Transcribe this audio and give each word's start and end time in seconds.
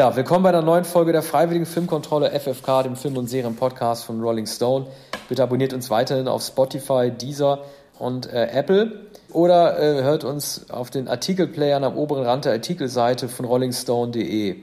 Ja, 0.00 0.16
willkommen 0.16 0.44
bei 0.44 0.50
der 0.50 0.62
neuen 0.62 0.84
Folge 0.84 1.12
der 1.12 1.20
Freiwilligen 1.20 1.66
Filmkontrolle 1.66 2.30
FFK, 2.30 2.84
dem 2.84 2.96
Film- 2.96 3.18
und 3.18 3.28
Serienpodcast 3.28 4.02
von 4.06 4.22
Rolling 4.22 4.46
Stone. 4.46 4.86
Bitte 5.28 5.42
abonniert 5.42 5.74
uns 5.74 5.90
weiterhin 5.90 6.26
auf 6.26 6.40
Spotify, 6.40 7.10
Deezer 7.10 7.58
und 7.98 8.26
äh, 8.32 8.46
Apple 8.46 9.10
oder 9.30 9.78
äh, 9.78 10.02
hört 10.02 10.24
uns 10.24 10.70
auf 10.70 10.88
den 10.88 11.06
Artikelplayern 11.06 11.84
am 11.84 11.98
oberen 11.98 12.24
Rand 12.24 12.46
der 12.46 12.52
Artikelseite 12.52 13.28
von 13.28 13.44
rollingstone.de. 13.44 14.56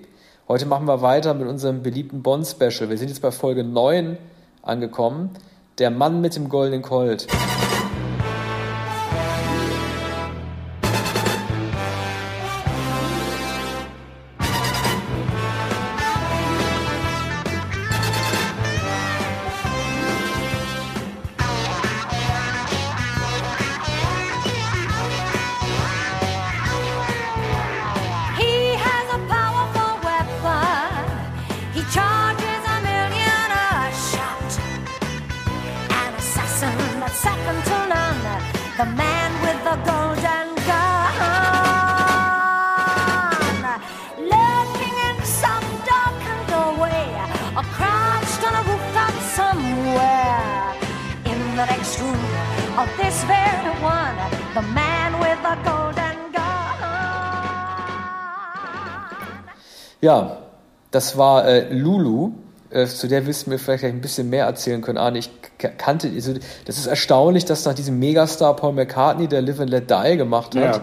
Heute 0.47 0.65
machen 0.65 0.87
wir 0.87 1.03
weiter 1.03 1.35
mit 1.35 1.47
unserem 1.47 1.83
beliebten 1.83 2.23
Bond-Special. 2.23 2.89
Wir 2.89 2.97
sind 2.97 3.09
jetzt 3.09 3.21
bei 3.21 3.29
Folge 3.29 3.63
9 3.63 4.17
angekommen. 4.63 5.29
Der 5.77 5.91
Mann 5.91 6.19
mit 6.19 6.35
dem 6.35 6.49
goldenen 6.49 6.81
Colt. 6.81 7.27
Ja, 60.01 60.37
das 60.91 61.17
war 61.17 61.45
äh, 61.45 61.73
Lulu. 61.73 62.31
Äh, 62.69 62.85
zu 62.85 63.07
der 63.07 63.25
wirst 63.25 63.45
du 63.45 63.51
mir 63.51 63.59
vielleicht 63.59 63.85
ein 63.85 64.01
bisschen 64.01 64.29
mehr 64.29 64.45
erzählen 64.45 64.81
können. 64.81 64.97
Arne, 64.97 65.19
ich 65.19 65.29
kannte, 65.57 66.09
also, 66.13 66.33
das 66.65 66.77
ist 66.77 66.87
erstaunlich, 66.87 67.45
dass 67.45 67.65
nach 67.65 67.73
diesem 67.73 67.97
Megastar 67.97 68.55
Paul 68.55 68.73
McCartney, 68.73 69.27
der 69.27 69.41
Live 69.41 69.59
and 69.59 69.69
Let 69.69 69.89
Die 69.89 70.17
gemacht 70.17 70.55
hat, 70.55 70.81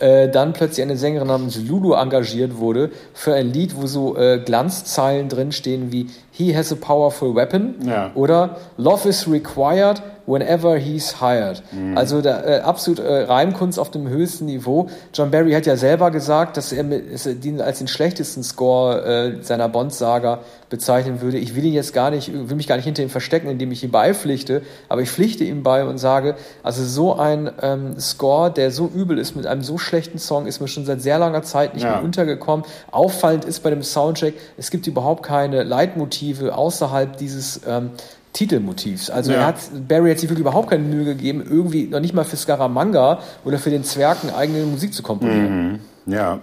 ja. 0.00 0.06
äh, 0.06 0.30
dann 0.30 0.52
plötzlich 0.52 0.82
eine 0.82 0.96
Sängerin 0.96 1.26
namens 1.26 1.56
Lulu 1.56 1.94
engagiert 1.94 2.58
wurde 2.58 2.90
für 3.12 3.34
ein 3.34 3.52
Lied, 3.52 3.76
wo 3.76 3.86
so 3.86 4.16
äh, 4.16 4.38
Glanzzeilen 4.38 5.28
drinstehen 5.28 5.90
wie 5.90 6.06
He 6.30 6.56
has 6.56 6.72
a 6.72 6.76
powerful 6.76 7.34
weapon 7.34 7.74
ja. 7.84 8.12
oder 8.14 8.56
Love 8.76 9.08
is 9.08 9.28
required 9.28 10.00
whenever 10.26 10.76
he's 10.76 11.20
hired. 11.20 11.62
Mhm. 11.72 11.96
Also 11.96 12.20
da, 12.20 12.42
äh, 12.42 12.60
absolut 12.60 12.98
äh, 12.98 13.22
Reimkunst 13.22 13.78
auf 13.78 13.90
dem 13.90 14.08
höchsten 14.08 14.46
Niveau. 14.46 14.88
John 15.14 15.30
Barry 15.30 15.52
hat 15.52 15.66
ja 15.66 15.76
selber 15.76 16.10
gesagt, 16.10 16.56
dass 16.56 16.72
er, 16.72 16.84
mit, 16.84 17.12
dass 17.12 17.26
er 17.26 17.34
den 17.34 17.60
als 17.60 17.78
den 17.78 17.88
schlechtesten 17.88 18.42
Score 18.42 19.04
äh, 19.04 19.42
seiner 19.42 19.68
Bond-Saga 19.68 20.40
bezeichnen 20.68 21.20
würde. 21.20 21.38
Ich 21.38 21.54
will 21.54 21.64
ihn 21.64 21.74
jetzt 21.74 21.92
gar 21.92 22.10
nicht, 22.10 22.32
will 22.32 22.56
mich 22.56 22.66
gar 22.66 22.76
nicht 22.76 22.84
hinter 22.84 23.02
ihm 23.02 23.10
verstecken, 23.10 23.48
indem 23.48 23.70
ich 23.70 23.84
ihm 23.84 23.90
beipflichte, 23.90 24.62
aber 24.88 25.00
ich 25.02 25.10
pflichte 25.10 25.44
ihm 25.44 25.62
bei 25.62 25.84
und 25.84 25.98
sage, 25.98 26.34
also 26.62 26.84
so 26.84 27.14
ein 27.14 27.50
ähm, 27.62 28.00
Score, 28.00 28.50
der 28.50 28.70
so 28.70 28.90
übel 28.92 29.18
ist 29.18 29.36
mit 29.36 29.46
einem 29.46 29.62
so 29.62 29.78
schlechten 29.78 30.18
Song, 30.18 30.46
ist 30.46 30.60
mir 30.60 30.68
schon 30.68 30.84
seit 30.84 31.00
sehr 31.00 31.18
langer 31.18 31.42
Zeit 31.42 31.74
nicht 31.74 31.84
ja. 31.84 31.92
mehr 31.92 32.02
untergekommen. 32.02 32.66
Auffallend 32.90 33.44
ist 33.44 33.62
bei 33.62 33.70
dem 33.70 33.82
Soundtrack, 33.82 34.34
es 34.56 34.70
gibt 34.70 34.86
überhaupt 34.86 35.22
keine 35.22 35.62
Leitmotive 35.62 36.56
außerhalb 36.56 37.16
dieses 37.16 37.60
ähm, 37.66 37.90
Titelmotivs. 38.36 39.08
Also 39.08 39.32
ja. 39.32 39.38
er 39.38 39.46
hat, 39.46 39.56
Barry 39.88 40.10
hat 40.10 40.18
sich 40.18 40.28
wirklich 40.28 40.42
überhaupt 40.42 40.68
keine 40.68 40.84
Mühe 40.84 41.04
gegeben, 41.06 41.42
irgendwie 41.48 41.86
noch 41.86 42.00
nicht 42.00 42.12
mal 42.12 42.24
für 42.24 42.36
Scaramanga 42.36 43.20
oder 43.44 43.58
für 43.58 43.70
den 43.70 43.82
Zwergen 43.82 44.30
eigene 44.30 44.64
Musik 44.66 44.92
zu 44.92 45.02
komponieren. 45.02 45.80
Mhm. 46.06 46.12
Ja. 46.12 46.40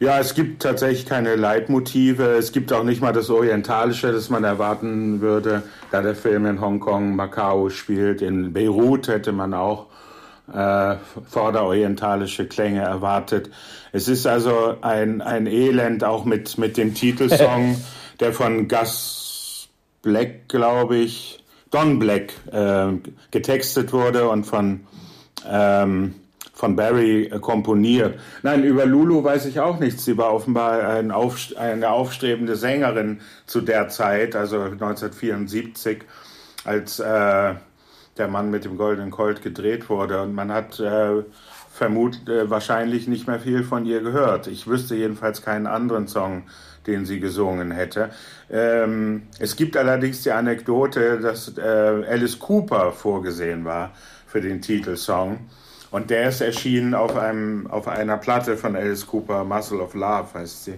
Ja, 0.00 0.18
es 0.18 0.34
gibt 0.34 0.62
tatsächlich 0.62 1.06
keine 1.06 1.36
Leitmotive. 1.36 2.34
Es 2.34 2.52
gibt 2.52 2.72
auch 2.72 2.82
nicht 2.82 3.00
mal 3.00 3.12
das 3.12 3.30
Orientalische, 3.30 4.12
das 4.12 4.28
man 4.28 4.44
erwarten 4.44 5.22
würde, 5.22 5.62
da 5.92 6.02
der 6.02 6.14
Film 6.14 6.44
in 6.44 6.60
Hongkong, 6.60 7.16
Macau 7.16 7.70
spielt. 7.70 8.20
In 8.20 8.52
Beirut 8.52 9.08
hätte 9.08 9.32
man 9.32 9.54
auch 9.54 9.86
äh, 10.52 10.96
vorderorientalische 11.30 12.46
Klänge 12.46 12.82
erwartet. 12.82 13.50
Es 13.92 14.08
ist 14.08 14.26
also 14.26 14.76
ein, 14.82 15.22
ein 15.22 15.46
Elend 15.46 16.04
auch 16.04 16.26
mit, 16.26 16.58
mit 16.58 16.76
dem 16.76 16.92
Titelsong, 16.92 17.76
der 18.20 18.34
von 18.34 18.68
Gus 18.68 19.23
Black, 20.04 20.48
glaube 20.48 20.96
ich, 20.96 21.42
Don 21.70 21.98
Black 21.98 22.32
äh, 22.52 22.92
getextet 23.32 23.92
wurde 23.92 24.28
und 24.28 24.44
von, 24.44 24.86
ähm, 25.50 26.14
von 26.52 26.76
Barry 26.76 27.24
äh, 27.24 27.40
komponiert. 27.40 28.20
Nein, 28.42 28.62
über 28.62 28.86
Lulu 28.86 29.24
weiß 29.24 29.46
ich 29.46 29.58
auch 29.58 29.80
nichts. 29.80 30.04
Sie 30.04 30.16
war 30.16 30.32
offenbar 30.32 30.88
ein 30.88 31.10
Aufst 31.10 31.56
eine 31.56 31.90
aufstrebende 31.90 32.54
Sängerin 32.54 33.20
zu 33.46 33.60
der 33.60 33.88
Zeit, 33.88 34.36
also 34.36 34.60
1974, 34.60 36.04
als 36.64 37.00
äh, 37.00 37.54
der 38.16 38.28
Mann 38.28 38.50
mit 38.50 38.64
dem 38.64 38.76
goldenen 38.76 39.10
Colt 39.10 39.42
gedreht 39.42 39.88
wurde. 39.88 40.22
Und 40.22 40.34
man 40.34 40.52
hat 40.52 40.78
äh, 40.78 41.24
vermutlich 41.72 42.28
äh, 42.28 42.48
wahrscheinlich 42.48 43.08
nicht 43.08 43.26
mehr 43.26 43.40
viel 43.40 43.64
von 43.64 43.84
ihr 43.84 44.00
gehört. 44.00 44.46
Ich 44.46 44.68
wüsste 44.68 44.94
jedenfalls 44.94 45.42
keinen 45.42 45.66
anderen 45.66 46.06
Song, 46.06 46.44
den 46.86 47.04
sie 47.04 47.20
gesungen 47.20 47.70
hätte. 47.70 48.10
Ähm, 48.50 49.22
es 49.38 49.56
gibt 49.56 49.76
allerdings 49.76 50.22
die 50.22 50.30
Anekdote, 50.30 51.20
dass 51.20 51.56
äh, 51.56 51.60
Alice 51.60 52.38
Cooper 52.38 52.92
vorgesehen 52.92 53.64
war 53.64 53.92
für 54.26 54.40
den 54.40 54.60
Titelsong. 54.60 55.38
Und 55.90 56.10
der 56.10 56.28
ist 56.28 56.40
erschienen 56.40 56.94
auf, 56.94 57.16
einem, 57.16 57.68
auf 57.68 57.86
einer 57.86 58.16
Platte 58.16 58.56
von 58.56 58.74
Alice 58.74 59.06
Cooper, 59.06 59.44
Muscle 59.44 59.80
of 59.80 59.94
Love 59.94 60.26
heißt 60.34 60.64
sie. 60.64 60.74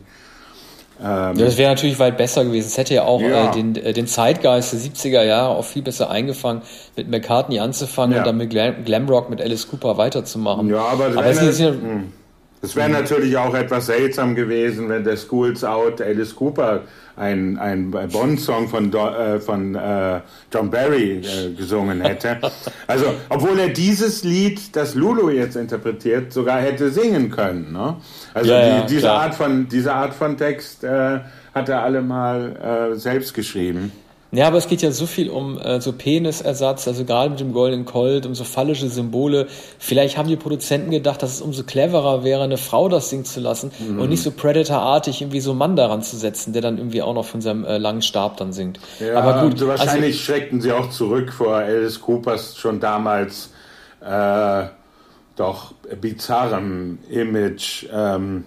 Ähm, 1.02 1.36
das 1.36 1.58
wäre 1.58 1.70
natürlich 1.70 1.98
weit 1.98 2.16
besser 2.16 2.44
gewesen. 2.44 2.68
Es 2.68 2.78
hätte 2.78 2.94
ja 2.94 3.04
auch 3.04 3.20
ja. 3.20 3.50
Äh, 3.50 3.54
den, 3.54 3.76
äh, 3.76 3.92
den 3.92 4.06
Zeitgeist 4.06 4.72
der 4.72 4.80
70er 4.80 5.22
Jahre 5.22 5.56
auch 5.56 5.64
viel 5.64 5.82
besser 5.82 6.10
eingefangen, 6.10 6.62
mit 6.96 7.08
McCartney 7.08 7.60
anzufangen 7.60 8.12
ja. 8.12 8.18
und 8.20 8.26
dann 8.26 8.36
mit 8.36 8.50
Glam 8.50 8.84
Glamrock 8.84 9.28
mit 9.28 9.40
Alice 9.40 9.68
Cooper 9.68 9.98
weiterzumachen. 9.98 10.68
Ja, 10.68 10.84
aber, 10.84 11.06
aber 11.06 11.26
es 11.26 11.42
ist 11.42 11.60
ja. 11.60 11.72
Es 12.62 12.74
wäre 12.74 12.88
natürlich 12.88 13.36
auch 13.36 13.54
etwas 13.54 13.86
seltsam 13.86 14.34
gewesen, 14.34 14.88
wenn 14.88 15.04
der 15.04 15.16
Schools 15.16 15.62
Out 15.62 16.00
Alice 16.00 16.34
Cooper 16.34 16.82
ein, 17.16 17.58
ein 17.58 17.90
Bond-Song 17.90 18.68
von, 18.68 18.92
äh, 18.92 19.40
von 19.40 19.74
äh, 19.74 20.20
John 20.52 20.70
Barry 20.70 21.20
äh, 21.20 21.52
gesungen 21.52 22.00
hätte. 22.00 22.38
Also, 22.88 23.06
obwohl 23.28 23.58
er 23.58 23.70
dieses 23.70 24.22
Lied, 24.22 24.76
das 24.76 24.94
Lulu 24.94 25.30
jetzt 25.30 25.56
interpretiert, 25.56 26.32
sogar 26.32 26.60
hätte 26.60 26.90
singen 26.90 27.30
können. 27.30 27.72
Ne? 27.72 27.96
Also 28.32 28.52
ja, 28.52 28.80
die, 28.80 28.94
diese, 28.94 29.10
Art 29.10 29.34
von, 29.34 29.68
diese 29.68 29.92
Art 29.92 30.14
von 30.14 30.36
Text 30.36 30.84
äh, 30.84 31.20
hat 31.52 31.68
er 31.68 31.82
alle 31.82 32.00
mal 32.02 32.92
äh, 32.92 32.96
selbst 32.96 33.34
geschrieben. 33.34 33.90
Ja, 34.32 34.48
aber 34.48 34.58
es 34.58 34.66
geht 34.66 34.82
ja 34.82 34.90
so 34.90 35.06
viel 35.06 35.30
um 35.30 35.58
äh, 35.58 35.80
so 35.80 35.92
Penisersatz, 35.92 36.88
also 36.88 37.04
gerade 37.04 37.30
mit 37.30 37.40
dem 37.40 37.52
Golden 37.52 37.84
Colt, 37.84 38.26
um 38.26 38.34
so 38.34 38.44
phallische 38.44 38.88
Symbole. 38.88 39.46
Vielleicht 39.78 40.18
haben 40.18 40.28
die 40.28 40.36
Produzenten 40.36 40.90
gedacht, 40.90 41.22
dass 41.22 41.34
es 41.34 41.40
umso 41.40 41.62
cleverer 41.62 42.24
wäre, 42.24 42.42
eine 42.42 42.56
Frau 42.56 42.88
das 42.88 43.08
singen 43.08 43.24
zu 43.24 43.40
lassen 43.40 43.70
mhm. 43.78 44.00
und 44.00 44.08
nicht 44.08 44.22
so 44.22 44.32
Predator-artig 44.32 45.22
irgendwie 45.22 45.40
so 45.40 45.50
einen 45.50 45.58
Mann 45.58 45.76
daran 45.76 46.02
zu 46.02 46.16
setzen, 46.16 46.52
der 46.52 46.62
dann 46.62 46.78
irgendwie 46.78 47.02
auch 47.02 47.14
noch 47.14 47.24
von 47.24 47.40
seinem 47.40 47.64
äh, 47.64 47.78
langen 47.78 48.02
Stab 48.02 48.36
dann 48.36 48.52
singt. 48.52 48.80
Ja, 48.98 49.20
aber 49.20 49.42
gut. 49.42 49.58
So 49.58 49.68
wahrscheinlich 49.68 50.16
also, 50.16 50.18
schreckten 50.18 50.60
sie 50.60 50.72
auch 50.72 50.90
zurück 50.90 51.32
vor 51.32 51.56
Alice 51.56 52.00
Coopers 52.00 52.56
schon 52.56 52.80
damals 52.80 53.50
äh, 54.00 54.64
doch 55.36 55.74
bizarrem 56.00 56.98
Image. 57.10 57.86
Ähm, 57.92 58.44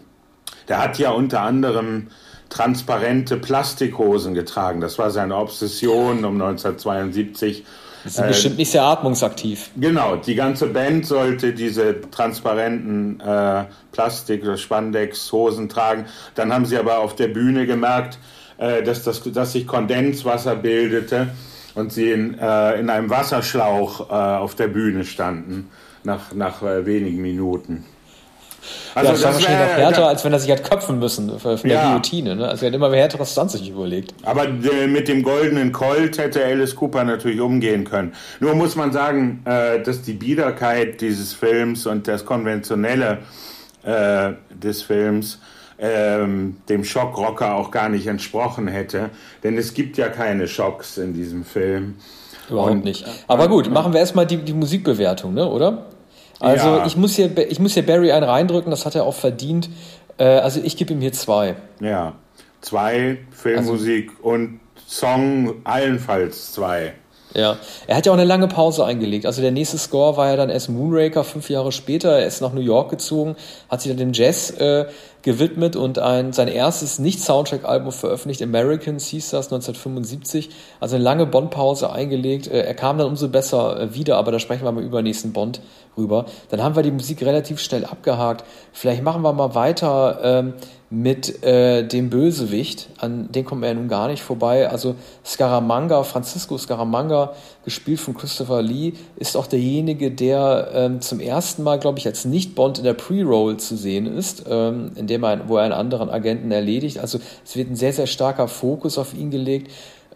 der 0.67 0.83
hat 0.83 0.99
ja 0.99 1.11
unter 1.11 1.41
anderem 1.41 2.07
transparente 2.49 3.37
Plastikhosen 3.37 4.33
getragen. 4.33 4.81
Das 4.81 4.97
war 4.97 5.11
seine 5.11 5.35
Obsession 5.35 6.25
um 6.25 6.41
1972. 6.41 7.63
Das 8.03 8.13
ist 8.13 8.19
äh, 8.19 8.27
bestimmt 8.27 8.57
nicht 8.57 8.71
sehr 8.71 8.83
atmungsaktiv. 8.83 9.69
Genau, 9.75 10.15
die 10.15 10.35
ganze 10.35 10.67
Band 10.67 11.05
sollte 11.05 11.53
diese 11.53 12.01
transparenten 12.09 13.19
äh, 13.19 13.65
Plastik- 13.91 14.43
oder 14.43 14.57
Spandex-Hosen 14.57 15.69
tragen. 15.69 16.05
Dann 16.35 16.53
haben 16.53 16.65
sie 16.65 16.77
aber 16.77 16.99
auf 16.99 17.15
der 17.15 17.27
Bühne 17.27 17.65
gemerkt, 17.65 18.17
äh, 18.57 18.83
dass, 18.83 19.03
das, 19.03 19.21
dass 19.31 19.51
sich 19.51 19.67
Kondenswasser 19.67 20.55
bildete 20.55 21.29
und 21.75 21.91
sie 21.91 22.11
in, 22.11 22.37
äh, 22.39 22.79
in 22.79 22.89
einem 22.89 23.09
Wasserschlauch 23.09 24.09
äh, 24.09 24.13
auf 24.13 24.55
der 24.55 24.67
Bühne 24.67 25.05
standen 25.05 25.69
nach, 26.03 26.33
nach 26.33 26.63
äh, 26.63 26.85
wenigen 26.85 27.21
Minuten. 27.21 27.85
Also 28.95 29.07
ja, 29.07 29.13
das, 29.13 29.21
das 29.21 29.23
war 29.23 29.33
wahrscheinlich 29.33 29.67
noch 29.67 29.77
härter, 29.77 30.07
als 30.07 30.25
wenn 30.25 30.33
er 30.33 30.39
sich 30.39 30.51
hat 30.51 30.69
köpfen 30.69 30.99
müssen 30.99 31.39
für 31.39 31.51
ja. 31.53 31.57
der 31.63 31.83
Guillotine. 31.83 32.35
Ne? 32.35 32.47
Also 32.47 32.65
er 32.65 32.71
hat 32.71 32.75
immer 32.75 32.93
härtere 32.93 33.25
Stunts 33.25 33.53
sich 33.53 33.69
überlegt. 33.69 34.13
Aber 34.23 34.45
äh, 34.45 34.87
mit 34.87 35.07
dem 35.07 35.23
goldenen 35.23 35.71
Colt 35.71 36.17
hätte 36.17 36.43
Alice 36.43 36.75
Cooper 36.75 37.03
natürlich 37.03 37.41
umgehen 37.41 37.83
können. 37.83 38.13
Nur 38.39 38.55
muss 38.55 38.75
man 38.75 38.91
sagen, 38.91 39.41
äh, 39.45 39.81
dass 39.81 40.01
die 40.01 40.13
Biederkeit 40.13 41.01
dieses 41.01 41.33
Films 41.33 41.85
und 41.85 42.07
das 42.07 42.25
Konventionelle 42.25 43.19
äh, 43.83 44.33
des 44.49 44.81
Films 44.81 45.39
ähm, 45.79 46.57
dem 46.67 46.83
Schockrocker 46.83 47.55
auch 47.55 47.71
gar 47.71 47.89
nicht 47.89 48.07
entsprochen 48.07 48.67
hätte. 48.67 49.09
Denn 49.43 49.57
es 49.57 49.73
gibt 49.73 49.97
ja 49.97 50.09
keine 50.09 50.47
Schocks 50.47 50.97
in 50.97 51.13
diesem 51.13 51.45
Film. 51.45 51.95
Überhaupt 52.49 52.71
und, 52.71 52.83
nicht. 52.83 53.05
Aber 53.27 53.47
gut, 53.47 53.71
machen 53.71 53.93
wir 53.93 53.99
erstmal 53.99 54.25
die, 54.25 54.37
die 54.37 54.53
Musikbewertung, 54.53 55.33
ne, 55.33 55.47
oder? 55.47 55.85
Also 56.39 56.67
ja. 56.67 56.85
ich, 56.85 56.95
muss 56.95 57.15
hier, 57.15 57.37
ich 57.37 57.59
muss 57.59 57.73
hier 57.73 57.85
Barry 57.85 58.11
einen 58.11 58.23
reindrücken, 58.23 58.71
das 58.71 58.85
hat 58.85 58.95
er 58.95 59.03
auch 59.03 59.15
verdient. 59.15 59.69
Äh, 60.17 60.23
also 60.23 60.61
ich 60.63 60.77
gebe 60.77 60.93
ihm 60.93 61.01
hier 61.01 61.13
zwei. 61.13 61.55
Ja, 61.79 62.13
zwei 62.61 63.17
Filmmusik 63.31 64.11
also, 64.17 64.29
und 64.29 64.59
Song 64.87 65.61
allenfalls 65.65 66.53
zwei. 66.53 66.93
Ja, 67.35 67.57
er 67.85 67.95
hat 67.95 68.07
ja 68.07 68.11
auch 68.11 68.17
eine 68.17 68.25
lange 68.25 68.47
Pause 68.47 68.85
eingelegt. 68.85 69.27
Also 69.27 69.41
der 69.41 69.51
nächste 69.51 69.77
Score 69.77 70.17
war 70.17 70.29
ja 70.29 70.35
dann 70.35 70.49
erst 70.49 70.69
Moonraker 70.69 71.23
fünf 71.23 71.49
Jahre 71.49 71.71
später. 71.71 72.17
Er 72.17 72.25
ist 72.25 72.41
nach 72.41 72.53
New 72.53 72.61
York 72.61 72.89
gezogen, 72.89 73.35
hat 73.69 73.81
sich 73.81 73.91
dann 73.91 73.97
dem 73.97 74.13
Jazz 74.13 74.49
äh, 74.51 74.85
gewidmet 75.21 75.75
und 75.75 75.99
ein, 75.99 76.33
sein 76.33 76.47
erstes 76.47 76.97
Nicht-Soundtrack-Album 76.97 77.91
veröffentlicht. 77.91 78.41
Americans 78.41 79.05
hieß 79.07 79.29
das 79.29 79.47
1975. 79.47 80.49
Also 80.79 80.95
eine 80.95 81.03
lange 81.03 81.27
Bond-Pause 81.27 81.91
eingelegt. 81.91 82.47
Äh, 82.47 82.61
er 82.61 82.73
kam 82.73 82.97
dann 82.97 83.07
umso 83.07 83.29
besser 83.29 83.79
äh, 83.79 83.93
wieder, 83.93 84.17
aber 84.17 84.31
da 84.31 84.39
sprechen 84.39 84.63
wir 84.63 84.71
mal 84.71 84.83
über 84.83 85.01
den 85.01 85.05
nächsten 85.05 85.31
Bond 85.31 85.61
rüber. 85.97 86.25
Dann 86.49 86.63
haben 86.63 86.75
wir 86.75 86.81
die 86.83 86.91
Musik 86.91 87.21
relativ 87.21 87.59
schnell 87.59 87.85
abgehakt. 87.85 88.43
Vielleicht 88.73 89.03
machen 89.03 89.21
wir 89.21 89.33
mal 89.33 89.53
weiter. 89.53 90.19
Ähm, 90.23 90.53
mit 90.91 91.43
äh, 91.43 91.87
dem 91.87 92.09
Bösewicht, 92.09 92.89
an 92.97 93.31
den 93.31 93.45
kommt 93.45 93.61
man 93.61 93.67
ja 93.69 93.73
nun 93.75 93.87
gar 93.87 94.07
nicht 94.07 94.23
vorbei. 94.23 94.67
Also 94.69 94.95
Scaramanga, 95.23 96.03
Francisco 96.03 96.57
Scaramanga, 96.57 97.33
gespielt 97.63 97.99
von 97.99 98.15
Christopher 98.15 98.63
Lee, 98.63 98.93
ist 99.15 99.37
auch 99.37 99.45
derjenige, 99.45 100.09
der 100.09 100.71
ähm, 100.73 101.01
zum 101.01 101.19
ersten 101.19 101.61
Mal, 101.61 101.77
glaube 101.77 101.99
ich, 101.99 102.07
als 102.07 102.25
Nicht-Bond 102.25 102.79
in 102.79 102.83
der 102.85 102.95
Pre-Roll 102.95 103.57
zu 103.57 103.77
sehen 103.77 104.07
ist, 104.07 104.45
ähm, 104.49 104.91
in 104.95 105.07
er, 105.07 105.47
wo 105.47 105.57
er 105.57 105.63
einen 105.63 105.73
anderen 105.73 106.09
Agenten 106.09 106.51
erledigt. 106.51 106.97
Also 106.97 107.19
es 107.45 107.55
wird 107.55 107.69
ein 107.69 107.75
sehr, 107.75 107.93
sehr 107.93 108.07
starker 108.07 108.47
Fokus 108.47 108.97
auf 108.97 109.13
ihn 109.13 109.29
gelegt. 109.29 109.71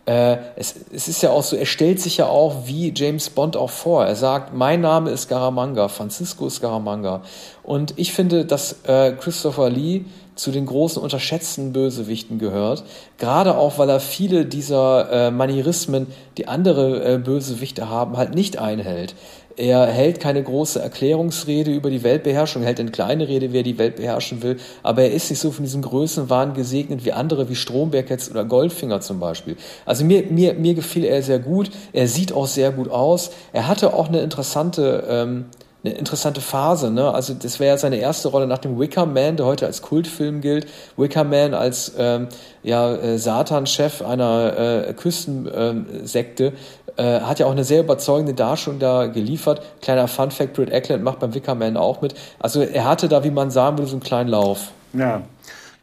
Äh, 0.06 0.38
es, 0.56 0.76
es 0.92 1.08
ist 1.08 1.22
ja 1.22 1.30
auch 1.30 1.44
so, 1.44 1.56
er 1.56 1.66
stellt 1.66 2.00
sich 2.02 2.18
ja 2.18 2.26
auch 2.26 2.66
wie 2.68 2.92
James 2.94 3.30
Bond 3.30 3.56
auch 3.56 3.70
vor. 3.70 4.06
Er 4.06 4.16
sagt, 4.16 4.54
mein 4.54 4.82
Name 4.82 5.12
ist 5.12 5.24
Scaramanga, 5.24 5.88
Francisco 5.88 6.50
Scaramanga. 6.50 7.22
Und 7.62 7.94
ich 7.98 8.12
finde, 8.12 8.44
dass 8.44 8.84
äh, 8.84 9.14
Christopher 9.14 9.70
Lee 9.70 10.06
zu 10.36 10.52
den 10.52 10.66
großen 10.66 11.02
unterschätzten 11.02 11.74
Bösewichten 11.74 12.40
gehört. 12.40 12.84
Gerade 13.18 13.58
auch, 13.58 13.78
weil 13.78 13.90
er 13.90 14.00
viele 14.00 14.46
dieser 14.46 15.12
äh, 15.12 15.32
Manierismen, 15.32 16.08
die 16.38 16.48
andere 16.48 17.16
äh, 17.16 17.18
Bösewichte 17.18 17.90
haben, 17.90 18.18
halt 18.18 18.36
nicht 18.36 18.58
einhält. 18.58 19.16
Er 19.56 19.86
hält 19.86 20.20
keine 20.20 20.42
große 20.42 20.82
Erklärungsrede 20.82 21.72
über 21.72 21.92
die 21.92 22.02
Weltbeherrschung, 22.02 22.64
hält 22.64 22.80
eine 22.80 22.90
kleine 22.90 23.28
Rede, 23.28 23.54
wer 23.54 23.62
die 23.62 23.78
Welt 23.78 23.98
beherrschen 23.98 24.42
will, 24.42 24.58
aber 24.82 25.04
er 25.04 25.12
ist 25.12 25.30
nicht 25.30 25.40
so 25.40 25.52
von 25.52 25.64
diesem 25.64 25.84
Größenwahn 25.84 26.56
gesegnet 26.56 27.06
wie 27.06 27.12
andere, 27.12 27.50
wie 27.50 27.56
Stromberg 27.56 28.10
jetzt 28.10 28.32
oder 28.32 28.46
Goldfinger 28.46 29.02
zum 29.02 29.20
Beispiel. 29.20 29.56
Also 29.86 30.06
mir, 30.06 30.24
mir, 30.24 30.56
mir 30.56 30.74
gefiel 30.74 31.06
er 31.06 31.22
sehr 31.22 31.40
gut, 31.40 31.70
er 31.92 32.08
sieht 32.08 32.34
auch 32.34 32.48
sehr 32.48 32.72
gut 32.72 32.90
aus, 32.90 33.30
er 33.52 33.68
hatte 33.68 33.94
auch 33.94 34.08
eine 34.08 34.22
interessante 34.22 35.04
ähm, 35.08 35.46
eine 35.84 35.96
interessante 35.96 36.40
Phase. 36.40 36.92
Ne? 36.92 37.14
Also 37.14 37.34
das 37.34 37.60
wäre 37.60 37.74
ja 37.74 37.78
seine 37.78 37.98
erste 37.98 38.30
Rolle 38.30 38.48
nach 38.48 38.60
dem 38.60 38.80
Wicker 38.80 39.06
Man, 39.06 39.36
der 39.36 39.46
heute 39.46 39.66
als 39.66 39.82
Kultfilm 39.82 40.42
gilt. 40.42 40.68
Wicker 40.96 41.24
Man 41.24 41.54
als 41.54 41.94
ähm, 41.98 42.30
ja, 42.64 42.94
äh, 42.94 43.18
Satan-Chef 43.18 44.02
einer 44.02 44.88
äh, 44.88 44.94
Küstensekte 44.94 46.54
äh, 46.96 47.20
hat 47.20 47.40
ja 47.40 47.48
auch 47.48 47.52
eine 47.52 47.66
sehr 47.66 47.82
überzeugende 47.82 48.34
Darstellung 48.34 48.80
da 48.80 49.08
geliefert. 49.08 49.62
Kleiner 49.82 50.08
Fun-Fact, 50.08 50.54
Britt 50.54 50.72
Eckland 50.72 51.04
macht 51.04 51.20
beim 51.20 51.34
Wicker 51.34 51.56
Man 51.56 51.76
auch 51.76 52.02
mit. 52.02 52.16
Also 52.40 52.62
er 52.62 52.86
hatte 52.86 53.10
da, 53.10 53.24
wie 53.24 53.32
man 53.32 53.52
sagen 53.52 53.78
würde, 53.78 53.90
so 53.90 53.96
einen 53.96 54.04
kleinen 54.04 54.30
Lauf. 54.30 54.72
Ja, 54.94 55.24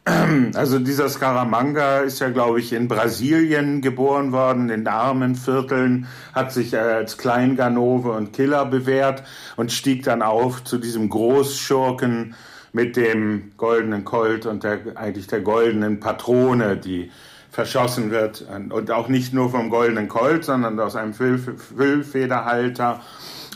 also 0.55 0.79
dieser 0.79 1.09
Scaramanga 1.09 1.99
ist 1.99 2.19
ja, 2.19 2.29
glaube 2.29 2.59
ich, 2.59 2.73
in 2.73 2.87
Brasilien 2.87 3.81
geboren 3.81 4.31
worden, 4.31 4.69
in 4.69 4.87
armen 4.87 5.35
Vierteln, 5.35 6.07
hat 6.33 6.51
sich 6.51 6.75
als 6.77 7.17
Kleinganove 7.17 8.11
und 8.11 8.33
Killer 8.33 8.65
bewährt 8.65 9.23
und 9.57 9.71
stieg 9.71 10.03
dann 10.03 10.23
auf 10.23 10.63
zu 10.63 10.79
diesem 10.79 11.09
Großschurken 11.09 12.33
mit 12.73 12.95
dem 12.95 13.51
goldenen 13.57 14.03
Colt 14.03 14.45
und 14.45 14.63
der, 14.63 14.79
eigentlich 14.95 15.27
der 15.27 15.41
goldenen 15.41 15.99
Patrone, 15.99 16.77
die 16.77 17.11
verschossen 17.51 18.09
wird. 18.11 18.45
Und 18.69 18.89
auch 18.91 19.07
nicht 19.07 19.33
nur 19.33 19.51
vom 19.51 19.69
goldenen 19.69 20.07
Colt, 20.07 20.45
sondern 20.45 20.79
aus 20.79 20.95
einem 20.95 21.13
Füllfederhalter 21.13 23.01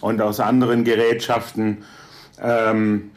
und 0.01 0.21
aus 0.21 0.39
anderen 0.39 0.83
Gerätschaften. 0.83 1.85
Ähm, 2.41 3.11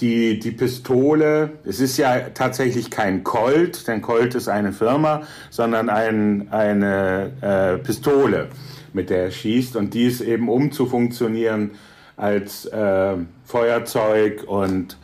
die, 0.00 0.38
die 0.38 0.50
Pistole, 0.50 1.50
es 1.64 1.80
ist 1.80 1.96
ja 1.96 2.30
tatsächlich 2.34 2.90
kein 2.90 3.24
Colt, 3.24 3.86
denn 3.88 4.02
Colt 4.02 4.34
ist 4.34 4.48
eine 4.48 4.72
Firma, 4.72 5.22
sondern 5.50 5.90
ein, 5.90 6.48
eine 6.50 7.32
äh, 7.40 7.78
Pistole, 7.78 8.48
mit 8.92 9.10
der 9.10 9.24
er 9.24 9.30
schießt 9.30 9.76
und 9.76 9.94
die 9.94 10.04
ist 10.04 10.20
eben 10.20 10.48
um 10.48 10.72
zu 10.72 10.86
funktionieren 10.86 11.72
als 12.16 12.66
äh, 12.66 13.14
Feuerzeug 13.44 14.44
und 14.46 14.98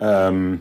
ähm, 0.00 0.60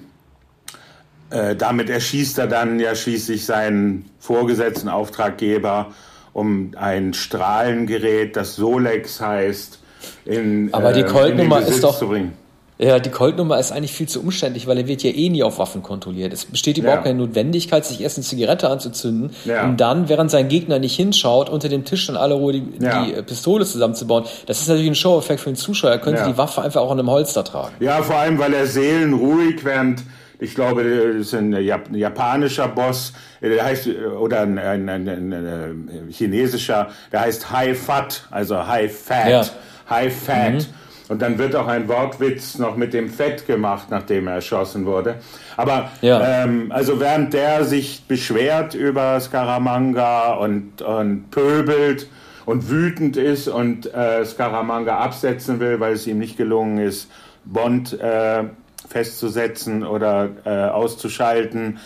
äh, 1.30 1.56
damit 1.56 1.90
erschießt 1.90 2.38
er 2.40 2.48
dann 2.48 2.80
ja 2.80 2.96
schließlich 2.96 3.46
seinen 3.46 4.10
vorgesetzten 4.20 4.90
Auftraggeber 4.90 5.94
um 6.34 6.72
ein 6.76 7.14
Strahlengerät, 7.14 8.36
das 8.36 8.56
Solex 8.56 9.20
heißt, 9.20 9.80
in, 10.26 10.74
Aber 10.74 10.94
die 10.94 11.04
Colt-Nummer 11.04 11.62
ist 11.62 11.84
doch, 11.84 11.98
zu 11.98 12.08
bringen. 12.08 12.34
Ja, 12.80 13.00
die 13.00 13.10
Colt-Nummer 13.10 13.60
ist 13.60 13.72
eigentlich 13.72 13.92
viel 13.92 14.08
zu 14.08 14.22
umständlich, 14.22 14.68
weil 14.68 14.78
er 14.78 14.88
wird 14.88 15.02
ja 15.02 15.10
eh 15.10 15.30
nie 15.30 15.42
auf 15.42 15.58
Waffen 15.58 15.82
kontrolliert. 15.82 16.32
Es 16.32 16.46
besteht 16.46 16.78
überhaupt 16.78 17.06
ja. 17.06 17.12
keine 17.12 17.26
Notwendigkeit, 17.26 17.84
sich 17.86 18.02
erst 18.02 18.18
eine 18.18 18.26
Zigarette 18.26 18.70
anzuzünden 18.70 19.32
ja. 19.46 19.66
und 19.66 19.82
dann, 19.82 20.10
während 20.10 20.30
sein 20.30 20.48
Gegner 20.48 20.78
nicht 20.78 20.96
hinschaut, 20.96 21.50
unter 21.50 21.70
dem 21.70 21.86
Tisch 21.86 22.06
dann 22.06 22.18
alle 22.18 22.36
Ruhe 22.36 22.54
die, 22.54 22.64
ja. 22.80 23.04
die 23.04 23.22
Pistole 23.24 23.66
zusammenzubauen. 23.66 24.26
Das 24.46 24.62
ist 24.62 24.68
natürlich 24.68 24.92
ein 24.92 24.96
Show-Effekt 24.96 25.40
für 25.40 25.50
den 25.50 25.56
Zuschauer. 25.56 25.92
Er 25.92 26.00
könnte 26.00 26.24
die 26.28 26.38
Waffe 26.38 26.62
einfach 26.62 26.82
auch 26.82 26.92
an 26.92 27.00
einem 27.00 27.10
Holster 27.10 27.44
tragen. 27.44 27.74
Ja, 27.80 28.04
vor 28.04 28.18
allem, 28.18 28.38
weil 28.38 28.54
er 28.54 28.68
seelenruhig, 28.68 29.66
während 29.66 30.04
ich 30.40 30.54
glaube, 30.54 30.84
das 30.84 31.28
ist 31.28 31.34
ein 31.34 31.52
japanischer 31.52 32.68
Boss, 32.68 33.14
der 33.42 33.64
heißt, 33.64 33.90
oder 34.20 34.42
ein, 34.42 34.60
ein, 34.60 34.88
ein, 34.88 35.10
ein 35.10 36.08
chinesischer, 36.12 36.90
der 37.12 37.22
heißt 37.22 37.52
High 37.52 37.76
Fat, 37.76 38.28
also 38.30 38.68
High 38.68 38.96
Fat, 38.96 39.52
High 39.90 40.14
Fat. 40.14 40.54
Mhm. 40.54 40.66
Und 41.10 41.22
dann 41.22 41.38
wird 41.38 41.56
auch 41.56 41.68
ein 41.68 41.88
Wortwitz 41.88 42.58
noch 42.58 42.76
mit 42.76 42.94
dem 42.94 43.10
Fett 43.10 43.48
gemacht, 43.48 43.88
nachdem 43.90 44.28
er 44.28 44.36
erschossen 44.36 44.86
wurde. 44.86 45.16
Aber 45.56 45.92
ja. 46.02 46.44
ähm, 46.44 46.72
also 46.72 47.00
während 47.00 47.34
der 47.34 47.64
sich 47.64 48.04
beschwert 48.08 48.74
über 48.74 49.20
Scaramanga 49.20 50.34
und, 50.34 50.82
und 50.82 51.32
pöbelt 51.32 52.08
und 52.46 52.70
wütend 52.70 53.16
ist 53.16 53.48
und 53.48 53.94
äh, 53.94 54.26
Scaramanga 54.26 54.98
absetzen 54.98 55.60
will, 55.60 55.80
weil 55.80 55.94
es 55.94 56.08
ihm 56.08 56.18
nicht 56.18 56.38
gelungen 56.38 56.78
ist, 56.78 57.10
Bond 57.46 58.00
äh, 58.00 58.44
festzusetzen 58.90 59.86
oder 59.86 60.30
äh, 60.46 60.50
auszuschalten, 60.50 61.80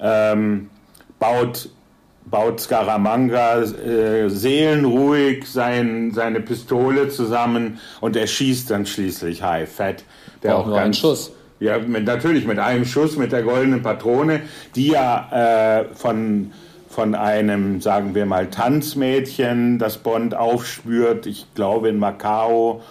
ähm, 0.00 0.70
baut 1.18 1.68
baut 2.24 2.60
Scaramanga 2.60 3.62
äh, 3.62 4.28
seelenruhig 4.28 5.46
sein, 5.46 6.12
seine 6.14 6.40
Pistole 6.40 7.08
zusammen 7.08 7.78
und 8.00 8.16
er 8.16 8.26
schießt 8.26 8.70
dann 8.70 8.86
schließlich 8.86 9.42
High 9.42 9.70
Fat. 9.70 10.04
Der 10.42 10.56
auch, 10.56 10.60
auch 10.60 10.66
nur 10.66 10.76
ganz, 10.76 10.84
einen 10.84 10.94
Schuss. 10.94 11.32
Ja, 11.60 11.78
mit, 11.78 12.04
natürlich 12.04 12.46
mit 12.46 12.58
einem 12.58 12.84
Schuss, 12.84 13.16
mit 13.16 13.32
der 13.32 13.42
goldenen 13.42 13.82
Patrone, 13.82 14.40
die 14.74 14.88
ja 14.88 15.80
äh, 15.80 15.94
von, 15.94 16.52
von 16.88 17.14
einem, 17.14 17.80
sagen 17.80 18.14
wir 18.14 18.26
mal, 18.26 18.48
Tanzmädchen, 18.48 19.78
das 19.78 19.98
Bond 19.98 20.34
aufspürt, 20.34 21.26
ich 21.26 21.46
glaube 21.54 21.88
in 21.88 21.98
Macau, 21.98 22.82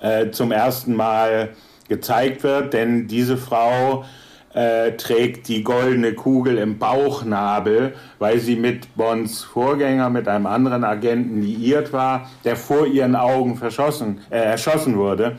äh, 0.00 0.30
zum 0.30 0.52
ersten 0.52 0.94
Mal 0.94 1.50
gezeigt 1.88 2.42
wird, 2.42 2.72
denn 2.72 3.08
diese 3.08 3.36
Frau 3.36 4.04
äh, 4.54 4.92
trägt 4.92 5.48
die 5.48 5.62
goldene 5.62 6.14
Kugel 6.14 6.58
im 6.58 6.78
Bauchnabel, 6.78 7.94
weil 8.18 8.38
sie 8.38 8.56
mit 8.56 8.94
Bonds 8.96 9.42
Vorgänger, 9.42 10.10
mit 10.10 10.28
einem 10.28 10.46
anderen 10.46 10.84
Agenten 10.84 11.42
liiert 11.42 11.92
war, 11.92 12.30
der 12.44 12.56
vor 12.56 12.86
ihren 12.86 13.16
Augen 13.16 13.56
verschossen, 13.56 14.20
äh, 14.30 14.38
erschossen 14.38 14.96
wurde. 14.96 15.36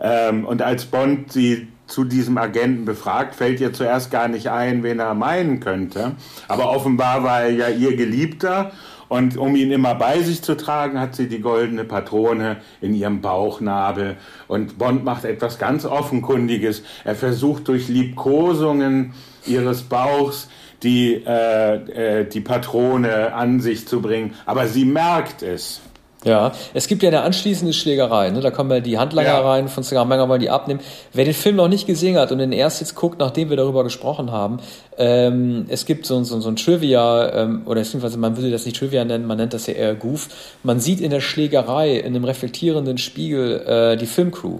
Ähm, 0.00 0.44
und 0.44 0.62
als 0.62 0.86
Bond 0.86 1.32
sie 1.32 1.68
zu 1.86 2.04
diesem 2.04 2.36
Agenten 2.36 2.84
befragt, 2.84 3.34
fällt 3.34 3.60
ihr 3.60 3.72
zuerst 3.72 4.10
gar 4.10 4.28
nicht 4.28 4.48
ein, 4.48 4.82
wen 4.82 4.98
er 4.98 5.14
meinen 5.14 5.60
könnte. 5.60 6.12
Aber 6.48 6.70
offenbar 6.70 7.22
war 7.22 7.42
er 7.42 7.50
ja 7.50 7.68
ihr 7.68 7.96
Geliebter 7.96 8.72
und 9.08 9.36
um 9.36 9.54
ihn 9.56 9.70
immer 9.70 9.94
bei 9.94 10.20
sich 10.22 10.42
zu 10.42 10.56
tragen, 10.56 11.00
hat 11.00 11.14
sie 11.14 11.28
die 11.28 11.40
goldene 11.40 11.84
Patrone 11.84 12.56
in 12.80 12.94
ihrem 12.94 13.20
Bauchnabel. 13.20 14.16
Und 14.48 14.78
Bond 14.78 15.04
macht 15.04 15.24
etwas 15.24 15.58
ganz 15.58 15.84
Offenkundiges. 15.84 16.82
Er 17.04 17.14
versucht 17.14 17.68
durch 17.68 17.88
Liebkosungen 17.88 19.14
ihres 19.46 19.82
Bauchs 19.82 20.48
die, 20.82 21.14
äh, 21.14 22.20
äh, 22.20 22.28
die 22.28 22.40
Patrone 22.40 23.32
an 23.32 23.60
sich 23.60 23.86
zu 23.86 24.00
bringen. 24.00 24.34
Aber 24.44 24.66
sie 24.66 24.84
merkt 24.84 25.42
es. 25.42 25.80
Ja, 26.26 26.50
es 26.74 26.88
gibt 26.88 27.04
ja 27.04 27.08
eine 27.08 27.22
anschließende 27.22 27.72
Schlägerei, 27.72 28.30
ne? 28.30 28.40
da 28.40 28.50
kommen 28.50 28.68
ja 28.72 28.80
die 28.80 28.98
Handlanger 28.98 29.28
ja. 29.28 29.48
rein, 29.48 29.68
von 29.68 29.84
Scaramanga 29.84 30.28
wollen 30.28 30.40
die 30.40 30.50
abnehmen. 30.50 30.80
Wer 31.12 31.24
den 31.24 31.34
Film 31.34 31.54
noch 31.54 31.68
nicht 31.68 31.86
gesehen 31.86 32.18
hat 32.18 32.32
und 32.32 32.38
den 32.38 32.50
erst 32.50 32.80
jetzt 32.80 32.96
guckt, 32.96 33.20
nachdem 33.20 33.48
wir 33.48 33.56
darüber 33.56 33.84
gesprochen 33.84 34.32
haben, 34.32 34.58
ähm, 34.98 35.66
es 35.68 35.86
gibt 35.86 36.04
so, 36.04 36.24
so, 36.24 36.40
so 36.40 36.48
ein 36.48 36.56
Trivia, 36.56 37.32
ähm, 37.32 37.62
oder 37.66 37.82
beziehungsweise 37.82 38.18
man 38.18 38.36
würde 38.36 38.50
das 38.50 38.66
nicht 38.66 38.76
Trivia 38.76 39.04
nennen, 39.04 39.24
man 39.24 39.36
nennt 39.36 39.54
das 39.54 39.68
ja 39.68 39.74
eher 39.74 39.94
Goof. 39.94 40.28
Man 40.64 40.80
sieht 40.80 41.00
in 41.00 41.10
der 41.10 41.20
Schlägerei, 41.20 41.94
in 41.96 42.06
einem 42.06 42.24
reflektierenden 42.24 42.98
Spiegel, 42.98 43.60
äh, 43.60 43.96
die 43.96 44.06
Filmcrew 44.06 44.58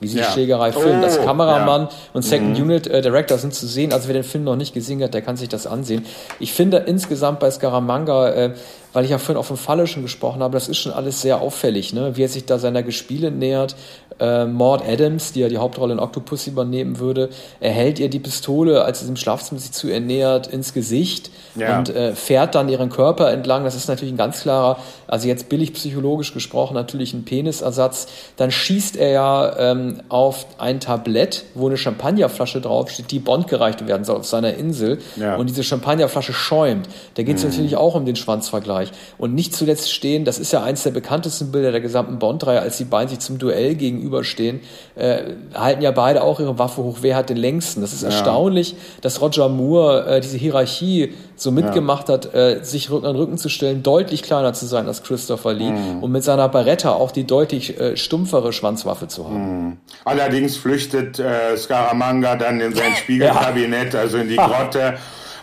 wie 0.00 0.08
sie 0.08 0.18
ja. 0.18 0.30
Schlägerei 0.30 0.72
filmen. 0.72 1.00
Oh, 1.00 1.02
das 1.02 1.20
Kameramann 1.20 1.82
ja. 1.82 1.90
und 2.12 2.22
Second 2.22 2.58
mhm. 2.58 2.64
Unit 2.64 2.86
äh, 2.86 3.00
Director 3.00 3.38
sind 3.38 3.54
zu 3.54 3.66
sehen. 3.66 3.92
Also 3.92 4.08
wer 4.08 4.14
den 4.14 4.24
Film 4.24 4.44
noch 4.44 4.56
nicht 4.56 4.74
gesehen 4.74 5.02
hat, 5.02 5.14
der 5.14 5.22
kann 5.22 5.36
sich 5.36 5.48
das 5.48 5.66
ansehen. 5.66 6.04
Ich 6.38 6.52
finde 6.52 6.78
insgesamt 6.78 7.40
bei 7.40 7.50
Scaramanga 7.50 8.28
äh, 8.28 8.54
weil 8.96 9.04
ich 9.04 9.10
ja 9.10 9.18
vorhin 9.18 9.36
auch 9.36 9.44
vom 9.44 9.58
Falle 9.58 9.86
schon 9.86 10.02
gesprochen 10.02 10.42
habe, 10.42 10.54
das 10.54 10.68
ist 10.68 10.78
schon 10.78 10.90
alles 10.90 11.20
sehr 11.20 11.42
auffällig, 11.42 11.92
ne? 11.92 12.16
wie 12.16 12.22
er 12.22 12.30
sich 12.30 12.46
da 12.46 12.58
seiner 12.58 12.82
Gespiele 12.82 13.30
nähert. 13.30 13.76
Äh, 14.18 14.46
Maud 14.46 14.82
Adams, 14.88 15.32
die 15.32 15.40
ja 15.40 15.50
die 15.50 15.58
Hauptrolle 15.58 15.92
in 15.92 15.98
Octopus 15.98 16.46
übernehmen 16.46 16.98
würde, 16.98 17.28
erhält 17.60 17.98
ihr 17.98 18.08
die 18.08 18.18
Pistole, 18.18 18.82
als 18.82 19.02
es 19.02 19.08
im 19.10 19.16
Schlafzimmer 19.16 19.60
sich 19.60 19.72
zu 19.72 19.88
ihr 19.88 20.00
nähert, 20.00 20.46
ins 20.46 20.72
Gesicht 20.72 21.30
ja. 21.54 21.76
und 21.78 21.94
äh, 21.94 22.14
fährt 22.14 22.54
dann 22.54 22.70
ihren 22.70 22.88
Körper 22.88 23.30
entlang. 23.30 23.64
Das 23.64 23.74
ist 23.74 23.88
natürlich 23.88 24.14
ein 24.14 24.16
ganz 24.16 24.40
klarer, 24.40 24.78
also 25.06 25.28
jetzt 25.28 25.50
billig 25.50 25.74
psychologisch 25.74 26.32
gesprochen, 26.32 26.72
natürlich 26.72 27.12
ein 27.12 27.26
Penisersatz. 27.26 28.06
Dann 28.38 28.50
schießt 28.50 28.96
er 28.96 29.10
ja 29.10 29.58
ähm, 29.58 30.00
auf 30.08 30.46
ein 30.56 30.80
Tablett, 30.80 31.44
wo 31.54 31.66
eine 31.66 31.76
Champagnerflasche 31.76 32.62
draufsteht, 32.62 33.10
die 33.10 33.18
Bond 33.18 33.48
gereicht 33.48 33.86
werden 33.86 34.04
soll 34.04 34.16
auf 34.16 34.26
seiner 34.26 34.54
Insel. 34.54 35.00
Ja. 35.16 35.36
Und 35.36 35.50
diese 35.50 35.62
Champagnerflasche 35.62 36.32
schäumt. 36.32 36.88
Da 37.16 37.22
geht 37.22 37.36
es 37.36 37.44
mhm. 37.44 37.50
natürlich 37.50 37.76
auch 37.76 37.94
um 37.94 38.06
den 38.06 38.16
Schwanzvergleich. 38.16 38.85
Bereich. 38.90 38.98
Und 39.18 39.34
nicht 39.34 39.54
zuletzt 39.54 39.92
stehen, 39.92 40.24
das 40.24 40.38
ist 40.38 40.52
ja 40.52 40.62
eins 40.62 40.82
der 40.82 40.90
bekanntesten 40.90 41.52
Bilder 41.52 41.72
der 41.72 41.80
gesamten 41.80 42.18
Bond-Reihe, 42.18 42.60
als 42.60 42.78
die 42.78 42.84
beiden 42.84 43.08
sich 43.08 43.18
zum 43.20 43.38
Duell 43.38 43.74
gegenüberstehen, 43.74 44.60
äh, 44.94 45.22
halten 45.54 45.82
ja 45.82 45.90
beide 45.90 46.22
auch 46.22 46.40
ihre 46.40 46.58
Waffe 46.58 46.82
hoch, 46.82 46.98
wer 47.00 47.16
hat 47.16 47.30
den 47.30 47.36
längsten. 47.36 47.80
Das 47.80 47.92
ist 47.92 48.02
ja. 48.02 48.08
erstaunlich, 48.08 48.76
dass 49.00 49.20
Roger 49.20 49.48
Moore 49.48 50.06
äh, 50.06 50.20
diese 50.20 50.36
Hierarchie 50.36 51.12
so 51.36 51.50
mitgemacht 51.50 52.08
ja. 52.08 52.14
hat, 52.14 52.34
äh, 52.34 52.60
sich 52.62 52.90
Rücken 52.90 53.06
an 53.06 53.16
Rücken 53.16 53.38
zu 53.38 53.48
stellen, 53.48 53.82
deutlich 53.82 54.22
kleiner 54.22 54.52
zu 54.54 54.66
sein 54.66 54.86
als 54.86 55.02
Christopher 55.02 55.52
Lee 55.52 55.70
mhm. 55.70 56.02
und 56.02 56.10
mit 56.10 56.24
seiner 56.24 56.48
Barretta 56.48 56.92
auch 56.92 57.10
die 57.10 57.24
deutlich 57.24 57.78
äh, 57.78 57.96
stumpfere 57.96 58.52
Schwanzwaffe 58.52 59.08
zu 59.08 59.26
haben. 59.26 59.66
Mhm. 59.66 59.76
Allerdings 60.04 60.56
flüchtet 60.56 61.18
äh, 61.18 61.56
Scaramanga 61.56 62.36
dann 62.36 62.60
in 62.60 62.74
sein 62.74 62.94
Spiegelkabinett, 62.96 63.94
ja. 63.94 64.00
also 64.00 64.18
in 64.18 64.28
die 64.28 64.36
Grotte. 64.36 64.94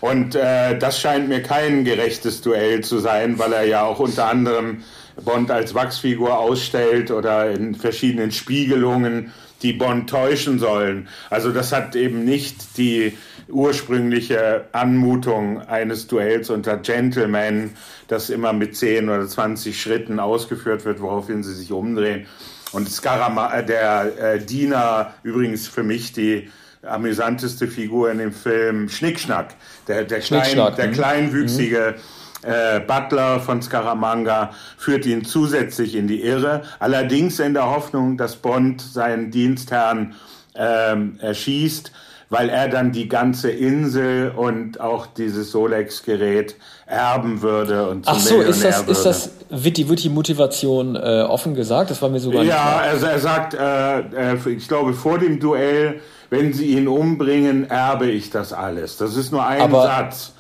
Und 0.04 0.36
äh, 0.36 0.78
das 0.78 1.00
scheint 1.00 1.30
mir 1.30 1.42
kein 1.42 1.86
gerechtes 1.86 2.42
Duell 2.42 2.82
zu 2.82 3.00
sein, 3.00 3.40
weil 3.40 3.54
er 3.54 3.64
ja 3.64 3.84
auch 3.84 4.00
unter 4.00 4.28
anderem 4.28 4.84
Bond 5.24 5.50
als 5.50 5.76
Wachsfigur 5.76 6.38
ausstellt 6.40 7.10
oder 7.10 7.52
in 7.52 7.74
verschiedenen 7.74 8.34
Spiegelungen, 8.34 9.32
die 9.62 9.72
Bond 9.72 10.10
täuschen 10.10 10.60
sollen. 10.60 11.08
Also 11.30 11.54
das 11.54 11.72
hat 11.72 11.96
eben 11.96 12.26
nicht 12.26 12.78
die 12.78 13.18
ursprüngliche 13.48 14.66
Anmutung 14.74 15.62
eines 15.62 16.08
Duells 16.08 16.50
unter 16.50 16.76
Gentlemen, 16.76 17.72
das 18.10 18.30
immer 18.30 18.52
mit 18.52 18.76
10 18.76 19.08
oder 19.08 19.26
20 19.26 19.82
Schritten 19.82 20.20
ausgeführt 20.20 20.84
wird, 20.84 21.00
woraufhin 21.00 21.44
sie 21.44 21.54
sich 21.54 21.72
umdrehen. 21.72 22.26
Und 22.74 22.90
Skarama, 22.90 23.54
äh, 23.54 23.66
der 23.66 24.18
äh, 24.34 24.40
Diener, 24.40 25.14
übrigens 25.24 25.70
für 25.70 25.84
mich 25.84 26.12
die 26.12 26.50
amüsanteste 26.86 27.68
Figur 27.68 28.12
in 28.12 28.18
dem 28.18 28.34
Film 28.34 28.90
Schnickschnack. 28.90 29.56
Der, 29.88 30.04
der, 30.04 30.20
Klein, 30.20 30.56
der 30.78 30.88
mhm. 30.88 30.92
kleinwüchsige 30.92 31.96
mhm. 32.44 32.50
äh, 32.50 32.80
Butler 32.80 33.40
von 33.40 33.62
Scaramanga 33.62 34.52
führt 34.78 35.06
ihn 35.06 35.26
zusätzlich 35.26 35.96
in 35.96 36.08
die 36.08 36.22
Irre. 36.22 36.64
Allerdings 36.80 37.40
in 37.40 37.54
der 37.54 37.70
Hoffnung, 37.70 38.18
dass 38.18 38.36
Bond 38.36 38.82
seinen 38.82 39.32
Dienstherrn 39.32 40.16
ähm, 40.56 41.18
erschießt, 41.20 41.92
weil 42.30 42.50
er 42.50 42.68
dann 42.68 42.92
die 42.92 43.08
ganze 43.08 43.52
Insel 43.52 44.32
und 44.32 44.80
auch 44.80 45.06
dieses 45.06 45.52
Solex-Gerät 45.52 46.56
erben 46.88 47.42
würde 47.42 47.90
und 47.90 48.06
zum 48.06 48.16
Ach 48.16 48.20
so, 48.20 48.42
ist 48.42 48.64
das, 48.64 48.80
würde. 48.80 48.92
ist 48.92 49.06
das, 49.06 49.30
wird 49.50 49.78
die, 49.78 49.88
wird 49.88 50.04
die 50.04 50.10
Motivation 50.10 50.96
äh, 50.96 51.22
offen 51.22 51.54
gesagt? 51.54 51.92
Das 51.92 52.02
war 52.02 52.10
mir 52.10 52.20
sogar 52.20 52.42
nicht 52.42 52.50
Ja, 52.50 52.80
also 52.80 53.06
er 53.06 53.20
sagt, 53.20 53.54
äh, 53.54 54.34
äh, 54.34 54.50
ich 54.50 54.68
glaube, 54.68 54.94
vor 54.94 55.20
dem 55.20 55.40
Duell 55.40 56.02
wenn 56.34 56.52
sie 56.52 56.66
ihn 56.66 56.88
umbringen, 56.88 57.70
erbe 57.70 58.10
ich 58.10 58.32
das 58.32 58.54
alles. 58.54 58.98
Das 58.98 59.16
ist 59.16 59.32
nur 59.32 59.46
ein 59.46 59.62
Aber 59.62 59.84
Satz. 59.84 60.34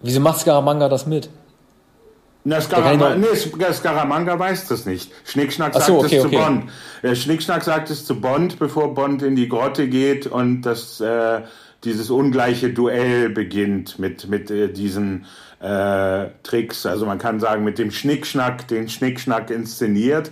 Wieso 0.00 0.20
macht 0.20 0.38
Scaramanga 0.38 0.88
das 0.88 1.04
mit? 1.04 1.28
Na, 2.44 2.60
Scaramanga, 2.60 3.16
nee, 3.16 3.72
Scaramanga 3.72 4.38
weiß 4.38 4.68
das 4.68 4.86
nicht. 4.86 5.10
Schnickschnack 5.24 5.74
sagt 5.74 5.86
so, 5.86 5.98
okay, 5.98 6.16
es 6.16 6.22
zu 6.22 6.28
okay. 6.28 6.36
Bond. 6.36 6.64
Äh, 7.02 7.16
Schnickschnack 7.16 7.64
sagt 7.64 7.90
es 7.90 8.06
zu 8.06 8.20
Bond, 8.20 8.60
bevor 8.60 8.94
Bond 8.94 9.22
in 9.22 9.34
die 9.34 9.48
Grotte 9.48 9.88
geht 9.88 10.28
und 10.28 10.62
das, 10.62 11.00
äh, 11.00 11.40
dieses 11.82 12.10
ungleiche 12.10 12.70
Duell 12.70 13.28
beginnt 13.28 13.98
mit, 13.98 14.28
mit 14.28 14.48
äh, 14.48 14.68
diesen 14.68 15.26
äh, 15.60 16.26
Tricks. 16.44 16.86
Also 16.86 17.04
man 17.04 17.18
kann 17.18 17.40
sagen, 17.40 17.64
mit 17.64 17.78
dem 17.78 17.90
Schnickschnack, 17.90 18.68
den 18.68 18.88
Schnickschnack 18.88 19.50
inszeniert 19.50 20.30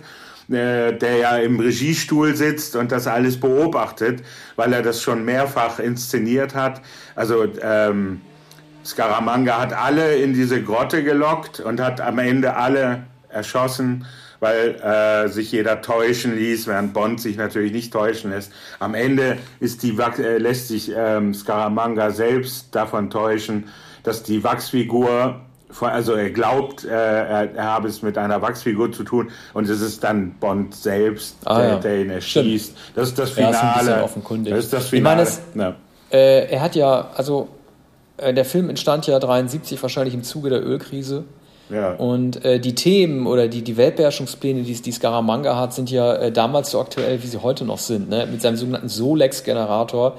äh, 0.49 0.93
der 0.93 1.17
ja 1.17 1.37
im 1.37 1.59
Regiestuhl 1.59 2.35
sitzt 2.35 2.75
und 2.75 2.91
das 2.91 3.07
alles 3.07 3.39
beobachtet, 3.39 4.23
weil 4.55 4.73
er 4.73 4.81
das 4.81 5.01
schon 5.01 5.25
mehrfach 5.25 5.79
inszeniert 5.79 6.55
hat. 6.55 6.81
Also 7.15 7.45
ähm, 7.61 8.21
Scaramanga 8.83 9.59
hat 9.59 9.73
alle 9.73 10.15
in 10.15 10.33
diese 10.33 10.61
Grotte 10.61 11.03
gelockt 11.03 11.59
und 11.59 11.79
hat 11.79 12.01
am 12.01 12.19
Ende 12.19 12.55
alle 12.55 13.03
erschossen, 13.29 14.05
weil 14.39 14.75
äh, 14.81 15.29
sich 15.29 15.51
jeder 15.51 15.81
täuschen 15.81 16.35
ließ, 16.35 16.67
während 16.67 16.93
Bond 16.93 17.21
sich 17.21 17.37
natürlich 17.37 17.71
nicht 17.71 17.93
täuschen 17.93 18.31
lässt. 18.31 18.51
Am 18.79 18.95
Ende 18.95 19.37
ist 19.59 19.83
die, 19.83 19.97
äh, 19.97 20.37
lässt 20.39 20.67
sich 20.67 20.91
ähm, 20.95 21.33
Scaramanga 21.33 22.09
selbst 22.09 22.73
davon 22.73 23.09
täuschen, 23.09 23.69
dass 24.03 24.23
die 24.23 24.43
Wachsfigur 24.43 25.41
also 25.79 26.13
er 26.13 26.29
glaubt, 26.29 26.85
er, 26.85 27.55
er, 27.55 27.63
habe 27.63 27.87
es 27.87 28.01
mit 28.01 28.17
einer 28.17 28.41
Wachsfigur 28.41 28.91
zu 28.91 29.03
tun 29.03 29.31
und 29.53 29.69
es 29.69 29.81
ist 29.81 30.03
dann 30.03 30.35
Bond 30.39 30.75
selbst, 30.75 31.37
ah, 31.45 31.59
der, 31.59 31.69
ja. 31.69 31.75
der, 31.77 32.01
ihn 32.01 32.09
erschießt. 32.09 32.65
Stimmt. 32.65 32.97
Das 32.97 33.07
ist 33.09 33.19
das 33.19 33.31
Finale. 33.31 33.53
Ja, 33.53 34.05
ist 34.05 34.15
das 34.17 34.59
ist 34.65 34.73
das 34.73 34.87
Finale. 34.87 35.23
Ich 35.23 35.29
meine, 35.55 35.73
es, 35.73 35.75
ja. 36.11 36.17
äh, 36.17 36.51
er 36.51 36.61
hat 36.61 36.75
ja, 36.75 37.09
also 37.15 37.49
äh, 38.17 38.33
der 38.33 38.45
Film 38.45 38.69
entstand 38.69 39.07
ja 39.07 39.19
73 39.19 39.81
wahrscheinlich 39.81 40.13
im 40.13 40.23
Zuge 40.23 40.49
der 40.49 40.65
Ölkrise. 40.65 41.25
Ja. 41.69 41.93
Und 41.93 42.43
äh, 42.43 42.59
die 42.59 42.75
Themen 42.75 43.27
oder 43.27 43.47
die, 43.47 43.61
die 43.63 43.77
Weltbeherrschungspläne, 43.77 44.63
die, 44.63 44.73
die 44.73 44.91
Scaramanga 44.91 45.55
hat, 45.57 45.73
sind 45.73 45.89
ja 45.89 46.13
äh, 46.15 46.31
damals 46.31 46.71
so 46.71 46.81
aktuell, 46.81 47.23
wie 47.23 47.27
sie 47.27 47.41
heute 47.41 47.63
noch 47.63 47.77
sind. 47.77 48.09
Ne? 48.09 48.27
Mit 48.29 48.41
seinem 48.41 48.57
sogenannten 48.57 48.89
Solex-Generator 48.89 50.17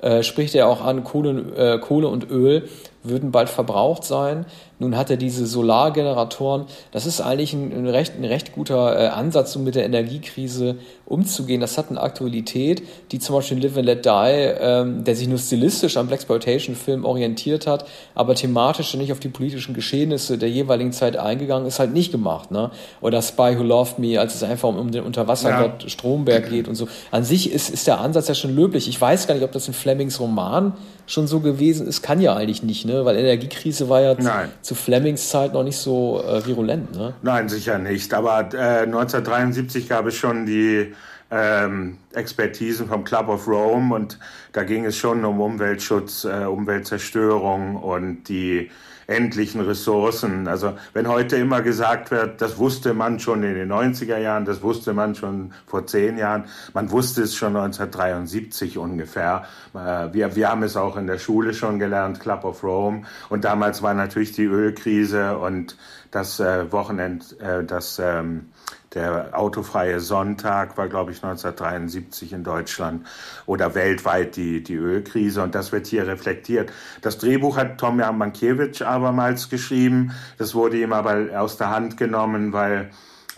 äh, 0.00 0.22
spricht 0.22 0.54
er 0.54 0.66
auch 0.66 0.82
an, 0.82 1.04
Kohle, 1.04 1.44
äh, 1.56 1.78
Kohle 1.78 2.08
und 2.08 2.30
Öl 2.30 2.68
würden 3.02 3.32
bald 3.32 3.50
verbraucht 3.50 4.04
sein. 4.04 4.46
Nun 4.80 4.96
hat 4.96 5.08
er 5.08 5.16
diese 5.16 5.46
Solargeneratoren. 5.46 6.64
Das 6.90 7.06
ist 7.06 7.20
eigentlich 7.20 7.52
ein, 7.52 7.72
ein 7.72 7.86
recht, 7.86 8.14
ein 8.18 8.24
recht 8.24 8.52
guter 8.52 8.98
äh, 8.98 9.06
Ansatz, 9.06 9.54
um 9.54 9.62
mit 9.62 9.76
der 9.76 9.84
Energiekrise 9.84 10.76
umzugehen. 11.06 11.60
Das 11.60 11.78
hat 11.78 11.90
eine 11.90 12.00
Aktualität, 12.00 12.82
die 13.12 13.20
zum 13.20 13.36
Beispiel 13.36 13.62
Live 13.62 13.76
and 13.76 13.86
Let 13.86 14.04
Die, 14.04 14.10
ähm, 14.10 15.04
der 15.04 15.14
sich 15.14 15.28
nur 15.28 15.38
stilistisch 15.38 15.96
am 15.96 16.08
Blaxploitation-Film 16.08 17.04
orientiert 17.04 17.68
hat, 17.68 17.86
aber 18.16 18.34
thematisch 18.34 18.94
nicht 18.94 19.12
auf 19.12 19.20
die 19.20 19.28
politischen 19.28 19.74
Geschehnisse 19.74 20.38
der 20.38 20.50
jeweiligen 20.50 20.92
Zeit 20.92 21.16
eingegangen 21.16 21.68
ist, 21.68 21.78
halt 21.78 21.92
nicht 21.92 22.10
gemacht. 22.10 22.50
Ne? 22.50 22.72
Oder 23.00 23.22
Spy 23.22 23.56
Who 23.56 23.62
Loved 23.62 24.00
Me, 24.00 24.18
als 24.18 24.34
es 24.34 24.42
einfach 24.42 24.68
um, 24.68 24.78
um 24.78 24.90
den 24.90 25.04
Unterwassergott 25.04 25.84
ja. 25.84 25.88
Stromberg 25.88 26.50
geht 26.50 26.66
und 26.66 26.74
so. 26.74 26.88
An 27.12 27.22
sich 27.22 27.52
ist, 27.52 27.70
ist 27.70 27.86
der 27.86 28.00
Ansatz 28.00 28.26
ja 28.26 28.34
schon 28.34 28.56
löblich. 28.56 28.88
Ich 28.88 29.00
weiß 29.00 29.28
gar 29.28 29.34
nicht, 29.34 29.44
ob 29.44 29.52
das 29.52 29.68
in 29.68 29.74
Flemings 29.74 30.18
Roman 30.18 30.72
schon 31.06 31.28
so 31.28 31.40
gewesen 31.40 31.86
ist. 31.86 32.02
Kann 32.02 32.20
ja 32.20 32.34
eigentlich 32.34 32.64
nicht, 32.64 32.86
ne? 32.86 33.04
weil 33.04 33.16
Energiekrise 33.16 33.88
war 33.88 34.00
ja 34.00 34.14
Nein 34.18 34.48
zu 34.64 34.74
Flemings 34.74 35.28
Zeit 35.28 35.52
noch 35.52 35.62
nicht 35.62 35.76
so 35.76 36.22
äh, 36.22 36.44
virulent, 36.44 36.96
ne? 36.96 37.14
Nein, 37.22 37.48
sicher 37.48 37.78
nicht. 37.78 38.12
Aber 38.14 38.40
äh, 38.54 38.82
1973 38.84 39.88
gab 39.88 40.06
es 40.06 40.14
schon 40.16 40.46
die 40.46 40.94
ähm, 41.30 41.98
Expertisen 42.14 42.88
vom 42.88 43.04
Club 43.04 43.28
of 43.28 43.46
Rome 43.46 43.94
und 43.94 44.18
da 44.52 44.64
ging 44.64 44.86
es 44.86 44.96
schon 44.96 45.24
um 45.24 45.40
Umweltschutz, 45.40 46.24
äh, 46.24 46.44
Umweltzerstörung 46.44 47.76
und 47.76 48.24
die 48.24 48.70
endlichen 49.06 49.60
Ressourcen. 49.60 50.48
Also 50.48 50.74
wenn 50.92 51.08
heute 51.08 51.36
immer 51.36 51.62
gesagt 51.62 52.10
wird, 52.10 52.40
das 52.40 52.58
wusste 52.58 52.94
man 52.94 53.20
schon 53.20 53.42
in 53.42 53.54
den 53.54 53.70
90er 53.70 54.18
Jahren, 54.18 54.44
das 54.44 54.62
wusste 54.62 54.92
man 54.92 55.14
schon 55.14 55.52
vor 55.66 55.86
zehn 55.86 56.18
Jahren, 56.18 56.44
man 56.72 56.90
wusste 56.90 57.22
es 57.22 57.34
schon 57.34 57.56
1973 57.56 58.78
ungefähr. 58.78 59.44
Äh, 59.74 60.12
wir, 60.12 60.36
wir 60.36 60.48
haben 60.48 60.62
es 60.62 60.76
auch 60.76 60.96
in 60.96 61.06
der 61.06 61.18
Schule 61.18 61.54
schon 61.54 61.78
gelernt, 61.78 62.20
Club 62.20 62.44
of 62.44 62.62
Rome. 62.62 63.02
Und 63.28 63.44
damals 63.44 63.82
war 63.82 63.94
natürlich 63.94 64.32
die 64.32 64.44
Ölkrise 64.44 65.38
und 65.38 65.76
das 66.10 66.40
äh, 66.40 66.70
Wochenend, 66.70 67.40
äh, 67.40 67.64
das 67.64 67.98
ähm, 67.98 68.46
der 68.94 69.38
autofreie 69.38 70.00
Sonntag 70.00 70.76
war, 70.76 70.88
glaube 70.88 71.12
ich, 71.12 71.22
1973 71.22 72.32
in 72.32 72.44
Deutschland 72.44 73.06
oder 73.46 73.74
weltweit 73.74 74.36
die, 74.36 74.62
die 74.62 74.76
Ölkrise 74.76 75.42
und 75.42 75.54
das 75.54 75.72
wird 75.72 75.86
hier 75.86 76.06
reflektiert. 76.06 76.72
Das 77.02 77.18
Drehbuch 77.18 77.56
hat 77.56 77.78
Tomja 77.78 78.12
Mankiewicz 78.12 78.82
abermals 78.82 79.50
geschrieben. 79.50 80.12
Das 80.38 80.54
wurde 80.54 80.80
ihm 80.80 80.92
aber 80.92 81.28
aus 81.38 81.56
der 81.56 81.70
Hand 81.70 81.96
genommen, 81.96 82.52
weil 82.52 82.90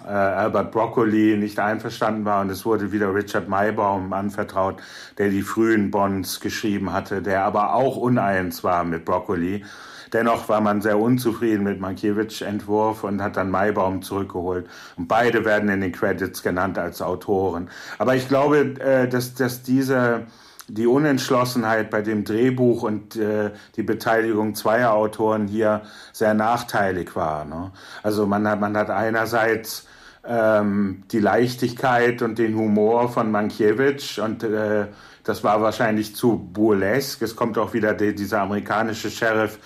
äh, 0.05 0.09
Albert 0.09 0.73
Broccoli 0.73 1.37
nicht 1.37 1.59
einverstanden 1.59 2.25
war 2.25 2.43
und 2.43 2.51
es 2.51 2.65
wurde 2.65 2.93
wieder 2.93 3.15
Richard 3.15 3.49
Maybaum 3.49 4.13
anvertraut, 4.13 4.83
der 5.19 5.31
die 5.31 5.43
frühen 5.43 5.91
Bonds 5.91 6.41
geschrieben 6.41 6.93
hatte, 6.93 7.23
der 7.23 7.45
aber 7.45 7.75
auch 7.75 7.97
uneins 7.97 8.63
war 8.63 8.85
mit 8.85 9.05
Broccoli. 9.05 9.65
Dennoch 10.13 10.49
war 10.49 10.61
man 10.61 10.81
sehr 10.81 10.99
unzufrieden 10.99 11.65
mit 11.65 11.81
Mankiewicz 11.81 12.41
Entwurf 12.41 13.05
und 13.05 13.23
hat 13.23 13.37
dann 13.37 13.51
Maybaum 13.51 14.03
zurückgeholt. 14.03 14.67
Und 14.97 15.09
beide 15.09 15.45
werden 15.45 15.69
in 15.69 15.81
den 15.81 15.93
Credits 15.93 16.43
genannt 16.43 16.79
als 16.79 17.03
Autoren. 17.03 17.69
Aber 17.99 18.15
ich 18.15 18.29
glaube, 18.29 18.59
äh, 18.81 19.09
dass, 19.09 19.35
dass 19.35 19.63
diese 19.63 20.27
die 20.69 20.87
Unentschlossenheit 20.87 21.91
bei 21.91 22.03
dem 22.03 22.25
Drehbuch 22.25 22.83
und 22.83 23.17
äh, 23.17 23.53
die 23.77 23.83
Beteiligung 23.83 24.55
zweier 24.55 24.93
Autoren 24.93 25.47
hier 25.47 25.83
sehr 26.13 26.35
nachteilig 26.35 27.15
war. 27.15 27.45
Ne? 27.45 27.71
Also 28.03 28.27
man 28.27 28.49
hat, 28.49 28.61
man 28.61 28.77
hat 28.77 28.91
einerseits 28.91 29.87
ähm, 30.27 31.05
die 31.13 31.21
Leichtigkeit 31.21 32.21
und 32.23 32.39
den 32.39 32.57
Humor 32.57 33.09
von 33.11 33.31
Mankiewicz 33.31 34.19
und 34.19 34.43
äh, 34.43 34.89
das 35.23 35.45
war 35.45 35.61
wahrscheinlich 35.61 36.15
zu 36.15 36.37
burlesque. 36.37 37.25
Es 37.25 37.37
kommt 37.37 37.59
auch 37.59 37.73
wieder 37.73 37.95
die, 37.95 38.15
dieser 38.15 38.43
amerikanische 38.43 39.11
Sheriff 39.11 39.59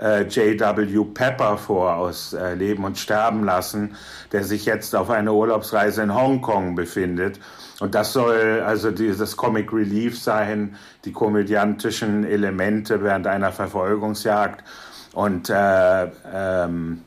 äh, 0.00 0.22
J.W. 0.22 1.04
Pepper 1.14 1.56
vor 1.58 1.96
aus 1.96 2.32
äh, 2.32 2.54
Leben 2.54 2.84
und 2.84 2.98
Sterben 2.98 3.44
lassen, 3.44 3.96
der 4.32 4.44
sich 4.44 4.64
jetzt 4.64 4.94
auf 4.94 5.10
einer 5.10 5.32
Urlaubsreise 5.32 6.02
in 6.02 6.14
Hongkong 6.14 6.74
befindet 6.74 7.40
und 7.80 7.94
das 7.94 8.12
soll 8.12 8.62
also 8.66 8.90
dieses 8.90 9.36
Comic 9.36 9.72
Relief 9.72 10.20
sein, 10.20 10.76
die 11.04 11.12
komödiantischen 11.12 12.24
Elemente 12.24 13.02
während 13.02 13.26
einer 13.26 13.52
Verfolgungsjagd. 13.52 14.64
Und 15.12 15.48
äh, 15.48 16.08
ähm, 16.32 17.02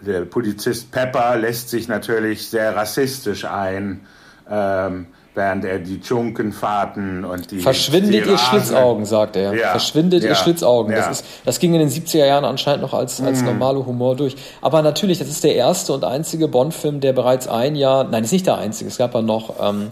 der 0.00 0.24
Polizist 0.24 0.92
Pepper 0.92 1.36
lässt 1.36 1.70
sich 1.70 1.88
natürlich 1.88 2.48
sehr 2.48 2.76
rassistisch 2.76 3.44
ein. 3.44 4.06
Ähm, 4.48 5.06
während 5.36 5.64
er 5.64 5.78
die 5.78 6.00
Dschunkenfahrten 6.00 7.24
und 7.24 7.50
die. 7.50 7.60
Verschwindet 7.60 8.26
die 8.26 8.30
ihr 8.30 8.38
Schlitzaugen, 8.38 9.04
sagt 9.04 9.36
er. 9.36 9.54
Ja. 9.54 9.70
Verschwindet 9.70 10.22
ja. 10.22 10.30
ihr 10.30 10.34
Schlitzaugen. 10.34 10.92
Das, 10.92 11.04
ja. 11.04 11.10
ist, 11.10 11.24
das 11.44 11.58
ging 11.58 11.74
in 11.74 11.80
den 11.80 11.90
70er 11.90 12.26
Jahren 12.26 12.44
anscheinend 12.44 12.82
noch 12.82 12.94
als, 12.94 13.20
als 13.20 13.42
mm. 13.42 13.44
normale 13.44 13.84
Humor 13.84 14.16
durch. 14.16 14.34
Aber 14.62 14.82
natürlich, 14.82 15.18
das 15.18 15.28
ist 15.28 15.44
der 15.44 15.54
erste 15.54 15.92
und 15.92 16.04
einzige 16.04 16.48
Bond-Film, 16.48 17.00
der 17.00 17.12
bereits 17.12 17.46
ein 17.46 17.76
Jahr, 17.76 18.04
nein, 18.04 18.24
ist 18.24 18.32
nicht 18.32 18.46
der 18.46 18.58
einzige, 18.58 18.88
es 18.88 18.98
gab 18.98 19.14
ja 19.14 19.22
noch, 19.22 19.54
ähm, 19.60 19.90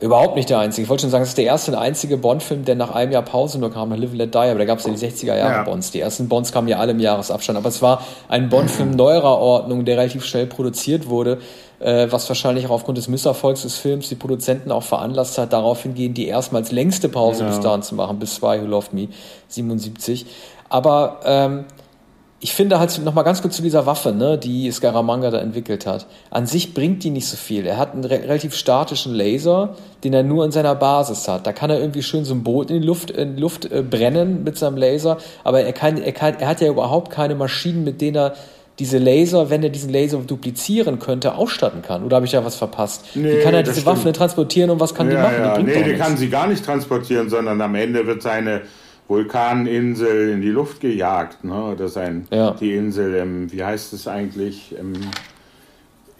überhaupt 0.00 0.34
nicht 0.34 0.48
der 0.48 0.58
einzige. 0.58 0.84
Ich 0.84 0.88
wollte 0.88 1.02
schon 1.02 1.10
sagen, 1.10 1.22
es 1.22 1.30
ist 1.30 1.38
der 1.38 1.44
erste 1.44 1.72
und 1.72 1.76
einzige 1.76 2.16
Bond-Film, 2.16 2.64
der 2.64 2.74
nach 2.74 2.90
einem 2.90 3.12
Jahr 3.12 3.22
Pause 3.22 3.58
nur 3.58 3.70
kam, 3.70 3.90
nach 3.90 3.98
Live 3.98 4.14
Let 4.14 4.34
Die, 4.34 4.38
aber 4.38 4.58
da 4.58 4.64
gab 4.64 4.78
es 4.78 4.86
ja 4.86 4.92
die 4.92 4.98
60er 4.98 5.36
Jahre 5.36 5.52
ja. 5.52 5.62
Bonds. 5.62 5.90
Die 5.90 6.00
ersten 6.00 6.28
Bonds 6.28 6.52
kamen 6.52 6.68
ja 6.68 6.78
alle 6.78 6.92
im 6.92 7.00
Jahresabstand. 7.00 7.58
Aber 7.58 7.68
es 7.68 7.82
war 7.82 8.02
ein 8.28 8.48
Bond-Film 8.48 8.92
neuerer 8.92 9.36
Ordnung, 9.38 9.84
der 9.84 9.98
relativ 9.98 10.24
schnell 10.24 10.46
produziert 10.46 11.08
wurde 11.08 11.38
was 11.80 12.28
wahrscheinlich 12.28 12.66
auch 12.66 12.70
aufgrund 12.70 12.98
des 12.98 13.08
Misserfolgs 13.08 13.62
des 13.62 13.76
Films 13.76 14.08
die 14.08 14.14
Produzenten 14.14 14.70
auch 14.70 14.82
veranlasst 14.82 15.38
hat, 15.38 15.52
darauf 15.52 15.82
hingehen, 15.82 16.14
die 16.14 16.26
erstmals 16.26 16.72
längste 16.72 17.08
Pause 17.08 17.44
ja. 17.44 17.48
bis 17.48 17.60
dahin 17.60 17.82
zu 17.82 17.94
machen, 17.94 18.18
bis 18.18 18.34
zwei 18.34 18.60
Who 18.60 18.66
Loved 18.66 18.92
Me, 18.92 19.08
77. 19.48 20.26
Aber 20.68 21.20
ähm, 21.24 21.64
ich 22.42 22.54
finde 22.54 22.78
halt 22.78 22.98
noch 23.04 23.12
mal 23.12 23.22
ganz 23.22 23.42
kurz 23.42 23.56
zu 23.56 23.62
dieser 23.62 23.84
Waffe, 23.84 24.12
ne, 24.12 24.38
die 24.38 24.70
Scaramanga 24.70 25.30
da 25.30 25.38
entwickelt 25.38 25.86
hat. 25.86 26.06
An 26.30 26.46
sich 26.46 26.72
bringt 26.72 27.04
die 27.04 27.10
nicht 27.10 27.26
so 27.26 27.36
viel. 27.36 27.66
Er 27.66 27.76
hat 27.76 27.92
einen 27.92 28.04
re 28.04 28.22
relativ 28.22 28.54
statischen 28.54 29.14
Laser, 29.14 29.76
den 30.04 30.14
er 30.14 30.22
nur 30.22 30.46
in 30.46 30.50
seiner 30.50 30.74
Basis 30.74 31.28
hat. 31.28 31.46
Da 31.46 31.52
kann 31.52 31.68
er 31.68 31.78
irgendwie 31.78 32.02
schön 32.02 32.24
so 32.24 32.32
ein 32.32 32.42
Boot 32.42 32.70
in 32.70 32.80
die 32.80 32.86
Luft, 32.86 33.10
in 33.10 33.36
Luft 33.36 33.70
äh, 33.70 33.82
brennen 33.82 34.42
mit 34.42 34.56
seinem 34.56 34.78
Laser, 34.78 35.18
aber 35.44 35.60
er, 35.60 35.74
kann, 35.74 35.98
er, 35.98 36.12
kann, 36.12 36.36
er 36.38 36.48
hat 36.48 36.62
ja 36.62 36.68
überhaupt 36.68 37.10
keine 37.10 37.34
Maschinen, 37.34 37.84
mit 37.84 38.00
denen 38.00 38.16
er 38.16 38.34
diese 38.80 38.98
Laser, 38.98 39.50
wenn 39.50 39.62
er 39.62 39.68
diesen 39.68 39.90
Laser 39.90 40.18
duplizieren 40.18 40.98
könnte, 40.98 41.34
ausstatten 41.34 41.82
kann. 41.82 42.02
Oder 42.02 42.16
habe 42.16 42.26
ich 42.26 42.32
da 42.32 42.44
was 42.44 42.56
verpasst? 42.56 43.04
Nee, 43.14 43.36
Wie 43.36 43.42
kann 43.42 43.54
er 43.54 43.62
diese 43.62 43.84
Waffen 43.84 44.12
transportieren 44.12 44.70
und 44.70 44.80
was 44.80 44.94
kann 44.94 45.10
ja, 45.10 45.16
die 45.16 45.22
machen? 45.22 45.44
Ja. 45.44 45.58
Die 45.58 45.62
nee, 45.64 45.92
die 45.92 45.98
kann 45.98 46.16
sie 46.16 46.30
gar 46.30 46.48
nicht 46.48 46.64
transportieren, 46.64 47.28
sondern 47.28 47.60
am 47.60 47.74
Ende 47.74 48.06
wird 48.06 48.22
seine 48.22 48.62
Vulkaninsel 49.06 50.30
in 50.30 50.40
die 50.40 50.48
Luft 50.48 50.80
gejagt. 50.80 51.44
Ne? 51.44 51.62
Oder 51.62 51.88
sein, 51.88 52.26
ja. 52.30 52.52
die 52.52 52.74
Insel 52.74 53.14
im, 53.16 53.52
wie 53.52 53.62
heißt 53.62 53.92
es 53.92 54.08
eigentlich, 54.08 54.74
im 54.78 54.94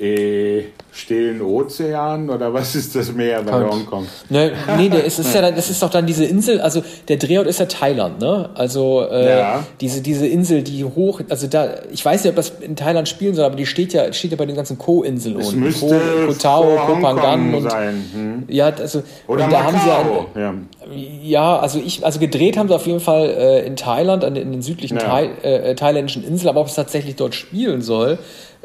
äh, 0.00 0.64
stillen 0.92 1.42
Ozean 1.42 2.30
oder 2.30 2.52
was 2.52 2.74
ist 2.74 2.96
das 2.96 3.12
Meer 3.12 3.42
bei 3.42 3.50
Kann. 3.50 3.70
Hongkong? 3.70 4.06
Ne, 4.30 4.52
nee, 4.76 4.88
der 4.88 5.04
ist, 5.04 5.18
ist 5.18 5.34
ja, 5.34 5.50
das 5.50 5.70
ist 5.70 5.82
doch 5.82 5.90
dann 5.90 6.06
diese 6.06 6.24
Insel, 6.24 6.60
also 6.60 6.82
der 7.08 7.18
Drehort 7.18 7.46
ist 7.46 7.60
ja 7.60 7.66
Thailand, 7.66 8.18
ne? 8.20 8.48
Also 8.54 9.06
äh, 9.10 9.38
ja. 9.38 9.64
diese, 9.80 10.00
diese 10.00 10.26
Insel, 10.26 10.62
die 10.62 10.84
hoch, 10.84 11.20
also 11.28 11.46
da, 11.46 11.74
ich 11.92 12.04
weiß 12.04 12.24
nicht, 12.24 12.30
ob 12.30 12.36
das 12.36 12.52
in 12.60 12.76
Thailand 12.76 13.08
spielen 13.08 13.34
soll, 13.34 13.44
aber 13.44 13.56
die 13.56 13.66
steht 13.66 13.92
ja, 13.92 14.10
steht 14.12 14.30
ja 14.30 14.36
bei 14.36 14.46
den 14.46 14.56
ganzen 14.56 14.78
Co-Inseln 14.78 15.36
unten. 15.36 15.60
Müsste 15.60 15.86
Ko, 15.86 16.26
Koh 16.26 16.32
Tao, 16.32 16.78
Koh 16.86 17.00
Phangan 17.00 17.54
und. 17.54 17.70
Hm. 17.70 18.44
ja, 18.48 18.66
also 18.66 19.02
oder 19.26 19.44
und 19.44 19.52
da 19.52 19.64
haben 19.64 19.78
sie 19.78 19.88
ja, 19.88 20.26
ja, 20.40 20.54
ja, 21.22 21.58
also 21.58 21.78
ich, 21.78 22.04
also 22.04 22.18
gedreht 22.18 22.56
haben 22.56 22.68
sie 22.68 22.74
auf 22.74 22.86
jeden 22.86 23.00
Fall 23.00 23.28
äh, 23.28 23.66
in 23.66 23.76
Thailand, 23.76 24.24
in, 24.24 24.34
in 24.36 24.50
den 24.50 24.62
südlichen 24.62 24.96
ja. 24.96 25.04
Thai, 25.04 25.30
äh, 25.42 25.74
thailändischen 25.74 26.24
Inseln, 26.24 26.48
aber 26.48 26.60
ob 26.60 26.68
es 26.68 26.74
tatsächlich 26.74 27.16
dort 27.16 27.34
spielen 27.34 27.82
soll, 27.82 28.18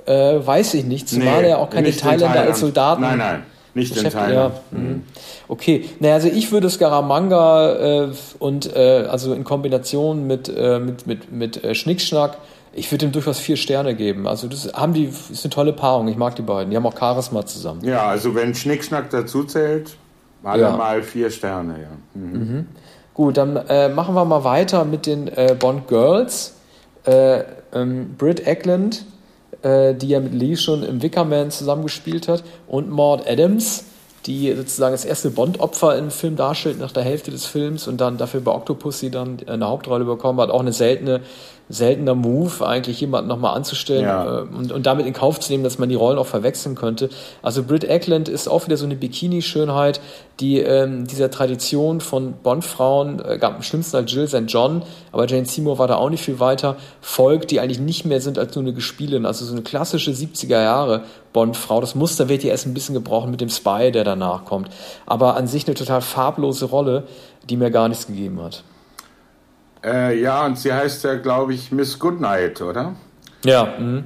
äh, 0.06 0.46
weiß 0.46 0.74
ich 0.76 0.86
nicht, 0.86 1.10
zumal 1.10 1.41
nee, 1.41 1.50
er 1.50 1.60
auch 1.60 1.70
keine 1.70 1.91
Thailänder 1.91 2.41
als 2.41 2.60
Soldaten. 2.60 3.02
Nein, 3.02 3.18
nein, 3.18 3.44
nicht 3.74 3.96
in 3.98 4.10
Thailand. 4.10 4.56
Ja. 4.72 4.78
Mhm. 4.78 5.04
Okay, 5.48 5.86
naja, 6.00 6.15
also 6.15 6.28
ich 6.28 6.52
würde 6.52 6.70
Scaramanga 6.70 8.06
äh, 8.06 8.08
und 8.39 8.76
äh, 8.76 9.06
also 9.10 9.34
in 9.34 9.44
Kombination 9.44 10.28
mit, 10.28 10.50
äh, 10.50 10.80
mit, 10.80 11.08
mit, 11.08 11.32
mit 11.32 11.63
äh, 11.63 11.76
Schnickschnack, 11.76 12.38
ich 12.74 12.91
würde 12.91 13.06
ihm 13.06 13.12
durchaus 13.12 13.39
vier 13.39 13.56
Sterne 13.56 13.96
geben. 13.96 14.28
Also 14.28 14.48
das 14.48 14.74
haben 14.74 14.94
die, 14.94 15.06
ist 15.06 15.46
eine 15.46 15.50
tolle 15.50 15.74
Paarung. 15.74 16.08
Ich 16.10 16.18
mag 16.18 16.36
die 16.36 16.41
beiden. 16.41 16.72
Die 16.72 16.76
haben 16.76 16.86
auch 16.86 16.98
Charisma 16.98 17.46
zusammen. 17.46 17.84
Ja, 17.86 18.08
also 18.08 18.36
wenn 18.36 18.54
Schnickschnack 18.54 19.10
dazu 19.12 19.46
zählt, 19.46 19.96
alle 20.44 20.63
ja. 20.63 20.76
mal 20.76 21.02
vier 21.02 21.30
Sterne, 21.30 21.76
ja. 21.82 22.22
Mhm. 22.22 22.32
Mhm. 22.32 22.68
Gut, 23.13 23.38
dann 23.38 23.56
äh, 23.56 23.88
machen 23.88 24.13
wir 24.13 24.26
mal 24.26 24.44
weiter 24.44 24.84
mit 24.84 25.06
den 25.06 25.30
äh, 25.30 25.56
Bond 25.58 25.88
Girls. 25.88 26.56
Äh, 27.06 27.44
ähm, 27.74 28.15
Britt 28.18 28.46
Eklund 28.46 28.98
äh, 28.98 29.14
die 29.63 30.08
ja 30.08 30.20
mit 30.20 30.34
Lee 30.34 30.56
schon 30.56 30.84
im 30.84 31.02
Wickerman 31.02 31.52
zusammengespielt 31.52 32.28
hat, 32.28 32.44
und 32.68 32.89
Maud 32.89 33.28
Adams, 33.28 33.86
die 34.26 34.52
sozusagen 34.56 34.94
das 34.94 35.06
erste 35.06 35.30
Bond-Opfer 35.30 35.98
im 35.98 36.10
Film 36.10 36.36
darstellt 36.36 36.80
nach 36.80 36.91
der 36.91 37.04
Hälfte 37.04 37.32
des 37.32 37.46
Films 37.46 37.88
und 37.88 38.02
dann 38.02 38.18
dafür 38.18 38.41
bei 38.41 38.52
Octopussy 38.52 39.12
dann 39.12 39.38
eine 39.46 39.68
Hauptrolle 39.68 40.06
bekommen 40.06 40.39
hat. 40.39 40.50
Auch 40.50 40.62
eine 40.62 40.74
seltene 40.74 41.22
seltener 41.67 42.13
Move, 42.13 42.65
eigentlich 42.65 43.01
jemanden 43.01 43.28
nochmal 43.28 43.56
anzustellen 43.56 44.04
ja. 44.04 44.39
äh, 44.39 44.41
und, 44.41 44.71
und 44.71 44.86
damit 44.86 45.08
in 45.08 45.13
Kauf 45.13 45.39
zu 45.39 45.51
nehmen, 45.51 45.63
dass 45.63 45.80
man 45.80 45.89
die 45.89 45.95
Rollen 45.95 46.19
auch 46.19 46.28
verwechseln 46.28 46.75
könnte. 46.75 47.10
Also 47.41 47.63
Britt 47.63 47.84
Eklund 47.84 48.30
ist 48.30 48.47
auch 48.47 48.65
wieder 48.65 48.78
so 48.78 48.86
eine 48.86 48.95
Bikini-Schönheit, 48.95 49.99
die 50.39 50.60
ähm, 50.60 51.08
dieser 51.08 51.32
Tradition 51.32 52.01
von 52.01 52.34
Bond-Frauen, 52.43 53.19
äh, 53.19 53.39
am 53.41 53.63
schlimmsten 53.63 53.97
als 53.97 54.13
Jill 54.13 54.28
St. 54.28 54.43
John, 54.47 54.84
aber 55.12 55.25
Jane 55.28 55.45
Seymour 55.45 55.80
war 55.80 55.88
da 55.88 55.95
auch 55.95 56.10
nicht 56.10 56.23
viel 56.23 56.39
weiter, 56.39 56.75
folgt, 57.01 57.49
die 57.49 57.60
eigentlich 57.60 57.80
nicht 57.80 58.06
mehr 58.06 58.21
sind 58.21 58.38
als 58.38 58.54
nur 58.56 58.63
eine 58.63 58.73
Gespielin. 58.73 59.25
Also 59.25 59.45
so 59.45 59.54
eine 59.54 59.63
klassische 59.63 60.12
70er 60.12 60.62
Jahre 60.62 61.04
Bond-Frau. 61.34 61.82
Das 61.82 61.95
Muster 61.95 62.30
wird 62.30 62.43
ja 62.43 62.51
erst 62.51 62.67
ein 62.67 62.75
bisschen 62.75 62.93
gebrochen 62.93 63.32
mit 63.32 63.41
dem 63.41 63.49
Spy, 63.49 63.91
der 63.91 64.04
danach 64.04 64.45
kommt. 64.45 64.69
Aber 65.06 65.36
an 65.36 65.47
sich 65.47 65.65
eine 65.65 65.73
total 65.73 66.01
farblose 66.01 66.65
Rolle, 66.65 67.04
die 67.49 67.58
mir 67.58 67.71
gar 67.71 67.89
nichts 67.89 68.06
gegeben 68.06 68.41
hat. 68.43 68.63
Äh, 69.86 70.19
ja, 70.19 70.45
und 70.45 70.58
sie 70.58 70.74
heißt 70.74 71.04
ja, 71.04 71.15
glaube 71.15 71.54
ich, 71.54 71.71
Miss 71.71 72.00
Goodnight, 72.00 72.62
oder? 72.62 72.95
Ja, 73.43 73.76
mh. 73.78 74.04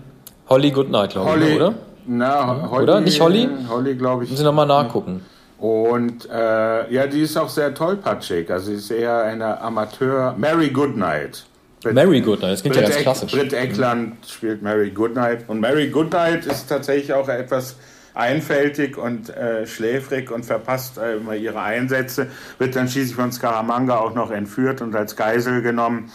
Holly 0.50 0.72
Goodnight, 0.72 1.12
glaube 1.12 1.40
ich, 1.40 1.56
oder? 1.56 1.74
Na, 2.06 2.70
Holly, 2.70 2.84
oder? 2.84 3.02
Nicht 3.02 3.22
Holly? 3.22 3.48
Holly, 3.70 3.96
glaube 3.96 4.24
ich. 4.24 4.30
Müssen 4.32 4.42
Sie 4.42 4.46
nochmal 4.46 4.66
nachgucken. 4.66 5.24
Und 5.60 6.28
äh, 6.30 6.92
ja, 6.92 7.08
die 7.08 7.22
ist 7.22 7.38
auch 7.38 7.50
sehr 7.50 7.74
tollpatschig. 7.74 8.50
Also 8.50 8.68
sie 8.68 8.76
ist 8.76 8.92
eher 8.92 9.24
eine 9.24 9.60
Amateur. 9.62 10.34
Mary 10.38 10.70
Goodnight. 10.70 11.46
Brit, 11.84 11.94
Mary 11.94 12.22
Goodnight, 12.22 12.54
das 12.54 12.62
klingt 12.62 12.76
Brit 12.76 12.88
ja 12.88 12.90
ganz 12.92 13.04
klassisch. 13.04 13.32
Britt 13.32 13.54
Eckland 13.54 14.10
mhm. 14.10 14.16
spielt 14.28 14.62
Mary 14.62 14.90
Goodnight. 14.90 15.48
Und 15.48 15.60
Mary 15.60 15.90
Goodnight 15.90 16.46
ist 16.46 16.68
tatsächlich 16.68 17.14
auch 17.14 17.28
etwas 17.28 17.76
einfältig 18.14 18.98
und 18.98 19.30
äh, 19.30 19.66
schläfrig 19.68 20.32
und 20.32 20.46
verpasst 20.46 20.98
äh, 20.98 21.18
immer 21.18 21.36
ihre 21.36 21.62
Einsätze, 21.62 22.28
wird 22.58 22.76
dann 22.76 22.88
schließlich 22.88 23.16
von 23.16 23.32
Scaramanga 23.32 23.98
auch 23.98 24.14
noch 24.14 24.32
entführt 24.32 24.82
und 24.82 24.96
als 24.96 25.16
Geisel 25.16 25.62
genommen 25.62 26.12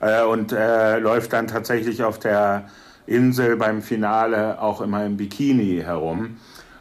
äh, 0.00 0.22
und 0.22 0.52
äh, 0.52 0.98
läuft 0.98 1.32
dann 1.32 1.46
tatsächlich 1.46 2.02
auf 2.02 2.18
der 2.18 2.66
Insel 3.06 3.56
beim 3.56 3.82
Finale 3.82 4.60
auch 4.60 4.80
immer 4.80 5.04
im 5.04 5.16
Bikini 5.16 5.82
herum, 5.84 6.36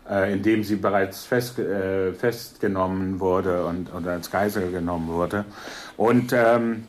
äh, 0.10 0.34
in 0.34 0.44
dem 0.44 0.64
sie 0.64 0.76
bereits 0.76 1.26
fest, 1.26 1.58
äh, 1.60 2.14
festgenommen 2.14 3.20
wurde 3.20 3.66
und, 3.66 3.92
und 3.92 4.08
als 4.08 4.30
Geisel 4.30 4.72
genommen 4.72 5.08
wurde. 5.08 5.46
Und 5.98 6.34
ähm, 6.34 6.84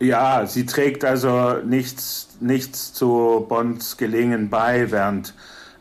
ja, 0.00 0.46
sie 0.46 0.66
trägt 0.66 1.04
also 1.04 1.54
nichts, 1.64 2.36
nichts 2.40 2.92
zu 2.92 3.46
Bonds 3.48 3.96
Gelingen 3.96 4.48
bei, 4.50 4.90
während 4.90 5.34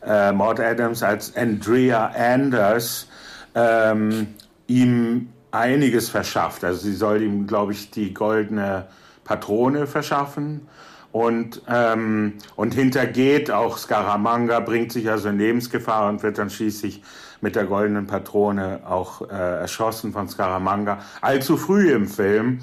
äh, 0.08 0.32
Maud 0.32 0.60
Adams 0.60 1.04
als 1.04 1.36
Andrea 1.36 2.12
Anders 2.16 3.08
ähm, 3.56 4.28
ihm 4.68 5.30
einiges 5.52 6.10
verschafft. 6.10 6.64
Also 6.64 6.82
sie 6.82 6.94
soll 6.94 7.22
ihm, 7.22 7.48
glaube 7.48 7.74
ich, 7.74 7.92
die 7.92 8.14
goldene 8.14 8.88
Patrone 9.24 9.88
verschaffen 9.88 10.68
und, 11.12 11.62
ähm, 11.68 12.34
und 12.56 12.74
hintergeht 12.74 13.52
auch 13.52 13.78
Scaramanga, 13.78 14.60
bringt 14.60 14.92
sich 14.92 15.10
also 15.10 15.30
in 15.30 15.38
Lebensgefahr 15.38 16.10
und 16.10 16.24
wird 16.24 16.38
dann 16.38 16.50
schließlich 16.50 17.02
mit 17.42 17.56
der 17.56 17.66
goldenen 17.66 18.08
Patrone 18.08 18.82
auch 18.86 19.22
äh, 19.30 19.60
erschossen 19.60 20.12
von 20.12 20.28
Scaramanga. 20.28 21.00
Allzu 21.22 21.58
früh 21.58 21.92
im 21.92 22.08
Film, 22.08 22.60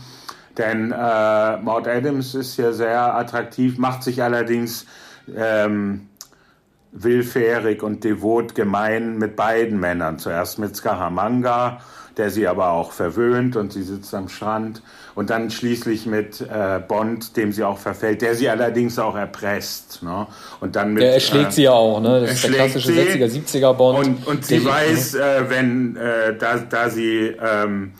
denn 0.58 0.92
äh, 0.92 1.56
Maud 1.58 1.88
Adams 1.88 2.34
ist 2.34 2.56
ja 2.56 2.72
sehr 2.72 3.14
attraktiv, 3.14 3.78
macht 3.78 4.02
sich 4.02 4.22
allerdings 4.22 4.86
ähm, 5.34 6.08
willfährig 6.94 7.82
und 7.82 8.04
devot 8.04 8.54
gemein 8.54 9.18
mit 9.18 9.36
beiden 9.36 9.78
Männern. 9.80 10.18
Zuerst 10.18 10.58
mit 10.58 10.76
Scaramanga, 10.76 11.80
der 12.16 12.30
sie 12.30 12.46
aber 12.46 12.70
auch 12.70 12.92
verwöhnt 12.92 13.56
und 13.56 13.72
sie 13.72 13.82
sitzt 13.82 14.14
am 14.14 14.28
Strand. 14.28 14.80
Und 15.16 15.30
dann 15.30 15.50
schließlich 15.50 16.06
mit 16.06 16.40
äh, 16.40 16.80
Bond, 16.86 17.36
dem 17.36 17.52
sie 17.52 17.64
auch 17.64 17.78
verfällt, 17.78 18.22
der 18.22 18.36
sie 18.36 18.48
allerdings 18.48 18.98
auch 18.98 19.16
erpresst. 19.16 20.02
Ne? 20.02 20.26
Und 20.60 20.76
dann 20.76 20.94
mit, 20.94 21.02
der 21.02 21.14
erschlägt 21.14 21.48
äh, 21.48 21.52
sie 21.52 21.62
ja 21.64 21.72
auch, 21.72 22.00
ne? 22.00 22.20
Das 22.20 22.32
ist 22.32 22.44
der 22.44 22.50
klassische 22.52 22.92
60er, 22.92 23.26
70er 23.26 23.74
Bond. 23.74 23.98
Und, 24.06 24.26
und 24.26 24.44
sie 24.44 24.64
weiß, 24.64 25.14
äh, 25.16 25.44
wenn, 25.48 25.96
äh, 25.96 26.36
da, 26.36 26.58
da 26.58 26.90
sie, 26.90 27.34
ähm, 27.40 27.92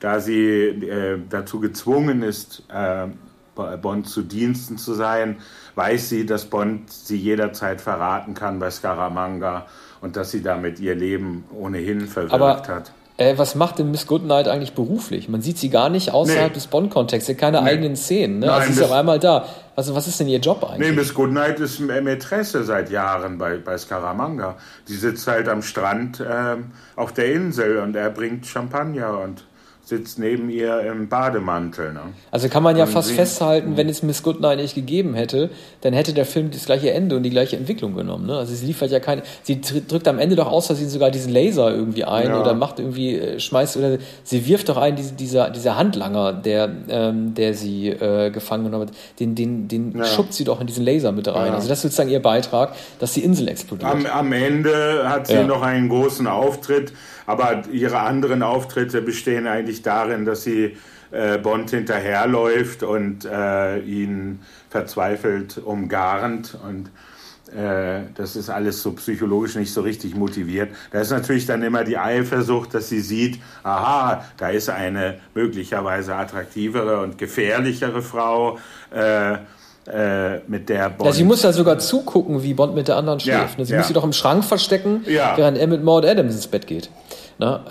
da 0.00 0.20
sie 0.20 0.42
äh, 0.42 1.18
dazu 1.28 1.60
gezwungen 1.60 2.22
ist, 2.22 2.64
äh, 2.68 3.06
Bond 3.54 4.08
zu 4.08 4.22
Diensten 4.22 4.78
zu 4.78 4.94
sein, 4.94 5.38
weiß 5.74 6.08
sie, 6.08 6.26
dass 6.26 6.46
Bond 6.46 6.90
sie 6.90 7.16
jederzeit 7.16 7.80
verraten 7.80 8.34
kann 8.34 8.58
bei 8.58 8.70
Scaramanga 8.70 9.66
und 10.00 10.16
dass 10.16 10.30
sie 10.30 10.42
damit 10.42 10.80
ihr 10.80 10.94
Leben 10.94 11.44
ohnehin 11.54 12.06
verwirkt 12.06 12.34
Aber, 12.34 12.56
hat. 12.66 12.92
Äh, 13.20 13.36
was 13.36 13.54
macht 13.54 13.78
denn 13.78 13.90
Miss 13.90 14.06
Goodnight 14.06 14.48
eigentlich 14.48 14.72
beruflich? 14.72 15.28
Man 15.28 15.42
sieht 15.42 15.58
sie 15.58 15.68
gar 15.68 15.90
nicht 15.90 16.10
außerhalb 16.10 16.48
nee. 16.48 16.54
des 16.54 16.68
Bond-Kontexts, 16.68 17.36
keine 17.36 17.60
nee. 17.60 17.68
eigenen 17.68 17.94
Szenen. 17.94 18.38
Ne? 18.38 18.46
Nein, 18.46 18.54
also 18.54 18.72
sie 18.72 18.80
ist 18.80 18.84
auf 18.86 18.92
einmal 18.92 19.18
da. 19.18 19.46
Also 19.76 19.94
was 19.94 20.08
ist 20.08 20.20
denn 20.20 20.28
ihr 20.28 20.38
Job 20.38 20.64
eigentlich? 20.64 20.88
Nee, 20.88 20.96
Miss 20.96 21.12
Goodnight 21.12 21.60
ist 21.60 21.80
Mätresse 21.80 22.64
seit 22.64 22.90
Jahren 22.90 23.36
bei, 23.36 23.58
bei 23.58 23.76
Scaramanga. 23.76 24.56
Die 24.88 24.94
sitzt 24.94 25.26
halt 25.26 25.50
am 25.50 25.60
Strand 25.60 26.20
äh, 26.20 26.56
auf 26.96 27.12
der 27.12 27.32
Insel 27.32 27.80
und 27.80 27.94
er 27.94 28.08
bringt 28.08 28.46
Champagner 28.46 29.20
und 29.20 29.44
sitzt 29.90 30.18
neben 30.18 30.48
ihr 30.48 30.80
im 30.82 31.08
Bademantel. 31.08 31.92
Ne? 31.92 32.00
Also 32.30 32.48
kann 32.48 32.62
man 32.62 32.76
ja 32.76 32.84
und 32.84 32.90
fast 32.90 33.10
festhalten, 33.10 33.76
wenn 33.76 33.88
es 33.88 34.02
Miss 34.02 34.22
Goodnight 34.22 34.58
nicht 34.58 34.76
gegeben 34.76 35.14
hätte, 35.14 35.50
dann 35.80 35.92
hätte 35.92 36.14
der 36.14 36.24
Film 36.24 36.50
das 36.52 36.64
gleiche 36.66 36.92
Ende 36.92 37.16
und 37.16 37.24
die 37.24 37.30
gleiche 37.30 37.56
Entwicklung 37.56 37.94
genommen. 37.94 38.26
Ne? 38.26 38.36
Also 38.38 38.54
sie 38.54 38.64
liefert 38.64 38.92
ja 38.92 39.00
keine, 39.00 39.22
sie 39.42 39.60
drückt 39.60 40.06
am 40.06 40.18
Ende 40.20 40.36
doch 40.36 40.46
aus 40.46 40.68
Versehen 40.68 40.88
sogar 40.88 41.10
diesen 41.10 41.32
Laser 41.32 41.74
irgendwie 41.74 42.04
ein 42.04 42.28
ja. 42.28 42.40
oder 42.40 42.54
macht 42.54 42.78
irgendwie, 42.78 43.16
äh, 43.16 43.40
schmeißt 43.40 43.76
oder 43.76 43.98
sie 44.22 44.46
wirft 44.46 44.68
doch 44.68 44.76
ein, 44.76 44.94
diese, 44.94 45.12
dieser, 45.12 45.50
dieser 45.50 45.76
Handlanger, 45.76 46.34
der, 46.34 46.70
ähm, 46.88 47.34
der 47.34 47.54
sie 47.54 47.88
äh, 47.88 48.30
gefangen 48.30 48.64
genommen 48.64 48.88
hat, 48.88 48.94
den, 49.18 49.34
den, 49.34 49.66
den 49.66 49.98
ja. 49.98 50.04
schubt 50.04 50.32
sie 50.32 50.44
doch 50.44 50.60
in 50.60 50.68
diesen 50.68 50.84
Laser 50.84 51.10
mit 51.10 51.26
rein. 51.26 51.48
Ja. 51.48 51.54
Also 51.54 51.68
das 51.68 51.78
ist 51.78 51.82
sozusagen 51.82 52.10
ihr 52.10 52.22
Beitrag, 52.22 52.74
dass 53.00 53.12
die 53.12 53.24
Insel 53.24 53.48
explodiert. 53.48 53.90
Am, 53.90 54.06
am 54.06 54.32
Ende 54.32 55.02
hat 55.08 55.26
sie 55.26 55.42
noch 55.42 55.62
einen 55.62 55.88
großen 55.88 56.28
Auftritt 56.28 56.92
aber 57.30 57.62
ihre 57.72 58.00
anderen 58.00 58.42
Auftritte 58.42 59.02
bestehen 59.02 59.46
eigentlich 59.46 59.82
darin, 59.82 60.24
dass 60.24 60.42
sie 60.42 60.76
äh, 61.12 61.38
Bond 61.38 61.70
hinterherläuft 61.70 62.82
und 62.82 63.24
äh, 63.24 63.78
ihn 63.78 64.40
verzweifelt 64.68 65.58
umgarnt 65.58 66.58
und 66.66 66.90
äh, 67.56 68.02
das 68.14 68.36
ist 68.36 68.50
alles 68.50 68.82
so 68.82 68.92
psychologisch 68.92 69.56
nicht 69.56 69.72
so 69.72 69.80
richtig 69.80 70.14
motiviert. 70.14 70.70
Da 70.92 71.00
ist 71.00 71.10
natürlich 71.10 71.46
dann 71.46 71.62
immer 71.62 71.84
die 71.84 71.98
Eifersucht, 71.98 72.74
dass 72.74 72.88
sie 72.88 73.00
sieht, 73.00 73.40
aha, 73.62 74.24
da 74.36 74.48
ist 74.50 74.68
eine 74.68 75.20
möglicherweise 75.34 76.14
attraktivere 76.14 77.00
und 77.00 77.18
gefährlichere 77.18 78.02
Frau. 78.02 78.58
Äh, 78.92 79.38
äh, 79.86 80.40
mit 80.46 80.68
der 80.68 80.90
Bond. 80.90 81.06
Ja, 81.06 81.12
sie 81.12 81.24
muss 81.24 81.42
ja 81.42 81.52
sogar 81.52 81.78
zugucken, 81.78 82.42
wie 82.42 82.52
Bond 82.52 82.74
mit 82.74 82.86
der 82.86 82.96
anderen 82.96 83.18
schläft. 83.18 83.54
Ja, 83.54 83.58
ne? 83.58 83.64
sie 83.64 83.72
ja. 83.72 83.78
muss 83.78 83.88
sie 83.88 83.94
doch 83.94 84.04
im 84.04 84.12
Schrank 84.12 84.44
verstecken, 84.44 85.04
ja. 85.06 85.32
während 85.36 85.56
er 85.56 85.66
mit 85.66 85.82
Maud 85.82 86.04
Adams 86.04 86.34
ins 86.34 86.46
Bett 86.46 86.66
geht. 86.66 86.90
Ne? 87.40 87.64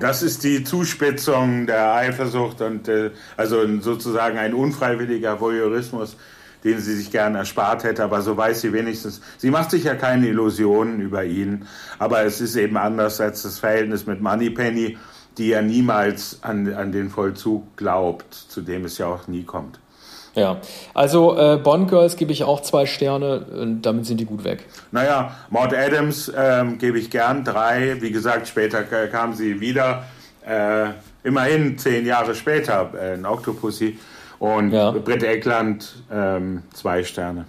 Das 0.00 0.22
ist 0.22 0.44
die 0.44 0.64
Zuspitzung 0.64 1.66
der 1.66 1.94
Eifersucht 1.94 2.60
und 2.60 2.88
äh, 2.88 3.10
also 3.38 3.66
sozusagen 3.80 4.36
ein 4.36 4.52
unfreiwilliger 4.52 5.40
Voyeurismus, 5.40 6.16
den 6.62 6.78
sie 6.78 6.94
sich 6.96 7.10
gern 7.10 7.34
erspart 7.34 7.84
hätte, 7.84 8.04
aber 8.04 8.20
so 8.20 8.36
weiß 8.36 8.60
sie 8.60 8.72
wenigstens. 8.74 9.22
Sie 9.38 9.50
macht 9.50 9.70
sich 9.70 9.84
ja 9.84 9.94
keine 9.94 10.28
Illusionen 10.28 11.00
über 11.00 11.24
ihn, 11.24 11.66
aber 11.98 12.22
es 12.24 12.42
ist 12.42 12.54
eben 12.54 12.76
anders 12.76 13.20
als 13.20 13.42
das 13.42 13.58
Verhältnis 13.58 14.06
mit 14.06 14.20
Moneypenny, 14.20 14.98
die 15.38 15.48
ja 15.48 15.62
niemals 15.62 16.42
an, 16.42 16.72
an 16.74 16.92
den 16.92 17.08
Vollzug 17.08 17.76
glaubt, 17.76 18.34
zu 18.34 18.60
dem 18.60 18.84
es 18.84 18.98
ja 18.98 19.06
auch 19.06 19.26
nie 19.26 19.44
kommt. 19.44 19.80
Ja, 20.34 20.58
also 20.94 21.36
äh, 21.36 21.58
Bond 21.58 21.90
Girls 21.90 22.16
gebe 22.16 22.32
ich 22.32 22.44
auch 22.44 22.62
zwei 22.62 22.86
Sterne 22.86 23.40
und 23.40 23.82
damit 23.82 24.06
sind 24.06 24.18
die 24.18 24.24
gut 24.24 24.44
weg. 24.44 24.64
Naja, 24.90 25.36
Maud 25.50 25.74
Adams 25.74 26.32
ähm, 26.34 26.78
gebe 26.78 26.98
ich 26.98 27.10
gern 27.10 27.44
drei. 27.44 28.00
Wie 28.00 28.10
gesagt, 28.10 28.48
später 28.48 28.82
kam 28.82 29.34
sie 29.34 29.60
wieder. 29.60 30.04
Äh, 30.46 30.90
immerhin 31.22 31.78
zehn 31.78 32.06
Jahre 32.06 32.34
später 32.34 32.90
äh, 32.98 33.14
in 33.14 33.26
Octopussy. 33.26 33.98
Und 34.38 34.72
ja. 34.72 34.90
Britt 34.90 35.22
Eckland 35.22 36.02
ähm, 36.10 36.62
zwei 36.72 37.04
Sterne. 37.04 37.44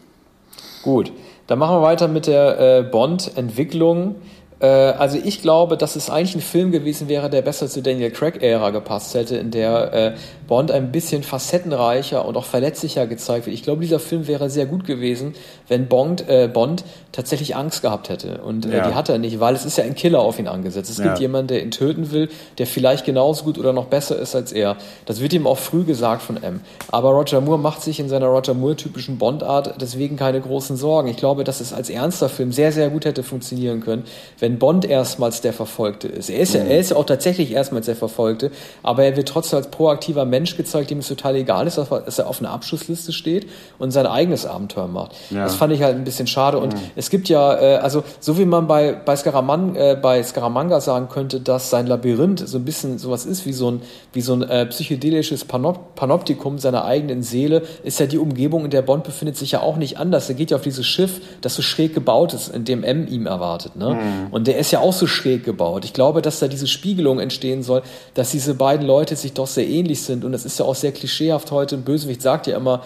Gut, 0.83 1.11
dann 1.47 1.57
machen 1.59 1.77
wir 1.77 1.81
weiter 1.81 2.07
mit 2.07 2.27
der 2.27 2.59
äh, 2.59 2.83
Bond-Entwicklung. 2.83 4.15
Äh, 4.63 4.67
also 4.67 5.19
ich 5.21 5.41
glaube, 5.41 5.77
dass 5.77 5.95
es 5.95 6.09
eigentlich 6.09 6.35
ein 6.35 6.41
Film 6.41 6.71
gewesen 6.71 7.09
wäre, 7.09 7.29
der 7.29 7.41
besser 7.41 7.67
zu 7.67 7.81
Daniel 7.81 8.11
Craig-Ära 8.11 8.69
gepasst 8.69 9.13
hätte, 9.13 9.35
in 9.35 9.51
der 9.51 9.93
äh, 9.93 10.13
Bond 10.47 10.71
ein 10.71 10.91
bisschen 10.91 11.23
facettenreicher 11.23 12.25
und 12.25 12.37
auch 12.37 12.45
verletzlicher 12.45 13.05
gezeigt 13.05 13.45
wird. 13.45 13.53
Ich 13.53 13.63
glaube, 13.63 13.81
dieser 13.81 13.99
Film 13.99 14.27
wäre 14.27 14.49
sehr 14.49 14.65
gut 14.65 14.85
gewesen, 14.85 15.35
wenn 15.67 15.87
Bond, 15.87 16.27
äh, 16.29 16.47
Bond 16.51 16.85
tatsächlich 17.11 17.55
Angst 17.55 17.81
gehabt 17.81 18.09
hätte. 18.09 18.41
Und 18.41 18.65
äh, 18.65 18.77
ja. 18.77 18.87
die 18.87 18.95
hat 18.95 19.09
er 19.09 19.17
nicht, 19.17 19.39
weil 19.39 19.53
es 19.53 19.65
ist 19.65 19.77
ja 19.77 19.83
ein 19.83 19.95
Killer 19.95 20.21
auf 20.21 20.39
ihn 20.39 20.47
angesetzt. 20.47 20.89
Es 20.89 20.97
ja. 20.97 21.05
gibt 21.05 21.19
jemanden, 21.19 21.47
der 21.47 21.61
ihn 21.61 21.71
töten 21.71 22.11
will, 22.11 22.29
der 22.57 22.65
vielleicht 22.65 23.05
genauso 23.05 23.43
gut 23.43 23.57
oder 23.57 23.73
noch 23.73 23.85
besser 23.85 24.17
ist 24.17 24.33
als 24.33 24.53
er. 24.53 24.77
Das 25.05 25.19
wird 25.19 25.33
ihm 25.33 25.45
auch 25.45 25.57
früh 25.57 25.83
gesagt 25.83 26.21
von 26.21 26.41
M. 26.41 26.61
Aber 26.89 27.09
Roger 27.09 27.41
Moore 27.41 27.59
macht 27.59 27.81
sich 27.81 27.99
in 27.99 28.07
seiner 28.07 28.27
Roger 28.27 28.53
Moore-typischen 28.53 29.17
Bond-Art 29.17 29.75
deswegen 29.81 30.15
keine 30.15 30.39
großen 30.39 30.77
Sorgen. 30.77 31.09
Ich 31.09 31.17
glaube, 31.17 31.43
dass 31.43 31.59
es 31.59 31.73
als 31.73 31.89
ernster 31.89 32.29
Film 32.29 32.51
sehr, 32.53 32.71
sehr 32.71 32.89
gut 32.89 33.05
hätte 33.05 33.23
funktionieren 33.23 33.81
können, 33.81 34.05
wenn 34.39 34.52
Bond 34.59 34.85
erstmals 34.85 35.41
der 35.41 35.53
Verfolgte 35.53 36.07
ist. 36.07 36.29
Er 36.29 36.39
ist, 36.39 36.53
mhm. 36.53 36.61
ja, 36.61 36.65
er 36.67 36.79
ist 36.79 36.91
ja 36.91 36.97
auch 36.97 37.05
tatsächlich 37.05 37.51
erstmals 37.51 37.85
der 37.85 37.95
Verfolgte, 37.95 38.51
aber 38.81 39.03
er 39.03 39.15
wird 39.15 39.27
trotzdem 39.27 39.57
als 39.57 39.67
proaktiver 39.67 40.25
Mensch 40.25 40.57
gezeigt, 40.57 40.89
dem 40.89 40.99
es 40.99 41.07
total 41.07 41.35
egal 41.35 41.67
ist, 41.67 41.77
dass 41.77 42.19
er 42.19 42.27
auf 42.27 42.39
einer 42.39 42.51
Abschlussliste 42.51 43.13
steht 43.13 43.47
und 43.79 43.91
sein 43.91 44.05
eigenes 44.05 44.45
Abenteuer 44.45 44.87
macht. 44.87 45.13
Ja. 45.29 45.43
Das 45.43 45.55
fand 45.55 45.73
ich 45.73 45.81
halt 45.81 45.95
ein 45.95 46.03
bisschen 46.03 46.27
schade. 46.27 46.59
Und 46.59 46.73
mhm. 46.73 46.79
es 46.95 47.09
gibt 47.09 47.29
ja, 47.29 47.53
äh, 47.59 47.75
also 47.77 48.03
so 48.19 48.37
wie 48.37 48.45
man 48.45 48.67
bei, 48.67 48.93
bei, 48.93 49.15
Skaraman, 49.15 49.75
äh, 49.75 49.97
bei 50.01 50.21
Scaramanga 50.23 50.81
sagen 50.81 51.09
könnte, 51.09 51.39
dass 51.39 51.69
sein 51.69 51.87
Labyrinth 51.87 52.47
so 52.47 52.57
ein 52.57 52.65
bisschen 52.65 52.97
sowas 52.97 53.25
ist 53.25 53.45
wie 53.45 53.53
so 53.53 53.71
ein, 53.71 53.81
wie 54.13 54.21
so 54.21 54.33
ein 54.33 54.41
äh, 54.43 54.65
psychedelisches 54.65 55.45
Panop 55.45 55.95
Panoptikum 55.95 56.57
seiner 56.59 56.85
eigenen 56.85 57.23
Seele, 57.23 57.63
ist 57.83 57.99
ja 57.99 58.05
die 58.05 58.17
Umgebung, 58.17 58.65
in 58.65 58.71
der 58.71 58.81
Bond 58.81 59.03
befindet 59.03 59.37
sich 59.37 59.51
ja 59.51 59.61
auch 59.61 59.77
nicht 59.77 59.97
anders. 59.97 60.29
Er 60.29 60.35
geht 60.35 60.51
ja 60.51 60.57
auf 60.57 60.63
dieses 60.63 60.85
Schiff, 60.85 61.21
das 61.41 61.55
so 61.55 61.61
schräg 61.61 61.93
gebaut 61.93 62.33
ist, 62.33 62.49
in 62.49 62.65
dem 62.65 62.83
M 62.83 63.07
ihm 63.07 63.25
erwartet. 63.25 63.75
Ne? 63.75 63.95
Mhm. 63.95 64.27
Und 64.31 64.42
der 64.47 64.57
ist 64.57 64.71
ja 64.71 64.79
auch 64.79 64.93
so 64.93 65.07
schräg 65.07 65.43
gebaut. 65.43 65.85
Ich 65.85 65.93
glaube, 65.93 66.21
dass 66.21 66.39
da 66.39 66.47
diese 66.47 66.67
Spiegelung 66.67 67.19
entstehen 67.19 67.63
soll, 67.63 67.83
dass 68.13 68.31
diese 68.31 68.55
beiden 68.55 68.85
Leute 68.85 69.15
sich 69.15 69.33
doch 69.33 69.47
sehr 69.47 69.67
ähnlich 69.67 70.01
sind 70.01 70.25
und 70.25 70.31
das 70.31 70.45
ist 70.45 70.59
ja 70.59 70.65
auch 70.65 70.75
sehr 70.75 70.91
klischeehaft 70.91 71.51
heute. 71.51 71.75
Ein 71.75 71.83
Bösewicht 71.83 72.21
sagt 72.21 72.47
ja 72.47 72.57
immer, 72.57 72.81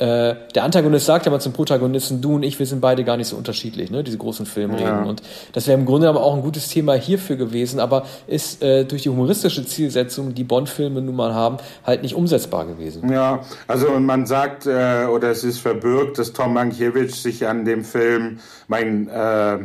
äh, 0.00 0.34
der 0.54 0.64
Antagonist 0.64 1.04
sagt 1.04 1.26
ja 1.26 1.30
mal 1.30 1.40
zum 1.40 1.52
Protagonisten, 1.52 2.22
du 2.22 2.36
und 2.36 2.42
ich, 2.42 2.58
wir 2.58 2.64
sind 2.64 2.80
beide 2.80 3.04
gar 3.04 3.18
nicht 3.18 3.28
so 3.28 3.36
unterschiedlich, 3.36 3.90
ne, 3.90 4.02
diese 4.02 4.16
großen 4.16 4.46
Filmreden. 4.46 4.86
Ja. 4.86 5.02
Und 5.02 5.22
das 5.52 5.66
wäre 5.66 5.78
im 5.78 5.84
Grunde 5.84 6.08
aber 6.08 6.22
auch 6.22 6.34
ein 6.34 6.40
gutes 6.40 6.68
Thema 6.68 6.94
hierfür 6.94 7.36
gewesen, 7.36 7.80
aber 7.80 8.06
ist 8.26 8.62
äh, 8.62 8.86
durch 8.86 9.02
die 9.02 9.10
humoristische 9.10 9.66
Zielsetzung, 9.66 10.32
die 10.32 10.44
Bond-Filme 10.44 11.02
nun 11.02 11.16
mal 11.16 11.34
haben, 11.34 11.58
halt 11.84 12.02
nicht 12.02 12.14
umsetzbar 12.14 12.64
gewesen. 12.64 13.12
Ja, 13.12 13.40
also 13.68 13.90
man 14.00 14.24
sagt, 14.24 14.64
äh, 14.64 15.04
oder 15.04 15.30
es 15.30 15.44
ist 15.44 15.58
verbürgt, 15.58 16.18
dass 16.18 16.32
Tom 16.32 16.54
Mankiewicz 16.54 17.22
sich 17.22 17.46
an 17.46 17.66
dem 17.66 17.84
Film, 17.84 18.38
mein, 18.68 19.06
äh, 19.08 19.58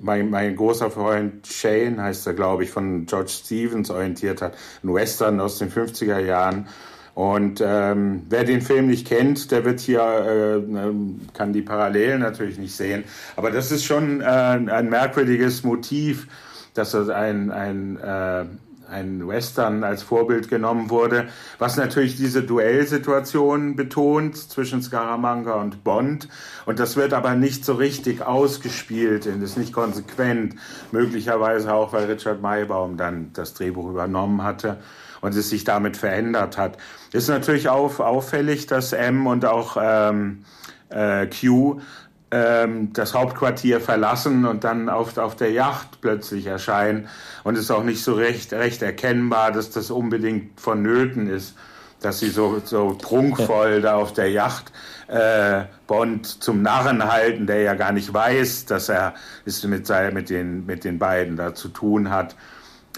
mein, 0.00 0.30
mein 0.30 0.56
großer 0.56 0.90
Freund 0.90 1.46
Shane, 1.46 2.00
heißt 2.00 2.26
er, 2.26 2.34
glaube 2.34 2.64
ich, 2.64 2.70
von 2.70 3.06
George 3.06 3.30
Stevens 3.30 3.90
orientiert 3.90 4.42
hat, 4.42 4.56
ein 4.82 4.92
Western 4.92 5.40
aus 5.40 5.58
den 5.58 5.70
50er 5.70 6.18
Jahren. 6.18 6.68
Und 7.14 7.62
ähm, 7.64 8.26
wer 8.28 8.44
den 8.44 8.60
Film 8.60 8.88
nicht 8.88 9.06
kennt, 9.06 9.50
der 9.50 9.64
wird 9.64 9.80
hier, 9.80 10.00
äh, 10.00 10.92
kann 11.32 11.54
die 11.54 11.62
Parallelen 11.62 12.20
natürlich 12.20 12.58
nicht 12.58 12.76
sehen. 12.76 13.04
Aber 13.36 13.50
das 13.50 13.72
ist 13.72 13.84
schon 13.84 14.20
äh, 14.20 14.24
ein 14.24 14.90
merkwürdiges 14.90 15.62
Motiv, 15.64 16.28
dass 16.74 16.90
das 16.90 17.08
ein, 17.08 17.50
ein 17.50 17.96
äh, 17.96 18.44
ein 18.88 19.26
Western 19.26 19.84
als 19.84 20.02
Vorbild 20.02 20.48
genommen 20.48 20.90
wurde, 20.90 21.28
was 21.58 21.76
natürlich 21.76 22.16
diese 22.16 22.42
Duellsituation 22.42 23.76
betont 23.76 24.36
zwischen 24.36 24.82
Scaramanga 24.82 25.54
und 25.54 25.84
Bond. 25.84 26.28
Und 26.66 26.78
das 26.78 26.96
wird 26.96 27.12
aber 27.12 27.34
nicht 27.34 27.64
so 27.64 27.74
richtig 27.74 28.22
ausgespielt 28.22 29.26
und 29.26 29.42
ist 29.42 29.58
nicht 29.58 29.72
konsequent. 29.72 30.56
Möglicherweise 30.92 31.72
auch, 31.72 31.92
weil 31.92 32.04
Richard 32.06 32.42
Maybaum 32.42 32.96
dann 32.96 33.30
das 33.32 33.54
Drehbuch 33.54 33.88
übernommen 33.90 34.42
hatte 34.42 34.78
und 35.20 35.34
es 35.34 35.50
sich 35.50 35.64
damit 35.64 35.96
verändert 35.96 36.58
hat. 36.58 36.78
Ist 37.12 37.28
natürlich 37.28 37.68
auch 37.68 38.00
auffällig, 38.00 38.66
dass 38.66 38.92
M 38.92 39.26
und 39.26 39.44
auch 39.44 39.76
ähm, 39.80 40.44
äh, 40.88 41.26
Q 41.26 41.80
ähm, 42.30 42.92
das 42.92 43.14
Hauptquartier 43.14 43.80
verlassen 43.80 44.46
und 44.46 44.64
dann 44.64 44.88
auf, 44.88 45.16
auf 45.16 45.36
der 45.36 45.52
Yacht 45.52 46.00
plötzlich 46.00 46.46
erscheinen. 46.46 47.08
Und 47.44 47.54
es 47.54 47.62
ist 47.62 47.70
auch 47.70 47.84
nicht 47.84 48.02
so 48.02 48.14
recht, 48.14 48.52
recht 48.52 48.82
erkennbar, 48.82 49.52
dass 49.52 49.70
das 49.70 49.90
unbedingt 49.90 50.60
vonnöten 50.60 51.28
ist, 51.28 51.56
dass 52.00 52.18
sie 52.18 52.28
so, 52.28 52.60
so 52.64 52.96
prunkvoll 53.00 53.80
da 53.80 53.94
auf 53.96 54.12
der 54.12 54.30
Yacht 54.30 54.72
äh, 55.08 55.64
Bond 55.86 56.26
zum 56.26 56.62
Narren 56.62 57.10
halten, 57.10 57.46
der 57.46 57.62
ja 57.62 57.74
gar 57.74 57.92
nicht 57.92 58.12
weiß, 58.12 58.66
dass 58.66 58.88
er 58.88 59.14
es 59.44 59.62
mit, 59.64 59.88
mit, 60.12 60.30
den, 60.30 60.66
mit 60.66 60.84
den 60.84 60.98
beiden 60.98 61.36
da 61.36 61.54
zu 61.54 61.68
tun 61.68 62.10
hat, 62.10 62.34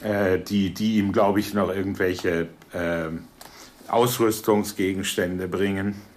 äh, 0.02 0.38
die, 0.38 0.72
die 0.72 0.96
ihm, 0.96 1.12
glaube 1.12 1.40
ich, 1.40 1.52
noch 1.52 1.68
irgendwelche 1.68 2.48
äh, 2.72 3.08
Ausrüstungsgegenstände 3.88 5.48
bringen 5.48 6.07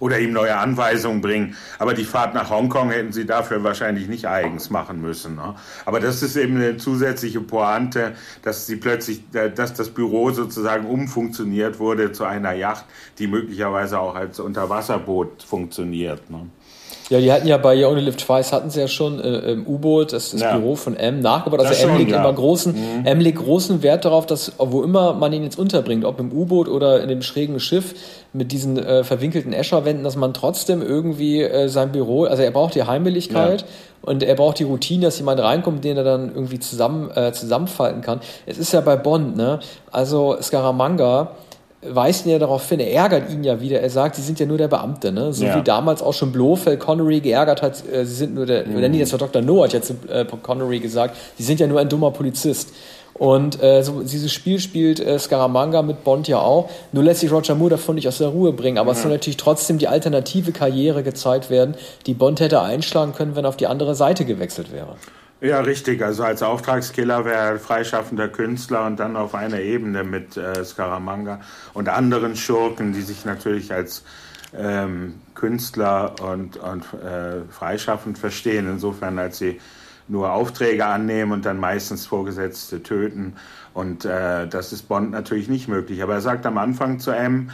oder 0.00 0.18
ihm 0.18 0.32
neue 0.32 0.56
Anweisungen 0.56 1.20
bringen. 1.20 1.56
Aber 1.78 1.94
die 1.94 2.04
Fahrt 2.04 2.34
nach 2.34 2.50
Hongkong 2.50 2.90
hätten 2.90 3.12
sie 3.12 3.26
dafür 3.26 3.62
wahrscheinlich 3.64 4.08
nicht 4.08 4.26
eigens 4.26 4.70
machen 4.70 5.00
müssen. 5.00 5.36
Ne? 5.36 5.54
Aber 5.84 6.00
das 6.00 6.22
ist 6.22 6.36
eben 6.36 6.56
eine 6.56 6.76
zusätzliche 6.76 7.40
Pointe, 7.40 8.14
dass 8.42 8.66
sie 8.66 8.76
plötzlich, 8.76 9.22
äh, 9.32 9.50
dass 9.50 9.74
das 9.74 9.90
Büro 9.90 10.30
sozusagen 10.30 10.86
umfunktioniert 10.86 11.78
wurde 11.78 12.12
zu 12.12 12.24
einer 12.24 12.52
Yacht, 12.52 12.84
die 13.18 13.26
möglicherweise 13.26 13.98
auch 13.98 14.14
als 14.14 14.40
Unterwasserboot 14.40 15.42
funktioniert. 15.42 16.30
Ne? 16.30 16.48
Ja, 17.10 17.20
die 17.20 17.32
hatten 17.32 17.48
ja 17.48 17.56
bei 17.56 17.74
You 17.74 17.88
Only 17.88 18.02
Live 18.02 18.16
Twice 18.16 18.52
hatten 18.52 18.68
sie 18.68 18.80
ja 18.80 18.88
schon 18.88 19.18
äh, 19.18 19.52
im 19.52 19.66
U-Boot, 19.66 20.12
das, 20.12 20.32
das 20.32 20.42
ja. 20.42 20.56
Büro 20.56 20.76
von 20.76 20.94
M 20.96 21.20
nachgebaut. 21.20 21.60
Also 21.60 21.88
M 21.88 21.96
legt 21.96 22.10
ja. 22.10 22.20
immer 22.20 22.32
großen, 22.32 22.72
mhm. 22.72 23.06
M 23.06 23.20
legt 23.20 23.38
großen 23.38 23.82
Wert 23.82 24.04
darauf, 24.04 24.26
dass 24.26 24.52
wo 24.58 24.82
immer 24.82 25.14
man 25.14 25.32
ihn 25.32 25.42
jetzt 25.42 25.58
unterbringt, 25.58 26.04
ob 26.04 26.20
im 26.20 26.32
U-Boot 26.32 26.68
oder 26.68 27.02
in 27.02 27.08
dem 27.08 27.22
schrägen 27.22 27.60
Schiff 27.60 27.94
mit 28.34 28.52
diesen 28.52 28.78
äh, 28.78 29.04
verwinkelten 29.04 29.54
Escherwänden, 29.54 30.04
dass 30.04 30.16
man 30.16 30.34
trotzdem 30.34 30.82
irgendwie 30.82 31.42
äh, 31.42 31.68
sein 31.68 31.92
Büro, 31.92 32.24
also 32.24 32.42
er 32.42 32.50
braucht 32.50 32.74
die 32.74 32.82
Heimeligkeit 32.82 33.62
ja. 33.62 33.66
und 34.02 34.22
er 34.22 34.34
braucht 34.34 34.58
die 34.58 34.64
Routine, 34.64 35.06
dass 35.06 35.18
jemand 35.18 35.40
reinkommt, 35.40 35.84
den 35.84 35.96
er 35.96 36.04
dann 36.04 36.28
irgendwie 36.34 36.58
zusammen 36.58 37.10
äh, 37.14 37.32
zusammenfalten 37.32 38.02
kann. 38.02 38.20
Es 38.44 38.58
ist 38.58 38.72
ja 38.72 38.82
bei 38.82 38.96
Bond, 38.96 39.36
ne? 39.36 39.60
Also 39.90 40.36
Scaramanga 40.42 41.32
weist 41.82 42.26
ihn 42.26 42.32
ja 42.32 42.38
darauf 42.38 42.68
hin, 42.68 42.80
er 42.80 42.92
ärgert 42.92 43.30
ihn 43.30 43.44
ja 43.44 43.60
wieder. 43.60 43.80
Er 43.80 43.90
sagt, 43.90 44.16
sie 44.16 44.22
sind 44.22 44.40
ja 44.40 44.46
nur 44.46 44.58
der 44.58 44.68
Beamte, 44.68 45.12
ne? 45.12 45.32
So 45.32 45.44
ja. 45.44 45.56
wie 45.56 45.62
damals 45.62 46.02
auch 46.02 46.14
schon 46.14 46.32
Blofeld 46.32 46.80
Connery 46.80 47.20
geärgert 47.20 47.62
hat, 47.62 47.82
äh, 47.88 48.04
sie 48.04 48.14
sind 48.14 48.34
nur 48.34 48.46
der, 48.46 48.66
mhm. 48.66 48.76
oder 48.76 48.88
nee, 48.88 48.98
das 48.98 49.12
war 49.12 49.18
Dr. 49.18 49.42
No 49.42 49.62
hat 49.62 49.72
ja 49.72 49.80
zu 49.80 49.94
äh, 50.08 50.24
Connery 50.24 50.80
gesagt, 50.80 51.16
sie 51.36 51.44
sind 51.44 51.60
ja 51.60 51.66
nur 51.66 51.80
ein 51.80 51.88
dummer 51.88 52.10
Polizist. 52.10 52.72
Und 53.14 53.60
äh, 53.62 53.82
so, 53.82 54.02
dieses 54.02 54.32
Spiel 54.32 54.60
spielt 54.60 55.00
äh, 55.00 55.18
Scaramanga 55.18 55.82
mit 55.82 56.04
Bond 56.04 56.28
ja 56.28 56.38
auch. 56.38 56.70
Nur 56.92 57.02
lässt 57.02 57.20
sich 57.20 57.32
Roger 57.32 57.56
Moore 57.56 57.70
davon 57.70 57.96
nicht 57.96 58.06
aus 58.06 58.18
der 58.18 58.28
Ruhe 58.28 58.52
bringen. 58.52 58.78
Aber 58.78 58.92
mhm. 58.92 58.96
es 58.96 59.02
soll 59.02 59.10
natürlich 59.10 59.36
trotzdem 59.36 59.78
die 59.78 59.88
alternative 59.88 60.52
Karriere 60.52 61.02
gezeigt 61.02 61.50
werden, 61.50 61.74
die 62.06 62.14
Bond 62.14 62.38
hätte 62.40 62.62
einschlagen 62.62 63.12
können, 63.12 63.34
wenn 63.34 63.44
er 63.44 63.48
auf 63.48 63.56
die 63.56 63.66
andere 63.66 63.96
Seite 63.96 64.24
gewechselt 64.24 64.72
wäre. 64.72 64.96
Ja, 65.40 65.60
richtig. 65.60 66.02
Also 66.02 66.24
als 66.24 66.42
Auftragskiller 66.42 67.24
wäre 67.24 67.36
er 67.36 67.58
freischaffender 67.60 68.28
Künstler 68.28 68.86
und 68.86 68.98
dann 68.98 69.16
auf 69.16 69.36
einer 69.36 69.60
Ebene 69.60 70.02
mit 70.02 70.36
äh, 70.36 70.64
Scaramanga 70.64 71.40
und 71.74 71.88
anderen 71.88 72.34
Schurken, 72.34 72.92
die 72.92 73.02
sich 73.02 73.24
natürlich 73.24 73.72
als 73.72 74.02
ähm, 74.52 75.20
Künstler 75.34 76.16
und, 76.20 76.56
und 76.56 76.82
äh, 76.94 77.42
freischaffend 77.50 78.18
verstehen, 78.18 78.68
insofern 78.68 79.16
als 79.20 79.38
sie 79.38 79.60
nur 80.08 80.32
Aufträge 80.32 80.86
annehmen 80.86 81.30
und 81.30 81.44
dann 81.44 81.60
meistens 81.60 82.06
Vorgesetzte 82.06 82.82
töten. 82.82 83.36
Und 83.74 84.04
äh, 84.04 84.48
das 84.48 84.72
ist 84.72 84.88
Bond 84.88 85.12
natürlich 85.12 85.48
nicht 85.48 85.68
möglich. 85.68 86.02
Aber 86.02 86.14
er 86.14 86.20
sagt 86.20 86.46
am 86.46 86.58
Anfang 86.58 86.98
zu 86.98 87.12
M, 87.12 87.50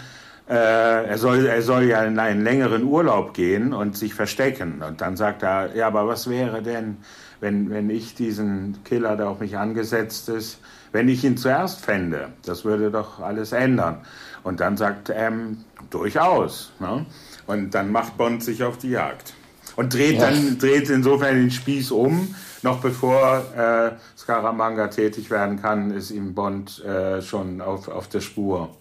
äh, 0.49 0.55
er, 0.55 1.19
soll, 1.19 1.47
er 1.47 1.61
soll 1.63 1.85
ja 1.85 2.03
in 2.05 2.19
einen 2.19 2.45
längeren 2.45 2.85
Urlaub 2.85 3.35
gehen 3.35 3.75
und 3.75 3.97
sich 3.97 4.15
verstecken. 4.15 4.83
Und 4.83 5.01
dann 5.03 5.17
sagt 5.17 5.43
er, 5.43 5.75
ja, 5.75 5.87
aber 5.87 6.07
was 6.07 6.31
wäre 6.31 6.63
denn, 6.63 6.99
wenn, 7.45 7.69
wenn 7.69 7.91
ich 7.91 8.15
diesen 8.15 8.79
Killer, 8.85 9.17
der 9.17 9.29
auf 9.29 9.41
mich 9.41 9.59
angesetzt 9.59 10.31
ist, 10.31 10.61
wenn 10.93 11.11
ich 11.11 11.23
ihn 11.25 11.37
zuerst 11.37 11.85
fände, 11.85 12.31
das 12.47 12.65
würde 12.65 12.91
doch 12.91 13.21
alles 13.21 13.53
ändern. 13.53 13.99
Und 14.45 14.61
dann 14.61 14.79
sagt 14.79 15.11
M, 15.11 15.59
durchaus. 15.91 16.73
Ne? 16.81 17.05
Und 17.47 17.75
dann 17.75 17.93
macht 17.93 18.17
Bond 18.17 18.43
sich 18.43 18.65
auf 18.65 18.79
die 18.79 18.91
Jagd. 18.91 19.35
Und 19.77 19.93
dreht 19.93 20.21
ja. 20.21 20.31
dann 20.31 20.59
dreht 20.59 20.89
insofern 20.89 21.35
den 21.35 21.51
Spieß 21.51 21.91
um. 21.91 22.35
Noch 22.63 22.81
bevor 22.81 23.45
äh, 23.55 23.91
Scaramanga 24.17 24.89
tätig 24.89 25.31
werden 25.31 25.61
kann, 25.61 25.91
ist 25.91 26.11
ihm 26.11 26.35
Bond 26.35 26.83
äh, 26.83 27.21
schon 27.21 27.61
auf, 27.61 27.89
auf 27.89 28.09
der 28.09 28.21
Spur. 28.21 28.75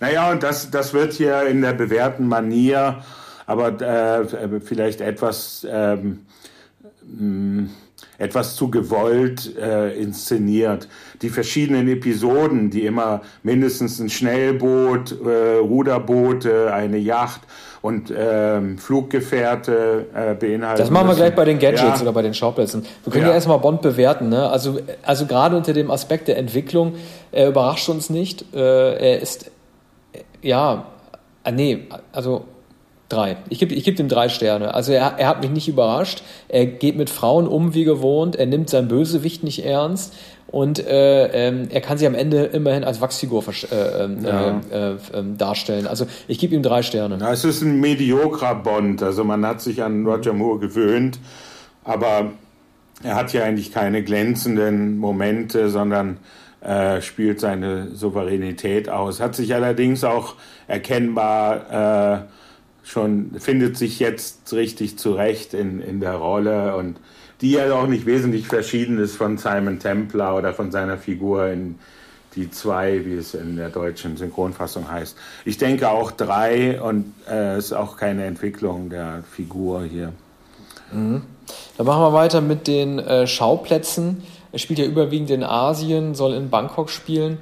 Naja, 0.00 0.30
und 0.30 0.42
das, 0.42 0.70
das 0.70 0.94
wird 0.94 1.12
hier 1.12 1.42
in 1.42 1.60
der 1.60 1.74
bewährten 1.74 2.26
Manier, 2.28 3.04
aber 3.44 3.78
äh, 3.82 4.60
vielleicht 4.60 5.02
etwas 5.02 5.66
ähm, 5.68 6.20
etwas 8.20 8.54
zu 8.54 8.70
gewollt 8.70 9.56
äh, 9.56 9.98
inszeniert. 9.98 10.88
Die 11.22 11.30
verschiedenen 11.30 11.88
Episoden, 11.88 12.70
die 12.70 12.84
immer 12.84 13.22
mindestens 13.42 13.98
ein 13.98 14.10
Schnellboot, 14.10 15.16
äh, 15.24 15.56
Ruderboote, 15.56 16.72
eine 16.72 16.98
Yacht 16.98 17.40
und 17.80 18.12
ähm, 18.14 18.76
Fluggefährte 18.76 20.06
äh, 20.14 20.34
beinhalten. 20.34 20.82
Das 20.82 20.90
machen 20.90 21.08
wir 21.08 21.14
gleich 21.14 21.34
bei 21.34 21.46
den 21.46 21.58
Gadgets 21.58 21.82
ja. 21.82 22.02
oder 22.02 22.12
bei 22.12 22.20
den 22.20 22.34
Schauplätzen. 22.34 22.84
Wir 23.04 23.10
können 23.10 23.24
ja, 23.24 23.30
ja 23.30 23.34
erstmal 23.34 23.58
Bond 23.58 23.80
bewerten. 23.80 24.28
Ne? 24.28 24.50
Also, 24.50 24.78
also 25.02 25.24
gerade 25.24 25.56
unter 25.56 25.72
dem 25.72 25.90
Aspekt 25.90 26.28
der 26.28 26.36
Entwicklung, 26.36 26.96
er 27.32 27.48
überrascht 27.48 27.88
uns 27.88 28.10
nicht. 28.10 28.54
Äh, 28.54 29.14
er 29.14 29.20
ist, 29.20 29.50
ja, 30.42 30.84
äh, 31.42 31.52
nee, 31.52 31.86
also 32.12 32.44
Drei. 33.10 33.38
Ich 33.48 33.58
gebe 33.58 33.74
ich 33.74 33.82
geb 33.82 33.98
ihm 33.98 34.08
drei 34.08 34.28
Sterne. 34.28 34.72
Also 34.72 34.92
er, 34.92 35.14
er 35.18 35.26
hat 35.26 35.40
mich 35.40 35.50
nicht 35.50 35.66
überrascht. 35.66 36.22
Er 36.48 36.64
geht 36.64 36.96
mit 36.96 37.10
Frauen 37.10 37.48
um 37.48 37.74
wie 37.74 37.82
gewohnt. 37.82 38.36
Er 38.36 38.46
nimmt 38.46 38.70
sein 38.70 38.86
Bösewicht 38.86 39.42
nicht 39.42 39.64
ernst. 39.64 40.14
Und 40.46 40.78
äh, 40.78 41.26
ähm, 41.48 41.68
er 41.70 41.80
kann 41.80 41.98
sie 41.98 42.06
am 42.06 42.14
Ende 42.14 42.44
immerhin 42.44 42.84
als 42.84 43.00
Wachsfigur 43.00 43.42
äh, 43.48 44.04
ähm, 44.04 44.24
ja. 44.24 44.60
äh, 44.70 44.96
ähm, 45.12 45.36
darstellen. 45.36 45.88
Also 45.88 46.06
ich 46.28 46.38
gebe 46.38 46.54
ihm 46.54 46.62
drei 46.62 46.82
Sterne. 46.82 47.18
Ja, 47.20 47.32
es 47.32 47.44
ist 47.44 47.62
ein 47.62 47.80
mediokrer 47.80 48.54
Bond. 48.54 49.02
Also 49.02 49.24
man 49.24 49.44
hat 49.44 49.60
sich 49.60 49.82
an 49.82 50.06
Roger 50.06 50.32
Moore 50.32 50.60
gewöhnt. 50.60 51.18
Aber 51.82 52.30
er 53.02 53.16
hat 53.16 53.32
ja 53.32 53.42
eigentlich 53.42 53.72
keine 53.72 54.04
glänzenden 54.04 54.98
Momente, 54.98 55.68
sondern 55.68 56.18
äh, 56.60 57.00
spielt 57.00 57.40
seine 57.40 57.88
Souveränität 57.92 58.88
aus. 58.88 59.18
Hat 59.18 59.34
sich 59.34 59.52
allerdings 59.52 60.04
auch 60.04 60.34
erkennbar 60.68 62.20
äh, 62.20 62.39
schon, 62.82 63.32
findet 63.38 63.76
sich 63.76 63.98
jetzt 63.98 64.52
richtig 64.52 64.98
zurecht 64.98 65.54
in, 65.54 65.80
in 65.80 66.00
der 66.00 66.14
Rolle 66.14 66.76
und 66.76 66.96
die 67.40 67.52
ja 67.52 67.72
auch 67.74 67.86
nicht 67.86 68.06
wesentlich 68.06 68.46
verschieden 68.46 68.98
ist 68.98 69.16
von 69.16 69.38
Simon 69.38 69.78
Templar 69.78 70.36
oder 70.36 70.52
von 70.52 70.70
seiner 70.70 70.98
Figur 70.98 71.48
in 71.48 71.78
die 72.36 72.50
zwei, 72.50 73.04
wie 73.04 73.14
es 73.14 73.34
in 73.34 73.56
der 73.56 73.70
deutschen 73.70 74.16
Synchronfassung 74.16 74.90
heißt. 74.90 75.16
Ich 75.44 75.58
denke 75.58 75.90
auch 75.90 76.10
drei 76.10 76.80
und 76.80 77.12
es 77.26 77.32
äh, 77.32 77.58
ist 77.58 77.72
auch 77.72 77.96
keine 77.96 78.24
Entwicklung 78.24 78.88
der 78.90 79.24
Figur 79.30 79.82
hier. 79.84 80.12
Mhm. 80.92 81.22
Dann 81.76 81.86
machen 81.86 82.02
wir 82.02 82.12
weiter 82.12 82.40
mit 82.40 82.66
den 82.66 82.98
äh, 82.98 83.26
Schauplätzen. 83.26 84.22
Er 84.52 84.58
spielt 84.58 84.78
ja 84.78 84.84
überwiegend 84.84 85.30
in 85.30 85.42
Asien, 85.42 86.14
soll 86.14 86.34
in 86.34 86.50
Bangkok 86.50 86.90
spielen. 86.90 87.38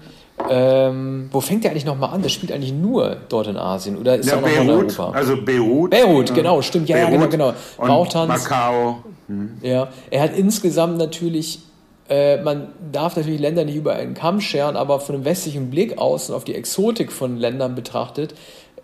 Ähm, 0.51 1.29
wo 1.33 1.41
fängt 1.41 1.65
der 1.65 1.73
eigentlich 1.73 1.85
nochmal 1.85 2.11
an? 2.11 2.23
Der 2.23 2.29
spielt 2.29 2.53
eigentlich 2.53 2.73
nur 2.73 3.17
dort 3.29 3.49
in 3.49 3.57
Asien 3.57 3.99
oder 3.99 4.17
ist 4.17 4.27
ja, 4.27 4.37
er 4.37 4.41
noch 4.41 4.49
Beirut, 4.49 4.65
in 4.65 4.71
Europa? 4.71 5.11
Also 5.11 5.37
Beirut. 5.43 5.91
Beirut, 5.91 6.35
genau, 6.35 6.63
stimmt. 6.63 6.89
Ja, 6.89 6.97
Beirut 6.97 7.21
ja 7.21 7.27
genau, 7.27 7.53
genau. 7.77 7.89
Bauchtanz. 7.89 8.29
Macau. 8.29 8.99
Hm. 9.27 9.59
Ja, 9.63 9.89
er 10.11 10.23
hat 10.23 10.37
insgesamt 10.37 10.97
natürlich, 10.97 11.61
äh, 12.09 12.41
man 12.43 12.69
darf 12.93 13.17
natürlich 13.17 13.41
Länder 13.41 13.65
nicht 13.65 13.77
über 13.77 13.95
einen 13.95 14.15
Kamm 14.15 14.41
scheren, 14.41 14.77
aber 14.77 15.01
von 15.01 15.17
einem 15.17 15.25
westlichen 15.25 15.71
Blick 15.71 15.99
aus 15.99 16.31
und 16.31 16.37
auf 16.37 16.45
die 16.45 16.55
Exotik 16.55 17.13
von 17.13 17.37
Ländern 17.37 17.75
betrachtet, 17.75 18.35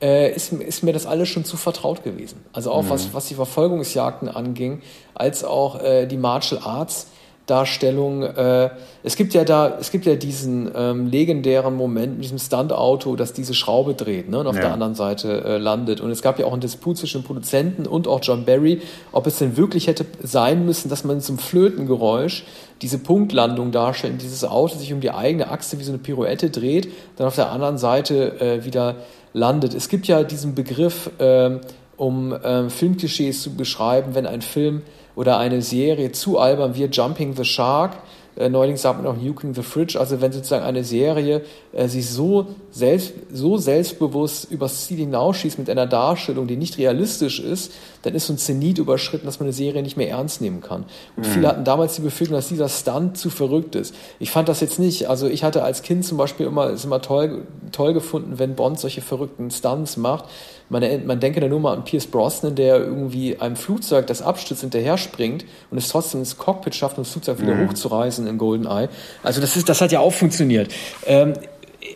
äh, 0.02 0.32
ist, 0.34 0.52
ist, 0.52 0.82
mir 0.82 0.92
das 0.92 1.06
alles 1.06 1.28
schon 1.28 1.44
zu 1.44 1.56
vertraut 1.56 2.02
gewesen. 2.02 2.40
Also 2.52 2.72
auch 2.72 2.82
mhm. 2.82 2.90
was, 2.90 3.14
was 3.14 3.26
die 3.26 3.34
Verfolgungsjagden 3.34 4.28
anging, 4.28 4.82
als 5.14 5.44
auch 5.44 5.82
äh, 5.82 6.06
die 6.06 6.16
Martial 6.16 6.60
Arts 6.62 7.08
Darstellung. 7.46 8.22
Äh, 8.22 8.70
es 9.02 9.16
gibt 9.16 9.34
ja 9.34 9.44
da, 9.44 9.76
es 9.78 9.90
gibt 9.90 10.06
ja 10.06 10.14
diesen 10.14 10.70
ähm, 10.74 11.06
legendären 11.08 11.76
Moment 11.76 12.14
mit 12.14 12.24
diesem 12.24 12.38
Stunt-Auto, 12.38 13.16
das 13.16 13.34
diese 13.34 13.52
Schraube 13.52 13.94
dreht 13.94 14.30
ne, 14.30 14.38
und 14.38 14.46
auf 14.46 14.56
ja. 14.56 14.62
der 14.62 14.72
anderen 14.72 14.94
Seite 14.94 15.44
äh, 15.44 15.58
landet. 15.58 16.00
Und 16.00 16.10
es 16.10 16.22
gab 16.22 16.38
ja 16.38 16.46
auch 16.46 16.52
einen 16.52 16.62
Disput 16.62 16.96
zwischen 16.96 17.20
dem 17.20 17.26
Produzenten 17.26 17.86
und 17.86 18.08
auch 18.08 18.20
John 18.22 18.44
Barry, 18.44 18.80
ob 19.12 19.26
es 19.26 19.38
denn 19.38 19.56
wirklich 19.56 19.86
hätte 19.86 20.06
sein 20.22 20.64
müssen, 20.64 20.88
dass 20.88 21.04
man 21.04 21.20
zum 21.20 21.38
Flötengeräusch 21.38 22.44
diese 22.80 22.98
Punktlandung 22.98 23.72
darstellt, 23.72 24.22
dieses 24.22 24.44
Auto 24.44 24.76
sich 24.76 24.92
um 24.92 25.00
die 25.00 25.10
eigene 25.10 25.50
Achse 25.50 25.78
wie 25.78 25.84
so 25.84 25.92
eine 25.92 25.98
Pirouette 25.98 26.50
dreht, 26.50 26.88
dann 27.16 27.26
auf 27.26 27.36
der 27.36 27.50
anderen 27.50 27.76
Seite 27.76 28.40
äh, 28.40 28.64
wieder 28.64 28.96
landet. 29.34 29.74
Es 29.74 29.88
gibt 29.90 30.06
ja 30.06 30.22
diesen 30.22 30.54
Begriff, 30.54 31.10
ähm, 31.18 31.60
um 31.96 32.34
ähm, 32.42 32.70
Filmklischees 32.70 33.42
zu 33.42 33.54
beschreiben, 33.54 34.14
wenn 34.14 34.26
ein 34.26 34.42
Film 34.42 34.82
oder 35.16 35.38
eine 35.38 35.62
Serie 35.62 36.12
zu 36.12 36.38
albern 36.38 36.74
wird, 36.74 36.96
Jumping 36.96 37.34
the 37.36 37.44
Shark, 37.44 37.92
äh, 38.36 38.48
neulich 38.48 38.80
sagt 38.80 39.00
man 39.02 39.06
auch 39.06 39.20
Nuking 39.20 39.54
the 39.54 39.62
Fridge, 39.62 39.98
also 39.98 40.20
wenn 40.20 40.32
sozusagen 40.32 40.64
eine 40.64 40.82
Serie 40.82 41.42
äh, 41.72 41.86
sich 41.86 42.10
so, 42.10 42.46
selbst, 42.70 43.12
so 43.32 43.58
selbstbewusst 43.58 44.50
übers 44.50 44.86
Ziel 44.86 44.98
hinausschießt 44.98 45.58
mit 45.58 45.70
einer 45.70 45.86
Darstellung, 45.86 46.48
die 46.48 46.56
nicht 46.56 46.78
realistisch 46.78 47.38
ist, 47.38 47.72
dann 48.02 48.14
ist 48.14 48.26
so 48.26 48.32
ein 48.32 48.38
Zenit 48.38 48.78
überschritten, 48.78 49.26
dass 49.26 49.38
man 49.38 49.46
eine 49.46 49.52
Serie 49.52 49.82
nicht 49.82 49.96
mehr 49.96 50.10
ernst 50.10 50.40
nehmen 50.40 50.60
kann. 50.60 50.84
Und 51.16 51.26
mhm. 51.26 51.30
viele 51.30 51.48
hatten 51.48 51.64
damals 51.64 51.94
die 51.94 52.02
Befürchtung, 52.02 52.36
dass 52.36 52.48
dieser 52.48 52.68
Stunt 52.68 53.16
zu 53.16 53.30
verrückt 53.30 53.76
ist. 53.76 53.94
Ich 54.18 54.32
fand 54.32 54.48
das 54.48 54.60
jetzt 54.60 54.80
nicht. 54.80 55.08
Also 55.08 55.28
ich 55.28 55.44
hatte 55.44 55.62
als 55.62 55.82
Kind 55.82 56.04
zum 56.04 56.18
Beispiel 56.18 56.46
immer, 56.46 56.70
ist 56.70 56.84
immer 56.84 57.00
toll, 57.00 57.46
toll 57.70 57.94
gefunden, 57.94 58.38
wenn 58.40 58.56
Bond 58.56 58.80
solche 58.80 59.00
verrückten 59.00 59.50
Stunts 59.52 59.96
macht. 59.96 60.24
Man, 60.68 61.06
man 61.06 61.20
denke 61.20 61.40
da 61.40 61.48
nur 61.48 61.60
mal 61.60 61.74
an 61.74 61.84
Pierce 61.84 62.06
Brosnan, 62.06 62.54
der 62.54 62.78
irgendwie 62.78 63.38
einem 63.38 63.56
Flugzeug, 63.56 64.06
das 64.06 64.22
abstürzt, 64.22 64.62
hinterher 64.62 64.96
springt 64.98 65.44
und 65.70 65.78
es 65.78 65.88
trotzdem 65.88 66.20
ins 66.20 66.38
Cockpit 66.38 66.74
schafft, 66.74 66.96
um 66.96 67.04
das 67.04 67.12
Flugzeug 67.12 67.40
wieder 67.40 67.54
mhm. 67.54 67.68
hochzureißen 67.68 68.26
in 68.26 68.38
GoldenEye. 68.38 68.88
Also 69.22 69.40
das 69.40 69.56
ist, 69.56 69.68
das 69.68 69.80
hat 69.80 69.92
ja 69.92 70.00
auch 70.00 70.12
funktioniert. 70.12 70.72
Ähm, 71.06 71.34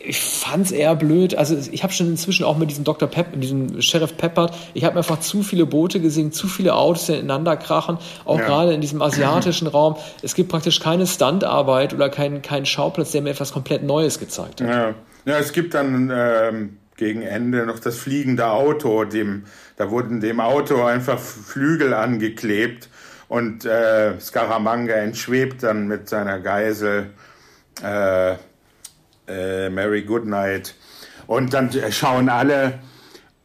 ich 0.03 0.19
fand's 0.19 0.71
eher 0.71 0.95
blöd. 0.95 1.35
Also 1.35 1.57
ich 1.71 1.83
habe 1.83 1.91
schon 1.93 2.07
inzwischen 2.07 2.43
auch 2.43 2.57
mit 2.57 2.69
diesem 2.69 2.83
Dr. 2.83 3.07
Pep, 3.07 3.31
mit 3.31 3.43
diesem 3.43 3.81
Sheriff 3.81 4.17
Peppert, 4.17 4.53
ich 4.73 4.83
habe 4.83 4.97
einfach 4.97 5.19
zu 5.19 5.43
viele 5.43 5.65
Boote 5.65 5.99
gesehen, 5.99 6.31
zu 6.31 6.47
viele 6.47 6.75
Autos 6.75 7.07
die 7.07 7.13
ineinander 7.13 7.57
krachen, 7.57 7.97
auch 8.25 8.39
ja. 8.39 8.45
gerade 8.45 8.73
in 8.73 8.81
diesem 8.81 9.01
asiatischen 9.01 9.67
Raum. 9.67 9.95
Es 10.21 10.35
gibt 10.35 10.49
praktisch 10.49 10.79
keine 10.79 11.07
Standarbeit 11.07 11.93
oder 11.93 12.09
keinen 12.09 12.41
kein 12.41 12.65
Schauplatz, 12.65 13.11
der 13.11 13.21
mir 13.21 13.31
etwas 13.31 13.51
komplett 13.51 13.83
Neues 13.83 14.19
gezeigt 14.19 14.61
hat. 14.61 14.67
Ja, 14.69 14.95
ja 15.25 15.39
es 15.39 15.53
gibt 15.53 15.73
dann 15.73 16.11
ähm, 16.13 16.77
gegen 16.99 17.21
Ende 17.23 17.65
noch 17.65 17.79
das 17.79 17.97
fliegende 17.97 18.47
Auto. 18.47 19.05
Dem, 19.05 19.45
da 19.77 19.89
wurden 19.89 20.19
dem 20.19 20.39
Auto 20.39 20.83
einfach 20.83 21.17
Flügel 21.17 21.93
angeklebt 21.93 22.89
und 23.29 23.65
äh, 23.65 24.19
Scaramanga 24.19 24.93
entschwebt 24.93 25.63
dann 25.63 25.87
mit 25.87 26.09
seiner 26.09 26.39
Geisel 26.39 27.11
äh, 27.81 28.33
äh, 29.27 29.69
Mary 29.69 30.03
Goodnight. 30.03 30.75
Und 31.25 31.53
dann 31.53 31.71
schauen 31.91 32.27
alle 32.27 32.79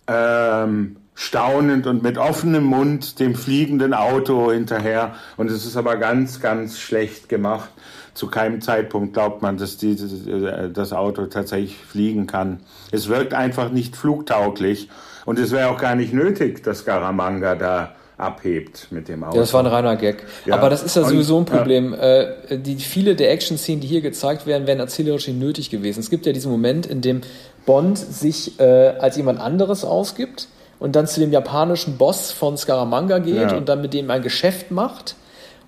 ähm, 0.08 0.96
staunend 1.14 1.86
und 1.86 2.02
mit 2.02 2.18
offenem 2.18 2.64
Mund 2.64 3.20
dem 3.20 3.36
fliegenden 3.36 3.94
Auto 3.94 4.50
hinterher. 4.50 5.14
Und 5.36 5.50
es 5.50 5.64
ist 5.64 5.76
aber 5.76 5.96
ganz, 5.96 6.40
ganz 6.40 6.80
schlecht 6.80 7.28
gemacht 7.28 7.70
zu 8.14 8.28
keinem 8.28 8.60
Zeitpunkt 8.60 9.12
glaubt 9.12 9.42
man, 9.42 9.56
dass 9.56 9.76
dieses, 9.76 10.26
äh, 10.26 10.70
das 10.70 10.92
Auto 10.92 11.26
tatsächlich 11.26 11.76
fliegen 11.76 12.26
kann. 12.26 12.60
Es 12.90 13.08
wirkt 13.08 13.34
einfach 13.34 13.70
nicht 13.70 13.96
flugtauglich 13.96 14.88
und 15.26 15.38
es 15.38 15.50
wäre 15.50 15.68
auch 15.68 15.78
gar 15.78 15.94
nicht 15.96 16.12
nötig, 16.12 16.62
dass 16.62 16.84
Garamanga 16.84 17.56
da 17.56 17.94
abhebt 18.16 18.88
mit 18.90 19.08
dem 19.08 19.24
Auto. 19.24 19.34
Ja, 19.34 19.40
das 19.40 19.52
war 19.52 19.60
ein 19.60 19.66
reiner 19.66 19.96
Gag. 19.96 20.24
Ja. 20.46 20.54
Aber 20.54 20.70
das 20.70 20.84
ist 20.84 20.94
ja 20.94 21.02
sowieso 21.02 21.38
ein 21.38 21.44
Problem. 21.44 21.92
Ja. 21.92 21.98
Äh, 21.98 22.58
die, 22.58 22.76
viele 22.76 23.16
der 23.16 23.32
Action-Szenen, 23.32 23.80
die 23.80 23.88
hier 23.88 24.00
gezeigt 24.00 24.46
werden, 24.46 24.68
wären 24.68 24.78
erzählerisch 24.78 25.26
nicht 25.26 25.40
nötig 25.40 25.70
gewesen. 25.70 26.00
Es 26.00 26.10
gibt 26.10 26.24
ja 26.24 26.32
diesen 26.32 26.52
Moment, 26.52 26.86
in 26.86 27.00
dem 27.00 27.22
Bond 27.66 27.98
sich 27.98 28.60
äh, 28.60 28.94
als 28.98 29.16
jemand 29.16 29.40
anderes 29.40 29.84
ausgibt 29.84 30.48
und 30.78 30.94
dann 30.94 31.08
zu 31.08 31.18
dem 31.18 31.32
japanischen 31.32 31.96
Boss 31.96 32.30
von 32.30 32.56
Scaramanga 32.56 33.18
geht 33.18 33.50
ja. 33.50 33.56
und 33.56 33.68
dann 33.68 33.80
mit 33.80 33.94
dem 33.94 34.10
ein 34.10 34.22
Geschäft 34.22 34.70
macht 34.70 35.16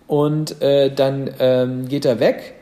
und 0.06 0.62
äh, 0.62 0.90
dann 0.90 1.30
ähm, 1.38 1.88
geht 1.88 2.04
er 2.04 2.20
weg 2.20 2.54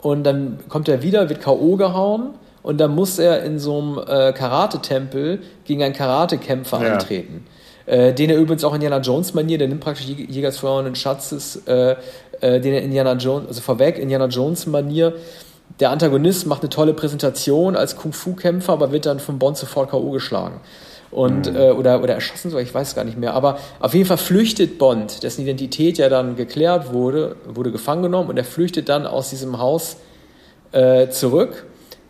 und 0.00 0.24
dann 0.24 0.58
kommt 0.68 0.88
er 0.88 1.02
wieder, 1.02 1.28
wird 1.28 1.40
K.O. 1.40 1.76
gehauen 1.76 2.34
und 2.62 2.78
dann 2.78 2.94
muss 2.94 3.18
er 3.18 3.42
in 3.44 3.58
so 3.58 3.78
einem 3.78 3.98
äh, 3.98 4.32
Karate-Tempel 4.32 5.40
gegen 5.64 5.82
einen 5.82 5.94
Karatekämpfer 5.94 6.82
ja. 6.84 6.92
antreten. 6.94 7.46
Äh, 7.86 8.12
den 8.12 8.30
er 8.30 8.36
übrigens 8.36 8.62
auch 8.64 8.74
Indiana 8.74 8.98
Jones-Manier, 8.98 9.58
der 9.58 9.68
nimmt 9.68 9.80
praktisch 9.80 10.06
Jägers 10.06 10.58
verlorenen 10.58 10.94
Schatzes, 10.94 11.62
äh, 11.66 11.96
äh, 12.40 12.60
den 12.60 12.74
er 12.74 12.82
Indiana 12.82 13.14
Jones, 13.14 13.48
also 13.48 13.60
vorweg, 13.60 13.98
Indiana 13.98 14.26
Jones-Manier. 14.26 15.14
Der 15.80 15.90
Antagonist 15.90 16.46
macht 16.46 16.62
eine 16.62 16.68
tolle 16.68 16.94
Präsentation 16.94 17.74
als 17.74 17.96
Kung-Fu-Kämpfer, 17.96 18.72
aber 18.72 18.92
wird 18.92 19.06
dann 19.06 19.18
von 19.18 19.38
Bond 19.38 19.56
sofort 19.56 19.90
K.O. 19.90 20.10
geschlagen 20.10 20.60
und 21.12 21.50
mhm. 21.50 21.56
äh, 21.56 21.70
oder 21.70 22.02
oder 22.02 22.14
erschossen 22.14 22.50
sogar, 22.50 22.62
ich 22.62 22.74
weiß 22.74 22.94
gar 22.94 23.04
nicht 23.04 23.18
mehr. 23.18 23.34
Aber 23.34 23.58
auf 23.78 23.94
jeden 23.94 24.06
Fall 24.06 24.16
flüchtet 24.16 24.78
Bond, 24.78 25.22
dessen 25.22 25.42
Identität 25.42 25.98
ja 25.98 26.08
dann 26.08 26.36
geklärt 26.36 26.92
wurde, 26.92 27.36
wurde 27.46 27.70
gefangen 27.70 28.02
genommen 28.02 28.30
und 28.30 28.36
er 28.36 28.44
flüchtet 28.44 28.88
dann 28.88 29.06
aus 29.06 29.30
diesem 29.30 29.58
Haus 29.58 29.98
äh, 30.72 31.08
zurück. 31.08 31.66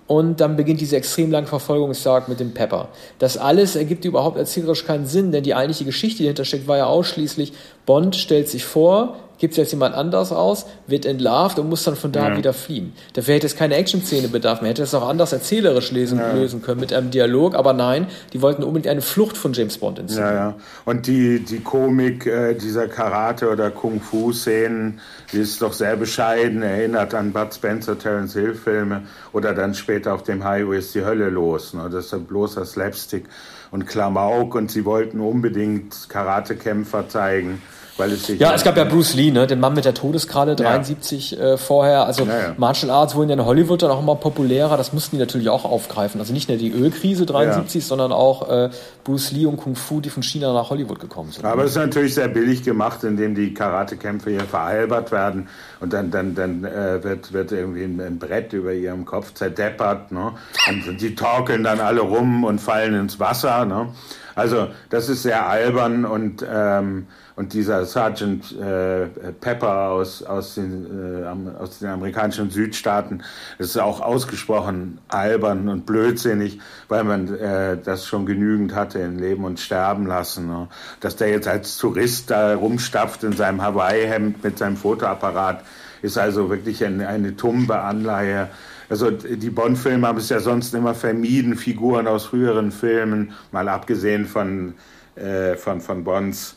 Und 0.08 0.40
dann 0.40 0.56
beginnt 0.56 0.80
diese 0.80 0.96
extrem 0.96 1.30
lange 1.30 1.46
Verfolgungsjagd 1.46 2.28
mit 2.28 2.38
dem 2.38 2.52
Pepper. 2.52 2.88
Das 3.18 3.38
alles 3.38 3.76
ergibt 3.76 4.04
überhaupt 4.04 4.36
erzählerisch 4.36 4.84
keinen 4.84 5.06
Sinn, 5.06 5.32
denn 5.32 5.42
die 5.42 5.54
eigentliche 5.54 5.84
Geschichte, 5.84 6.18
die 6.18 6.24
dahinter 6.24 6.44
steckt, 6.44 6.66
war 6.66 6.76
ja 6.76 6.86
ausschließlich, 6.86 7.52
Bond 7.86 8.16
stellt 8.16 8.48
sich 8.48 8.64
vor, 8.64 9.16
gibt 9.42 9.54
es 9.54 9.58
jetzt 9.58 9.72
jemand 9.72 9.96
anders 9.96 10.30
aus, 10.30 10.66
wird 10.86 11.04
entlarvt 11.04 11.58
und 11.58 11.68
muss 11.68 11.82
dann 11.82 11.96
von 11.96 12.12
da 12.12 12.28
ja. 12.28 12.36
wieder 12.36 12.52
fliehen. 12.52 12.92
Dafür 13.14 13.34
hätte 13.34 13.46
es 13.46 13.56
keine 13.56 13.74
Action-Szene 13.74 14.28
bedarf. 14.28 14.60
Man 14.60 14.68
hätte 14.68 14.84
es 14.84 14.94
auch 14.94 15.08
anders 15.08 15.32
erzählerisch 15.32 15.90
lesen, 15.90 16.20
ja. 16.20 16.30
lösen 16.30 16.62
können 16.62 16.78
mit 16.78 16.92
einem 16.92 17.10
Dialog, 17.10 17.56
aber 17.56 17.72
nein, 17.72 18.06
die 18.32 18.40
wollten 18.40 18.62
unbedingt 18.62 18.86
eine 18.86 19.00
Flucht 19.00 19.36
von 19.36 19.52
James 19.52 19.78
Bond 19.78 19.98
inszenieren. 19.98 20.32
Ja, 20.32 20.40
ja. 20.50 20.54
Und 20.84 21.08
die, 21.08 21.40
die 21.40 21.58
Komik 21.58 22.24
äh, 22.24 22.54
dieser 22.54 22.86
Karate- 22.86 23.50
oder 23.50 23.72
Kung-Fu-Szenen, 23.72 25.00
die 25.32 25.38
ist 25.38 25.60
doch 25.60 25.72
sehr 25.72 25.96
bescheiden, 25.96 26.62
erinnert 26.62 27.12
an 27.12 27.32
Bud 27.32 27.52
Spencer, 27.52 27.98
Terence 27.98 28.34
Hill-Filme 28.34 29.02
oder 29.32 29.54
dann 29.54 29.74
später 29.74 30.14
auf 30.14 30.22
dem 30.22 30.44
Highway 30.44 30.78
ist 30.78 30.94
die 30.94 31.04
Hölle 31.04 31.30
los. 31.30 31.74
Ne? 31.74 31.90
Das 31.90 32.12
ist 32.12 32.28
bloßer 32.28 32.64
Slapstick 32.64 33.24
und 33.72 33.88
Klamauk 33.88 34.54
und 34.54 34.70
sie 34.70 34.84
wollten 34.84 35.18
unbedingt 35.18 36.08
Karatekämpfer 36.08 37.08
zeigen 37.08 37.60
weil 37.96 38.12
es 38.12 38.26
sich 38.26 38.40
ja, 38.40 38.54
es 38.54 38.64
gab 38.64 38.76
ja 38.76 38.84
Bruce 38.84 39.14
Lee, 39.14 39.30
ne, 39.30 39.46
den 39.46 39.60
Mann 39.60 39.74
mit 39.74 39.84
der 39.84 39.94
Todeskralle, 39.94 40.56
73 40.56 41.32
ja. 41.32 41.38
äh, 41.38 41.58
vorher. 41.58 42.06
Also 42.06 42.24
ja, 42.24 42.38
ja. 42.38 42.54
Martial 42.56 42.90
Arts 42.90 43.14
wurden 43.14 43.28
ja 43.28 43.34
in 43.34 43.44
Hollywood 43.44 43.82
dann 43.82 43.90
auch 43.90 44.00
immer 44.00 44.14
populärer. 44.14 44.76
Das 44.76 44.92
mussten 44.92 45.16
die 45.16 45.20
natürlich 45.20 45.50
auch 45.50 45.64
aufgreifen. 45.64 46.20
Also 46.20 46.32
nicht 46.32 46.48
nur 46.48 46.58
die 46.58 46.70
Ölkrise 46.70 47.26
73, 47.26 47.84
sondern 47.84 48.12
auch 48.12 48.48
äh, 48.48 48.70
Bruce 49.04 49.32
Lee 49.32 49.46
und 49.46 49.58
Kung 49.58 49.76
Fu, 49.76 50.00
die 50.00 50.10
von 50.10 50.22
China 50.22 50.52
nach 50.52 50.70
Hollywood 50.70 51.00
gekommen 51.00 51.32
sind. 51.32 51.44
Aber 51.44 51.64
es 51.64 51.72
ist 51.72 51.76
natürlich 51.76 52.14
sehr 52.14 52.28
billig 52.28 52.62
gemacht, 52.62 53.04
indem 53.04 53.34
die 53.34 53.52
Karatekämpfe 53.52 54.30
hier 54.30 54.44
veralbert 54.44 55.12
werden 55.12 55.48
und 55.80 55.92
dann, 55.92 56.10
dann, 56.10 56.34
dann 56.34 56.64
äh, 56.64 57.02
wird, 57.04 57.32
wird 57.32 57.52
irgendwie 57.52 57.84
ein, 57.84 58.00
ein, 58.00 58.18
Brett 58.18 58.52
über 58.52 58.72
ihrem 58.72 59.04
Kopf 59.04 59.34
zerdeppert. 59.34 60.12
Ne? 60.12 60.32
Und 60.68 61.00
die 61.00 61.14
torkeln 61.14 61.64
dann 61.64 61.80
alle 61.80 62.00
rum 62.00 62.44
und 62.44 62.60
fallen 62.60 62.94
ins 62.94 63.20
Wasser. 63.20 63.64
Ne? 63.64 63.88
Also 64.34 64.68
das 64.90 65.08
ist 65.08 65.22
sehr 65.22 65.46
albern 65.46 66.04
und 66.04 66.44
ähm, 66.48 67.06
und 67.42 67.54
dieser 67.54 67.86
Sergeant 67.86 68.56
äh, 68.56 69.06
Pepper 69.40 69.90
aus, 69.90 70.22
aus, 70.22 70.54
den, 70.54 71.24
äh, 71.24 71.58
aus 71.58 71.80
den 71.80 71.88
amerikanischen 71.88 72.50
Südstaaten, 72.50 73.24
das 73.58 73.70
ist 73.70 73.78
auch 73.78 74.00
ausgesprochen 74.00 74.98
albern 75.08 75.68
und 75.68 75.84
blödsinnig, 75.84 76.60
weil 76.86 77.02
man 77.02 77.34
äh, 77.34 77.78
das 77.82 78.06
schon 78.06 78.26
genügend 78.26 78.76
hatte 78.76 79.00
in 79.00 79.18
Leben 79.18 79.44
und 79.44 79.58
Sterben 79.58 80.06
lassen. 80.06 80.46
Ne? 80.46 80.68
Dass 81.00 81.16
der 81.16 81.30
jetzt 81.30 81.48
als 81.48 81.78
Tourist 81.78 82.30
da 82.30 82.54
rumstapft 82.54 83.24
in 83.24 83.32
seinem 83.32 83.60
Hawaii-Hemd 83.60 84.44
mit 84.44 84.58
seinem 84.58 84.76
Fotoapparat, 84.76 85.64
ist 86.00 86.18
also 86.18 86.48
wirklich 86.48 86.84
eine, 86.84 87.08
eine 87.08 87.34
tumbe 87.34 87.80
Anleihe. 87.80 88.50
Also 88.88 89.10
die 89.10 89.50
Bond-Filme 89.50 90.06
haben 90.06 90.18
es 90.18 90.28
ja 90.28 90.38
sonst 90.38 90.74
immer 90.74 90.94
vermieden, 90.94 91.56
Figuren 91.56 92.06
aus 92.06 92.26
früheren 92.26 92.70
Filmen, 92.70 93.32
mal 93.50 93.68
abgesehen 93.68 94.26
von, 94.26 94.74
äh, 95.16 95.56
von, 95.56 95.80
von 95.80 96.04
Bonds 96.04 96.56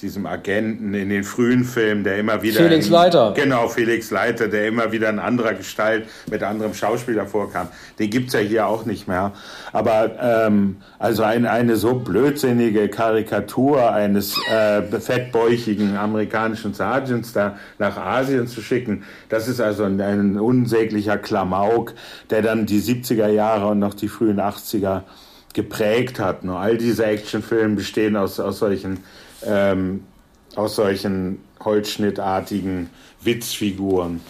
diesem 0.00 0.26
Agenten 0.26 0.94
in 0.94 1.10
den 1.10 1.24
frühen 1.24 1.64
Filmen, 1.64 2.02
der 2.02 2.18
immer 2.18 2.40
wieder. 2.42 2.62
Felix 2.62 2.86
in, 2.86 2.92
Leiter. 2.92 3.34
Genau, 3.36 3.68
Felix 3.68 4.10
Leiter, 4.10 4.48
der 4.48 4.68
immer 4.68 4.90
wieder 4.90 5.10
in 5.10 5.18
anderer 5.18 5.54
Gestalt 5.54 6.06
mit 6.30 6.42
anderem 6.42 6.72
Schauspieler 6.72 7.26
vorkam. 7.26 7.68
Den 7.98 8.08
gibt 8.08 8.28
es 8.28 8.34
ja 8.34 8.40
hier 8.40 8.66
auch 8.66 8.86
nicht 8.86 9.06
mehr. 9.06 9.32
Aber 9.72 10.12
ähm, 10.20 10.76
also 10.98 11.24
ein, 11.24 11.44
eine 11.46 11.76
so 11.76 11.94
blödsinnige 11.96 12.88
Karikatur 12.88 13.92
eines 13.92 14.34
äh, 14.50 14.82
fettbäuchigen 14.82 15.96
amerikanischen 15.96 16.72
Sergeants 16.72 17.32
da 17.32 17.58
nach 17.78 17.98
Asien 17.98 18.46
zu 18.46 18.62
schicken, 18.62 19.04
das 19.28 19.46
ist 19.46 19.60
also 19.60 19.84
ein, 19.84 20.00
ein 20.00 20.38
unsäglicher 20.38 21.18
Klamauk, 21.18 21.92
der 22.30 22.40
dann 22.40 22.64
die 22.64 22.80
70er 22.80 23.28
Jahre 23.28 23.66
und 23.68 23.78
noch 23.78 23.94
die 23.94 24.08
frühen 24.08 24.40
80er 24.40 25.02
geprägt 25.54 26.18
hat. 26.18 26.44
All 26.46 26.76
diese 26.76 27.06
Actionfilme 27.06 27.76
bestehen 27.76 28.16
aus, 28.16 28.38
aus 28.40 28.58
solchen, 28.58 29.04
ähm, 29.44 30.04
aus 30.54 30.76
solchen 30.76 31.40
holzschnittartigen 31.64 32.90
Witzfiguren. 33.22 34.20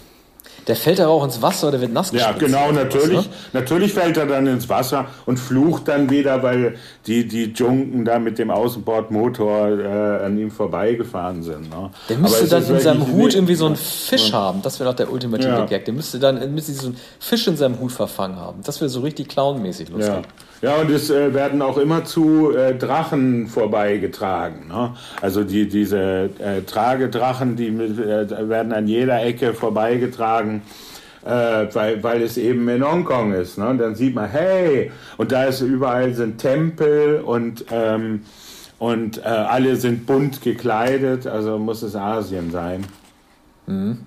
Der 0.67 0.77
fällt 0.77 1.01
aber 1.01 1.13
auch 1.13 1.25
ins 1.25 1.41
Wasser 1.41 1.69
oder 1.69 1.81
wird 1.81 1.95
nass 1.95 2.13
Ja, 2.13 2.33
genau, 2.33 2.71
natürlich. 2.73 3.17
Was, 3.17 3.27
ne? 3.27 3.33
Natürlich 3.55 3.95
fällt 3.95 4.19
er 4.19 4.27
dann 4.27 4.47
ins 4.47 4.69
Wasser 4.69 5.07
und 5.25 5.39
flucht 5.39 5.89
dann 5.89 6.11
wieder, 6.11 6.43
weil 6.43 6.77
die, 7.07 7.27
die 7.27 7.45
Junken 7.45 8.05
da 8.05 8.19
mit 8.19 8.39
dem 8.39 8.51
Außenbordmotor 8.51 9.69
äh, 9.79 10.25
an 10.27 10.37
ihm 10.39 10.51
vorbeigefahren 10.51 11.43
sind. 11.43 11.71
Ne? 11.71 11.91
Der 12.11 12.19
müsste 12.19 12.47
dann 12.49 12.67
in 12.67 12.81
seinem 12.81 13.07
Hut 13.11 13.35
irgendwie 13.35 13.55
so 13.55 13.65
einen 13.65 13.77
Fisch 13.77 14.29
ja. 14.29 14.35
haben. 14.35 14.61
Das 14.61 14.79
wäre 14.79 14.91
doch 14.91 14.97
der 14.97 15.11
ultimative 15.11 15.49
ja. 15.49 15.65
Gag. 15.65 15.87
Der 15.87 15.95
müsste 15.95 16.19
dann 16.19 16.55
müsste 16.55 16.73
so 16.75 16.89
einen 16.89 16.99
Fisch 17.19 17.47
in 17.47 17.57
seinem 17.57 17.81
Hut 17.81 17.93
verfangen 17.93 18.37
haben. 18.37 18.61
Das 18.63 18.79
wäre 18.83 18.91
so 18.91 19.01
richtig 19.01 19.29
clownmäßig 19.29 19.89
lustig. 19.89 20.15
Ja. 20.15 20.23
Ja, 20.61 20.77
und 20.77 20.91
es 20.91 21.09
äh, 21.09 21.33
werden 21.35 21.63
auch 21.63 21.79
immer 21.79 22.05
zu 22.05 22.51
äh, 22.51 22.75
Drachen 22.75 23.47
vorbeigetragen. 23.47 24.67
Ne? 24.69 24.95
Also 25.23 25.45
die, 25.45 25.69
diese 25.69 26.31
äh, 26.41 26.63
Tragedrachen, 26.63 27.55
die 27.55 27.69
äh, 27.69 28.49
werden 28.49 28.73
an 28.73 28.89
jeder 28.89 29.23
Ecke 29.23 29.55
vorbeigetragen, 29.55 30.63
äh, 31.25 31.31
weil, 31.73 32.03
weil 32.03 32.23
es 32.23 32.37
eben 32.37 32.69
in 32.69 32.85
Hongkong 32.85 33.35
ist. 33.35 33.57
Ne? 33.57 33.69
Und 33.69 33.79
dann 33.79 33.95
sieht 33.95 34.17
man, 34.17 34.29
hey, 34.29 34.91
und 35.17 35.31
da 35.31 35.45
ist 35.45 35.61
überall 35.61 36.13
sind 36.15 36.39
Tempel 36.39 37.21
und, 37.21 37.67
ähm, 37.71 38.23
und 38.81 39.19
äh, 39.19 39.29
alle 39.29 39.77
sind 39.77 40.07
bunt 40.07 40.43
gekleidet, 40.43 41.29
also 41.29 41.59
muss 41.59 41.83
es 41.83 41.95
Asien 41.95 42.51
sein. 42.51 42.85
Mhm. 43.69 43.99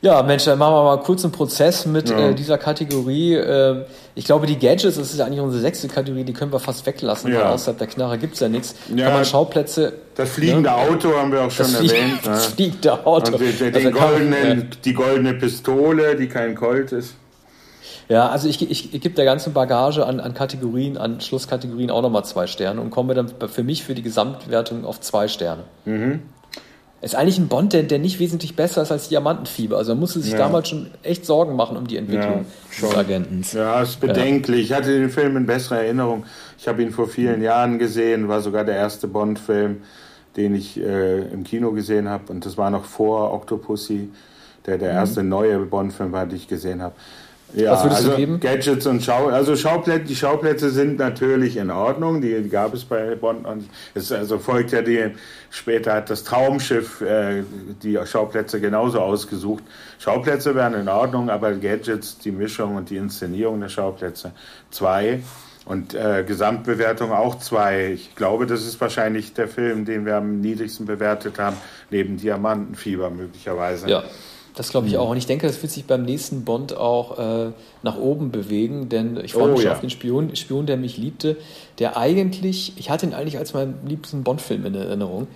Ja, 0.00 0.22
Mensch, 0.22 0.44
dann 0.44 0.58
machen 0.58 0.74
wir 0.74 0.84
mal 0.84 1.00
kurz 1.00 1.24
einen 1.24 1.32
Prozess 1.32 1.84
mit 1.84 2.08
ja. 2.08 2.28
äh, 2.28 2.34
dieser 2.34 2.56
Kategorie. 2.56 3.34
Äh, 3.34 3.84
ich 4.14 4.24
glaube, 4.24 4.46
die 4.46 4.56
Gadgets, 4.56 4.96
das 4.96 5.10
ist 5.10 5.18
ja 5.18 5.26
eigentlich 5.26 5.40
unsere 5.40 5.60
sechste 5.60 5.88
Kategorie, 5.88 6.22
die 6.22 6.32
können 6.32 6.52
wir 6.52 6.60
fast 6.60 6.86
weglassen, 6.86 7.32
ja. 7.32 7.40
weil 7.40 7.46
außerhalb 7.48 7.78
der 7.78 7.88
Knarre 7.88 8.18
gibt 8.18 8.34
es 8.34 8.40
ja 8.40 8.48
nichts. 8.48 8.76
Ja, 8.94 9.06
Kann 9.06 9.14
man 9.14 9.24
Schauplätze. 9.24 9.92
Das 10.14 10.30
fliegende 10.30 10.70
ne? 10.70 10.76
Auto 10.76 11.16
haben 11.16 11.32
wir 11.32 11.42
auch 11.42 11.50
schon 11.50 11.72
das 11.72 11.82
erwähnt. 11.82 12.20
Das 12.24 12.48
ne? 12.48 12.54
fliegende 12.54 13.06
Auto. 13.06 13.32
Und 13.32 13.40
die, 13.40 13.64
also 13.74 13.90
goldenen, 13.90 14.70
die 14.84 14.94
goldene 14.94 15.34
Pistole, 15.34 16.14
die 16.14 16.28
kein 16.28 16.54
Colt 16.54 16.92
ist. 16.92 17.14
Ja, 18.08 18.28
also 18.28 18.48
ich, 18.48 18.62
ich, 18.62 18.94
ich 18.94 19.00
gebe 19.00 19.14
der 19.14 19.24
ganzen 19.24 19.52
Bagage 19.52 20.06
an, 20.06 20.20
an 20.20 20.32
Kategorien, 20.32 20.96
an 20.96 21.20
Schlusskategorien 21.20 21.90
auch 21.90 22.02
nochmal 22.02 22.24
zwei 22.24 22.46
Sterne 22.46 22.80
und 22.80 22.90
komme 22.90 23.14
dann 23.14 23.30
für 23.48 23.62
mich 23.62 23.84
für 23.84 23.94
die 23.94 24.02
Gesamtwertung 24.02 24.84
auf 24.84 25.00
zwei 25.00 25.28
Sterne. 25.28 25.64
Mhm. 25.84 26.22
Ist 27.00 27.14
eigentlich 27.14 27.38
ein 27.38 27.46
Bond, 27.46 27.72
der, 27.72 27.84
der 27.84 28.00
nicht 28.00 28.18
wesentlich 28.18 28.56
besser 28.56 28.82
ist 28.82 28.90
als 28.90 29.08
Diamantenfieber. 29.08 29.76
Also 29.76 29.92
man 29.92 30.00
musste 30.00 30.20
sich 30.20 30.32
ja. 30.32 30.38
damals 30.38 30.68
schon 30.68 30.90
echt 31.04 31.24
Sorgen 31.24 31.54
machen 31.54 31.76
um 31.76 31.86
die 31.86 31.96
Entwicklung 31.96 32.44
ja, 32.80 32.88
des 32.88 32.96
Agenten. 32.96 33.44
Ja, 33.52 33.82
ist 33.82 34.00
bedenklich. 34.00 34.70
Ich 34.70 34.72
hatte 34.72 34.98
den 34.98 35.08
Film 35.08 35.36
in 35.36 35.46
besserer 35.46 35.82
Erinnerung. 35.82 36.24
Ich 36.58 36.66
habe 36.66 36.82
ihn 36.82 36.90
vor 36.90 37.06
vielen 37.06 37.40
Jahren 37.40 37.78
gesehen, 37.78 38.26
war 38.26 38.40
sogar 38.40 38.64
der 38.64 38.74
erste 38.74 39.06
Bond-Film, 39.06 39.82
den 40.36 40.56
ich 40.56 40.76
äh, 40.76 41.20
im 41.32 41.44
Kino 41.44 41.70
gesehen 41.70 42.08
habe. 42.08 42.32
Und 42.32 42.44
das 42.44 42.58
war 42.58 42.70
noch 42.70 42.84
vor 42.84 43.32
Octopussy, 43.32 44.10
der 44.66 44.78
der 44.78 44.90
mhm. 44.90 44.98
erste 44.98 45.22
neue 45.22 45.60
Bond-Film 45.60 46.10
war, 46.10 46.26
den 46.26 46.36
ich 46.36 46.48
gesehen 46.48 46.82
habe. 46.82 46.96
Ja, 47.54 47.72
Was 47.72 47.84
würdest 47.84 48.00
also 48.00 48.10
du 48.10 48.16
geben? 48.16 48.40
Gadgets 48.40 48.86
und 48.86 49.02
Schau, 49.02 49.28
also 49.28 49.56
Schauplätze, 49.56 50.04
die 50.04 50.16
Schauplätze 50.16 50.70
sind 50.70 50.98
natürlich 50.98 51.56
in 51.56 51.70
Ordnung, 51.70 52.20
die 52.20 52.48
gab 52.48 52.74
es 52.74 52.84
bei 52.84 53.14
Bond 53.14 53.46
und 53.46 53.68
es 53.94 54.12
also 54.12 54.38
folgt 54.38 54.72
ja 54.72 54.82
die, 54.82 55.12
später 55.50 55.94
hat 55.94 56.10
das 56.10 56.24
Traumschiff 56.24 57.00
äh, 57.00 57.42
die 57.82 57.98
Schauplätze 58.04 58.60
genauso 58.60 59.00
ausgesucht. 59.00 59.64
Schauplätze 59.98 60.54
wären 60.54 60.74
in 60.74 60.88
Ordnung, 60.88 61.30
aber 61.30 61.52
Gadgets, 61.52 62.18
die 62.18 62.32
Mischung 62.32 62.76
und 62.76 62.90
die 62.90 62.96
Inszenierung 62.96 63.60
der 63.60 63.70
Schauplätze 63.70 64.32
zwei 64.70 65.22
und 65.64 65.94
äh, 65.94 66.24
Gesamtbewertung 66.26 67.12
auch 67.12 67.38
zwei. 67.38 67.92
Ich 67.92 68.14
glaube, 68.14 68.46
das 68.46 68.66
ist 68.66 68.80
wahrscheinlich 68.80 69.34
der 69.34 69.48
Film, 69.48 69.84
den 69.84 70.04
wir 70.06 70.16
am 70.16 70.40
niedrigsten 70.40 70.86
bewertet 70.86 71.38
haben, 71.38 71.56
neben 71.90 72.18
Diamantenfieber 72.18 73.10
möglicherweise. 73.10 73.88
Ja. 73.88 74.04
Das 74.58 74.70
glaube 74.70 74.88
ich 74.88 74.94
mhm. 74.94 74.98
auch. 74.98 75.10
Und 75.10 75.16
ich 75.16 75.26
denke, 75.26 75.46
das 75.46 75.62
wird 75.62 75.70
sich 75.70 75.84
beim 75.84 76.02
nächsten 76.02 76.44
Bond 76.44 76.76
auch 76.76 77.16
äh, 77.16 77.52
nach 77.84 77.96
oben 77.96 78.32
bewegen, 78.32 78.88
denn 78.88 79.16
ich 79.24 79.34
freue 79.34 79.52
mich 79.52 79.60
oh, 79.60 79.62
ja. 79.62 79.72
auf 79.72 79.80
den 79.80 79.88
Spion, 79.88 80.34
Spion, 80.34 80.66
der 80.66 80.76
mich 80.76 80.96
liebte, 80.96 81.36
der 81.78 81.96
eigentlich, 81.96 82.72
ich 82.76 82.90
hatte 82.90 83.06
ihn 83.06 83.14
eigentlich 83.14 83.38
als 83.38 83.54
meinen 83.54 83.78
liebsten 83.86 84.24
Bond-Film 84.24 84.66
in 84.66 84.74
Erinnerung. 84.74 85.28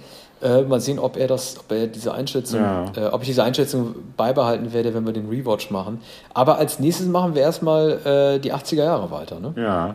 Äh, 0.43 0.63
mal 0.63 0.81
sehen, 0.81 0.99
ob 0.99 1.17
er 1.17 1.29
das, 1.29 1.57
ob 1.61 1.71
er 1.71 1.87
diese 1.87 2.13
Einschätzung, 2.13 2.63
ja. 2.63 2.93
äh, 2.97 3.07
ob 3.13 3.23
ich 3.23 3.29
diese 3.29 3.45
Einschätzung 3.45 3.95
beibehalten 4.17 4.73
werde, 4.73 4.93
wenn 4.93 5.07
wir 5.07 5.13
den 5.13 5.29
Rewatch 5.29 5.71
machen. 5.71 6.01
Aber 6.35 6.59
als 6.59 6.81
nächstes 6.81 7.07
machen 7.07 7.37
wir 7.37 7.43
erstmal 7.43 8.01
äh, 8.05 8.41
die 8.41 8.53
80er 8.53 8.83
Jahre 8.83 9.13
weiter, 9.13 9.39
ne? 9.39 9.55
Ja. 9.57 9.95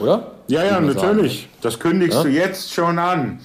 Oder? 0.00 0.30
Ja, 0.46 0.62
ja, 0.62 0.80
natürlich. 0.80 1.40
Sagen. 1.40 1.52
Das 1.62 1.80
kündigst 1.80 2.18
ja? 2.18 2.22
du 2.22 2.28
jetzt 2.28 2.72
schon 2.72 3.00
an. 3.00 3.40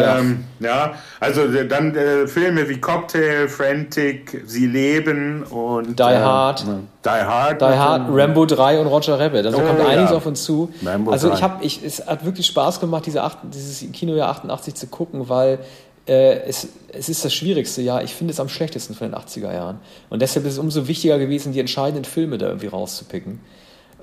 Ja. 0.00 0.18
Ähm, 0.18 0.44
ja, 0.60 0.94
also 1.20 1.42
dann 1.46 1.94
äh, 1.94 2.26
Filme 2.26 2.68
wie 2.68 2.80
Cocktail, 2.80 3.48
Frantic, 3.48 4.42
Sie 4.46 4.66
leben 4.66 5.42
und 5.44 5.98
Die 5.98 6.02
Hard. 6.02 6.64
Ähm, 6.66 6.88
Die 7.04 7.08
Hard. 7.08 7.60
Die 7.60 7.64
Hard, 7.64 8.02
Rambo 8.10 8.46
3 8.46 8.80
und 8.80 8.86
Roger 8.86 9.18
Rabbit. 9.18 9.46
Also 9.46 9.58
oh, 9.58 9.60
kommt 9.62 9.80
einiges 9.80 10.10
ja. 10.10 10.16
auf 10.16 10.26
uns 10.26 10.44
zu. 10.44 10.72
Rambo 10.84 11.10
also 11.10 11.28
3. 11.28 11.34
ich 11.34 11.42
habe, 11.42 11.64
ich, 11.64 11.84
es 11.84 12.06
hat 12.06 12.24
wirklich 12.24 12.46
Spaß 12.46 12.80
gemacht, 12.80 13.06
diese 13.06 13.22
acht, 13.22 13.38
dieses 13.52 13.90
Kinojahr 13.92 14.30
88 14.30 14.74
zu 14.74 14.86
gucken, 14.86 15.28
weil 15.28 15.58
äh, 16.06 16.40
es, 16.46 16.68
es 16.92 17.08
ist 17.08 17.24
das 17.24 17.32
schwierigste 17.32 17.82
Jahr. 17.82 18.02
Ich 18.02 18.14
finde 18.14 18.32
es 18.32 18.40
am 18.40 18.48
schlechtesten 18.48 18.94
von 18.94 19.10
den 19.10 19.18
80er 19.18 19.52
Jahren. 19.52 19.78
Und 20.10 20.22
deshalb 20.22 20.46
ist 20.46 20.54
es 20.54 20.58
umso 20.58 20.88
wichtiger 20.88 21.18
gewesen, 21.18 21.52
die 21.52 21.60
entscheidenden 21.60 22.04
Filme 22.04 22.38
da 22.38 22.46
irgendwie 22.46 22.66
rauszupicken. 22.66 23.40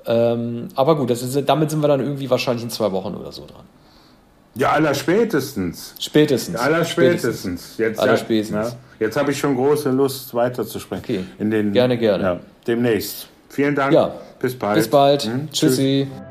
Ähm, 0.06 0.68
aber 0.74 0.96
gut, 0.96 1.10
ist, 1.10 1.48
damit 1.48 1.70
sind 1.70 1.82
wir 1.82 1.88
dann 1.88 2.00
irgendwie 2.00 2.30
wahrscheinlich 2.30 2.64
in 2.64 2.70
zwei 2.70 2.90
Wochen 2.92 3.14
oder 3.14 3.32
so 3.32 3.44
dran. 3.46 3.64
Ja, 4.60 4.72
aller 4.72 4.92
spätestens. 4.92 5.94
Spätestens. 5.98 6.60
Aller 6.60 6.84
spätestens. 6.84 7.78
Jetzt, 7.78 7.98
aller 7.98 8.18
spätestens. 8.18 8.68
Ja, 8.68 9.06
jetzt 9.06 9.16
habe 9.16 9.30
ich 9.32 9.38
schon 9.38 9.56
große 9.56 9.88
Lust, 9.88 10.34
weiterzusprechen. 10.34 11.02
Okay. 11.02 11.24
In 11.38 11.50
den, 11.50 11.72
gerne, 11.72 11.96
gerne. 11.96 12.22
Ja, 12.22 12.40
demnächst. 12.66 13.28
Vielen 13.48 13.74
Dank. 13.74 13.94
Ja. 13.94 14.12
Bis 14.38 14.58
bald. 14.58 14.76
Bis 14.76 14.88
bald. 14.88 15.22
Hm? 15.22 15.48
Tschüssi. 15.50 16.06
Tschüss. 16.06 16.29